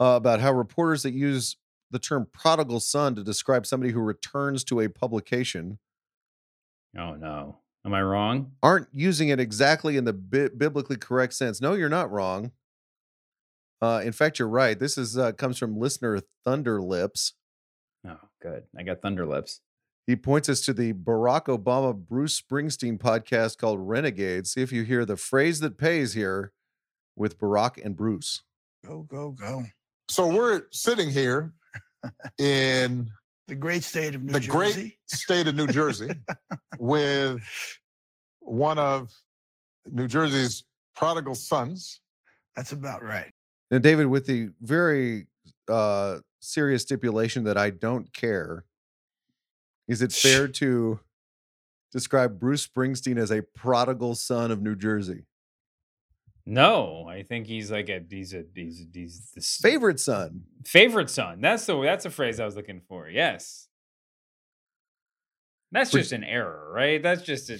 uh, 0.00 0.04
about 0.16 0.40
how 0.40 0.52
reporters 0.52 1.02
that 1.04 1.14
use 1.14 1.56
the 1.90 1.98
term 1.98 2.26
prodigal 2.32 2.80
son 2.80 3.14
to 3.14 3.22
describe 3.24 3.66
somebody 3.66 3.92
who 3.92 4.00
returns 4.00 4.64
to 4.64 4.80
a 4.80 4.88
publication 4.88 5.78
Oh 6.96 7.14
no. 7.14 7.58
Am 7.84 7.92
I 7.92 8.02
wrong? 8.02 8.52
aren't 8.62 8.86
using 8.92 9.28
it 9.28 9.40
exactly 9.40 9.96
in 9.96 10.04
the 10.04 10.12
bi- 10.12 10.48
biblically 10.56 10.96
correct 10.96 11.34
sense. 11.34 11.60
No, 11.60 11.72
you're 11.74 11.88
not 11.88 12.10
wrong. 12.10 12.52
Uh, 13.82 14.00
in 14.04 14.12
fact, 14.12 14.38
you're 14.38 14.48
right. 14.48 14.78
This 14.78 14.96
is 14.96 15.18
uh, 15.18 15.32
comes 15.32 15.58
from 15.58 15.76
listener 15.78 16.20
Thunder 16.44 16.80
Lips. 16.80 17.34
Oh, 18.06 18.16
good. 18.40 18.64
I 18.78 18.84
got 18.84 19.02
thunder 19.02 19.26
lips. 19.26 19.60
He 20.06 20.14
points 20.14 20.48
us 20.48 20.60
to 20.62 20.72
the 20.72 20.92
Barack 20.92 21.46
Obama 21.46 21.94
Bruce 21.94 22.40
Springsteen 22.40 22.98
podcast 22.98 23.58
called 23.58 23.80
Renegades. 23.80 24.52
See 24.52 24.62
if 24.62 24.70
you 24.72 24.84
hear 24.84 25.04
the 25.04 25.16
phrase 25.16 25.60
that 25.60 25.76
pays 25.78 26.12
here 26.14 26.52
with 27.16 27.38
Barack 27.38 27.84
and 27.84 27.96
Bruce. 27.96 28.42
Go, 28.86 29.02
go, 29.02 29.30
go. 29.30 29.64
So 30.08 30.26
we're 30.26 30.64
sitting 30.70 31.10
here 31.10 31.52
in 32.38 33.10
The 33.46 33.54
great 33.54 33.84
state 33.84 34.14
of 34.14 34.22
New 34.22 34.32
the 34.32 34.40
Jersey. 34.40 34.50
great 34.80 34.96
state 35.06 35.46
of 35.48 35.54
New 35.54 35.66
Jersey 35.66 36.10
with 36.78 37.42
one 38.40 38.78
of 38.78 39.10
New 39.90 40.08
Jersey's 40.08 40.64
prodigal 40.96 41.34
sons. 41.34 42.00
That's 42.56 42.72
about 42.72 43.02
right. 43.02 43.30
Now, 43.70 43.78
David, 43.78 44.06
with 44.06 44.24
the 44.24 44.48
very 44.62 45.26
uh, 45.68 46.20
serious 46.40 46.80
stipulation 46.82 47.44
that 47.44 47.58
I 47.58 47.68
don't 47.68 48.10
care, 48.14 48.64
is 49.88 50.00
it 50.00 50.12
fair 50.12 50.48
to 50.48 51.00
describe 51.92 52.40
Bruce 52.40 52.66
Springsteen 52.66 53.18
as 53.18 53.30
a 53.30 53.42
prodigal 53.42 54.14
son 54.14 54.50
of 54.50 54.62
New 54.62 54.74
Jersey? 54.74 55.26
No, 56.46 57.06
I 57.08 57.22
think 57.22 57.46
he's 57.46 57.70
like 57.70 57.88
a 57.88 58.02
he's 58.08 58.34
a 58.34 58.44
he's 58.54 58.84
he's 58.92 59.30
the 59.34 59.40
Favorite 59.40 59.98
son. 59.98 60.42
favorite 60.66 61.08
son. 61.08 61.40
That's 61.40 61.64
the 61.64 61.80
that's 61.80 62.04
the 62.04 62.10
phrase 62.10 62.38
I 62.38 62.44
was 62.44 62.54
looking 62.56 62.80
for. 62.86 63.08
Yes. 63.08 63.68
That's 65.72 65.90
just 65.90 66.12
an 66.12 66.22
error, 66.22 66.70
right? 66.72 67.02
That's 67.02 67.22
just 67.22 67.50
a 67.50 67.58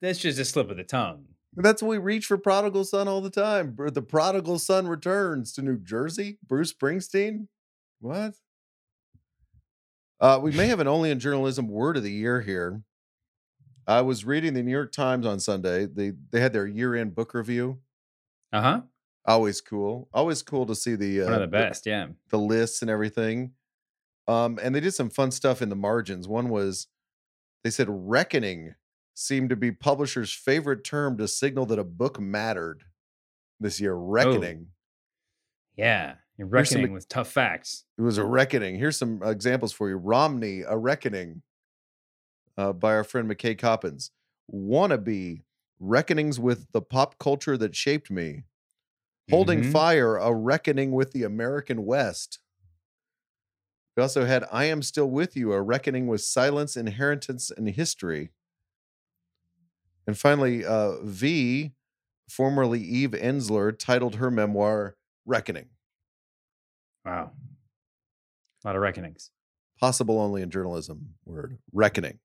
that's 0.00 0.18
just 0.18 0.38
a 0.38 0.44
slip 0.44 0.70
of 0.70 0.76
the 0.78 0.84
tongue. 0.84 1.26
That's 1.54 1.82
what 1.82 1.90
we 1.90 1.98
reach 1.98 2.26
for 2.26 2.38
prodigal 2.38 2.84
son 2.84 3.06
all 3.06 3.20
the 3.20 3.30
time. 3.30 3.76
The 3.76 4.02
prodigal 4.02 4.58
son 4.58 4.88
returns 4.88 5.52
to 5.52 5.62
New 5.62 5.78
Jersey. 5.78 6.38
Bruce 6.46 6.72
Springsteen. 6.72 7.48
What? 8.00 8.34
Uh, 10.20 10.38
we 10.42 10.52
may 10.52 10.66
have 10.66 10.80
an 10.80 10.88
only 10.88 11.10
in 11.10 11.18
journalism 11.20 11.68
word 11.68 11.96
of 11.96 12.02
the 12.02 12.10
year 12.12 12.40
here. 12.40 12.82
I 13.86 14.00
was 14.02 14.24
reading 14.24 14.54
the 14.54 14.62
New 14.62 14.70
York 14.70 14.92
Times 14.92 15.26
on 15.26 15.38
Sunday. 15.40 15.86
They 15.86 16.12
they 16.30 16.40
had 16.40 16.52
their 16.52 16.66
year 16.66 16.94
end 16.94 17.14
book 17.14 17.34
review. 17.34 17.78
Uh 18.52 18.60
huh. 18.60 18.80
Always 19.26 19.60
cool. 19.60 20.08
Always 20.12 20.42
cool 20.42 20.66
to 20.66 20.74
see 20.74 20.96
the 20.96 21.22
uh, 21.22 21.24
One 21.26 21.34
of 21.34 21.40
the 21.40 21.46
best. 21.46 21.86
Yeah. 21.86 22.08
the 22.30 22.38
lists 22.38 22.82
and 22.82 22.90
everything. 22.90 23.52
Um, 24.26 24.58
and 24.62 24.74
they 24.74 24.80
did 24.80 24.94
some 24.94 25.10
fun 25.10 25.30
stuff 25.30 25.60
in 25.62 25.68
the 25.68 25.76
margins. 25.76 26.28
One 26.28 26.48
was 26.48 26.86
they 27.64 27.70
said 27.70 27.88
reckoning 27.90 28.74
seemed 29.14 29.50
to 29.50 29.56
be 29.56 29.70
publishers' 29.72 30.32
favorite 30.32 30.84
term 30.84 31.18
to 31.18 31.28
signal 31.28 31.66
that 31.66 31.78
a 31.78 31.84
book 31.84 32.18
mattered 32.18 32.84
this 33.58 33.80
year. 33.80 33.94
Reckoning. 33.94 34.68
Yeah. 35.76 36.14
You're 36.38 36.48
Here's 36.48 36.70
some 36.70 36.78
reckoning 36.78 36.94
with 36.94 37.08
tough 37.08 37.30
facts. 37.30 37.84
It 37.98 38.02
was 38.02 38.16
a 38.16 38.24
reckoning. 38.24 38.76
Here's 38.76 38.96
some 38.96 39.22
examples 39.22 39.72
for 39.72 39.90
you. 39.90 39.96
Romney, 39.96 40.62
a 40.66 40.76
reckoning 40.78 41.42
uh, 42.56 42.72
by 42.72 42.94
our 42.94 43.04
friend 43.04 43.28
McKay 43.28 43.58
Coppins. 43.58 44.10
Wannabe, 44.50 45.42
reckonings 45.80 46.38
with 46.38 46.70
the 46.72 46.82
pop 46.82 47.18
culture 47.18 47.56
that 47.56 47.74
shaped 47.74 48.10
me. 48.10 48.44
Holding 49.30 49.62
Mhm. 49.62 49.72
Fire, 49.72 50.16
a 50.16 50.34
reckoning 50.34 50.92
with 50.92 51.12
the 51.12 51.22
American 51.24 51.84
West. 51.86 52.40
We 53.96 54.02
also 54.02 54.24
had 54.24 54.44
I 54.50 54.64
Am 54.66 54.82
Still 54.82 55.10
With 55.10 55.36
You, 55.36 55.52
a 55.52 55.62
reckoning 55.62 56.06
with 56.06 56.22
silence, 56.22 56.76
inheritance, 56.76 57.50
and 57.50 57.68
history. 57.68 58.32
And 60.06 60.18
finally, 60.18 60.64
uh, 60.64 61.00
V, 61.02 61.74
formerly 62.28 62.80
Eve 62.82 63.10
Ensler, 63.12 63.76
titled 63.76 64.16
her 64.16 64.30
memoir 64.30 64.96
Reckoning. 65.24 65.70
Wow. 67.04 67.32
A 68.64 68.68
lot 68.68 68.76
of 68.76 68.82
reckonings. 68.82 69.30
Possible 69.78 70.20
only 70.20 70.42
in 70.42 70.50
journalism 70.50 71.14
word. 71.24 71.58
Reckoning. 71.72 72.20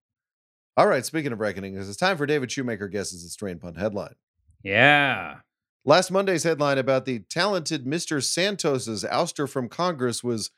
All 0.78 0.88
right, 0.88 1.06
speaking 1.06 1.32
of 1.32 1.40
reckonings, 1.40 1.88
it's 1.88 1.98
time 1.98 2.18
for 2.18 2.26
David 2.26 2.52
Shoemaker 2.52 2.90
guesses 2.90 3.24
the 3.24 3.30
strain 3.30 3.60
pun 3.60 3.76
headline. 3.76 4.16
Yeah. 4.62 5.38
Last 5.86 6.12
Monday's 6.12 6.44
headline 6.44 6.78
about 6.78 7.06
the 7.06 7.20
talented 7.20 7.86
Mr. 7.86 8.22
Santos's 8.22 9.06
ouster 9.06 9.48
from 9.48 9.70
Congress 9.70 10.22
was 10.24 10.52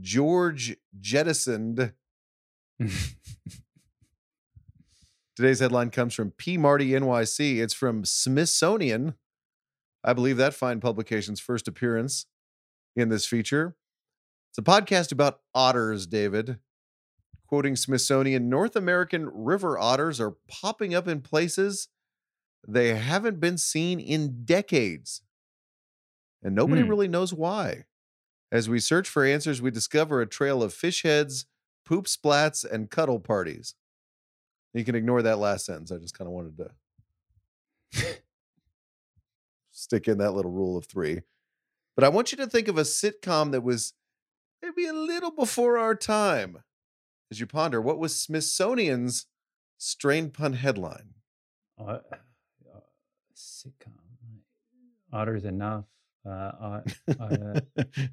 George 0.00 0.76
jettisoned. 1.00 1.92
Today's 5.36 5.60
headline 5.60 5.90
comes 5.90 6.12
from 6.12 6.32
P. 6.32 6.58
Marty 6.58 6.90
NYC. 6.90 7.62
It's 7.62 7.72
from 7.74 8.04
Smithsonian. 8.04 9.14
I 10.02 10.12
believe 10.12 10.36
that 10.36 10.52
fine 10.52 10.80
publication's 10.80 11.40
first 11.40 11.66
appearance 11.68 12.26
in 12.94 13.08
this 13.08 13.24
feature. 13.24 13.76
It's 14.50 14.58
a 14.58 14.62
podcast 14.62 15.10
about 15.10 15.40
otters, 15.54 16.06
David. 16.06 16.58
Quoting 17.54 17.76
Smithsonian, 17.76 18.48
North 18.48 18.74
American 18.74 19.28
river 19.28 19.78
otters 19.78 20.20
are 20.20 20.32
popping 20.48 20.92
up 20.92 21.06
in 21.06 21.20
places 21.20 21.86
they 22.66 22.96
haven't 22.96 23.38
been 23.38 23.58
seen 23.58 24.00
in 24.00 24.44
decades. 24.44 25.22
And 26.42 26.56
nobody 26.56 26.82
Hmm. 26.82 26.88
really 26.88 27.06
knows 27.06 27.32
why. 27.32 27.84
As 28.50 28.68
we 28.68 28.80
search 28.80 29.08
for 29.08 29.24
answers, 29.24 29.62
we 29.62 29.70
discover 29.70 30.20
a 30.20 30.26
trail 30.26 30.64
of 30.64 30.74
fish 30.74 31.04
heads, 31.04 31.46
poop 31.84 32.06
splats, 32.06 32.68
and 32.68 32.90
cuddle 32.90 33.20
parties. 33.20 33.76
You 34.72 34.84
can 34.84 34.96
ignore 34.96 35.22
that 35.22 35.38
last 35.38 35.64
sentence. 35.64 35.92
I 35.92 35.98
just 35.98 36.18
kind 36.18 36.26
of 36.26 36.32
wanted 36.34 36.56
to 36.56 36.74
stick 39.70 40.08
in 40.08 40.18
that 40.18 40.32
little 40.32 40.50
rule 40.50 40.76
of 40.76 40.86
three. 40.86 41.20
But 41.94 42.02
I 42.02 42.08
want 42.08 42.32
you 42.32 42.38
to 42.38 42.48
think 42.48 42.66
of 42.66 42.78
a 42.78 42.82
sitcom 42.82 43.52
that 43.52 43.60
was 43.62 43.92
maybe 44.60 44.86
a 44.86 44.92
little 44.92 45.30
before 45.30 45.78
our 45.78 45.94
time. 45.94 46.64
As 47.34 47.40
you 47.40 47.48
ponder, 47.48 47.80
what 47.80 47.98
was 47.98 48.14
Smithsonian's 48.16 49.26
strain 49.76 50.30
pun 50.30 50.52
headline? 50.52 51.14
Ot- 51.80 52.04
uh, 52.12 52.78
sitcom. 53.34 53.90
Otter's 55.12 55.44
enough. 55.44 55.82
Uh, 56.24 56.82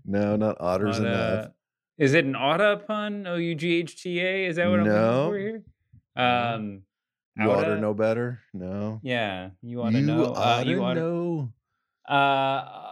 no, 0.05 0.35
not 0.37 0.57
otters 0.59 0.97
otta- 0.99 1.07
enough. 1.07 1.51
Is 1.99 2.15
it 2.15 2.25
an 2.25 2.35
Otta 2.35 2.81
pun? 2.87 3.27
O 3.27 3.35
U 3.35 3.53
G 3.53 3.75
H 3.75 4.01
T 4.01 4.19
A? 4.21 4.47
Is 4.47 4.55
that 4.55 4.67
what 4.71 4.79
I'm 4.79 4.87
No. 4.87 5.29
looking 5.29 5.31
for 5.31 5.37
here? 5.37 5.63
Um, 6.15 6.81
You 7.37 7.51
ought 7.51 7.65
to 7.65 7.79
know 7.79 7.93
better. 7.93 8.39
No. 8.55 9.01
Yeah, 9.03 9.51
you 9.61 9.83
ought 9.83 9.91
to 9.91 9.99
You 9.99 10.05
know. 10.07 10.23
Uh, 10.33 10.39
oughta 10.39 10.67
you 10.67 10.81
oughta- 10.83 10.99
know. 10.99 11.53
Uh, 12.09 12.11
uh, 12.13 12.87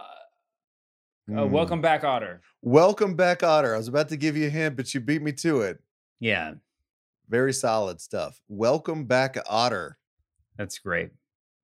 Hmm. 1.28 1.50
welcome 1.50 1.80
back, 1.80 2.04
Otter. 2.04 2.40
Welcome 2.62 3.16
back, 3.16 3.42
Otter. 3.42 3.74
I 3.74 3.78
was 3.78 3.88
about 3.88 4.08
to 4.10 4.16
give 4.16 4.36
you 4.36 4.46
a 4.46 4.50
hint, 4.50 4.76
but 4.76 4.94
you 4.94 5.00
beat 5.00 5.22
me 5.22 5.32
to 5.32 5.62
it. 5.62 5.80
Yeah, 6.20 6.54
Very 7.30 7.54
solid 7.54 8.00
stuff. 8.00 8.42
Welcome 8.46 9.06
back, 9.06 9.38
Otter. 9.48 9.98
that's 10.58 10.78
great. 10.78 11.12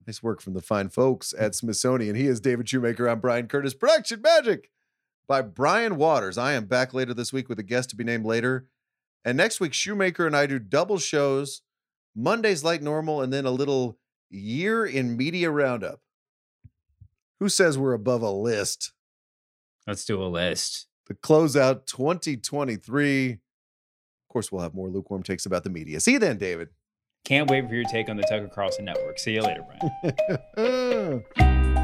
Nice 0.07 0.23
work 0.23 0.41
from 0.41 0.55
the 0.55 0.63
fine 0.63 0.89
folks 0.89 1.35
mm. 1.37 1.43
at 1.43 1.55
Smithsonian. 1.55 2.17
He 2.17 2.27
is 2.27 2.41
David 2.41 2.67
Shoemaker. 2.67 3.07
I'm 3.07 3.21
Bryan 3.21 3.49
Curtis. 3.49 3.75
Production 3.75 4.23
Magic 4.23 4.71
by 5.29 5.43
Brian 5.43 5.97
Waters. 5.97 6.39
I 6.39 6.55
am 6.55 6.65
back 6.65 6.95
later 6.95 7.13
this 7.13 7.35
week 7.35 7.51
with 7.51 7.59
a 7.59 7.65
guest 7.65 7.91
to 7.91 7.97
be 7.97 8.05
named 8.05 8.25
later. 8.25 8.67
And 9.27 9.37
next 9.37 9.61
week, 9.61 9.75
Shoemaker 9.75 10.27
and 10.27 10.37
I 10.37 10.47
do 10.47 10.59
double 10.59 10.99
shows. 10.99 11.61
Mondays 12.15 12.65
like 12.65 12.81
normal, 12.81 13.21
and 13.21 13.31
then 13.31 13.45
a 13.45 13.51
little 13.51 13.99
year 14.31 14.87
in 14.87 15.19
media 15.19 15.51
roundup. 15.51 16.01
Who 17.41 17.51
says 17.51 17.77
we're 17.77 17.93
above 17.93 18.23
a 18.23 18.31
list? 18.31 18.93
Let's 19.87 20.07
do 20.07 20.23
a 20.23 20.25
list. 20.25 20.87
The 21.09 21.15
close 21.15 21.57
out 21.57 21.87
2023. 21.87 23.41
Of 24.37 24.43
course, 24.43 24.53
we'll 24.53 24.61
have 24.61 24.75
more 24.75 24.91
lukewarm 24.91 25.23
takes 25.23 25.47
about 25.47 25.65
the 25.65 25.71
media. 25.71 25.99
See 25.99 26.13
you 26.13 26.19
then, 26.19 26.37
David. 26.37 26.69
Can't 27.25 27.51
wait 27.51 27.67
for 27.67 27.75
your 27.75 27.85
take 27.85 28.11
on 28.11 28.19
the 28.19 28.23
Tucker 28.25 28.49
Carlson 28.49 28.85
Network. 28.85 29.19
See 29.19 29.33
you 29.33 29.41
later, 29.41 29.65
Bryan. 30.55 31.73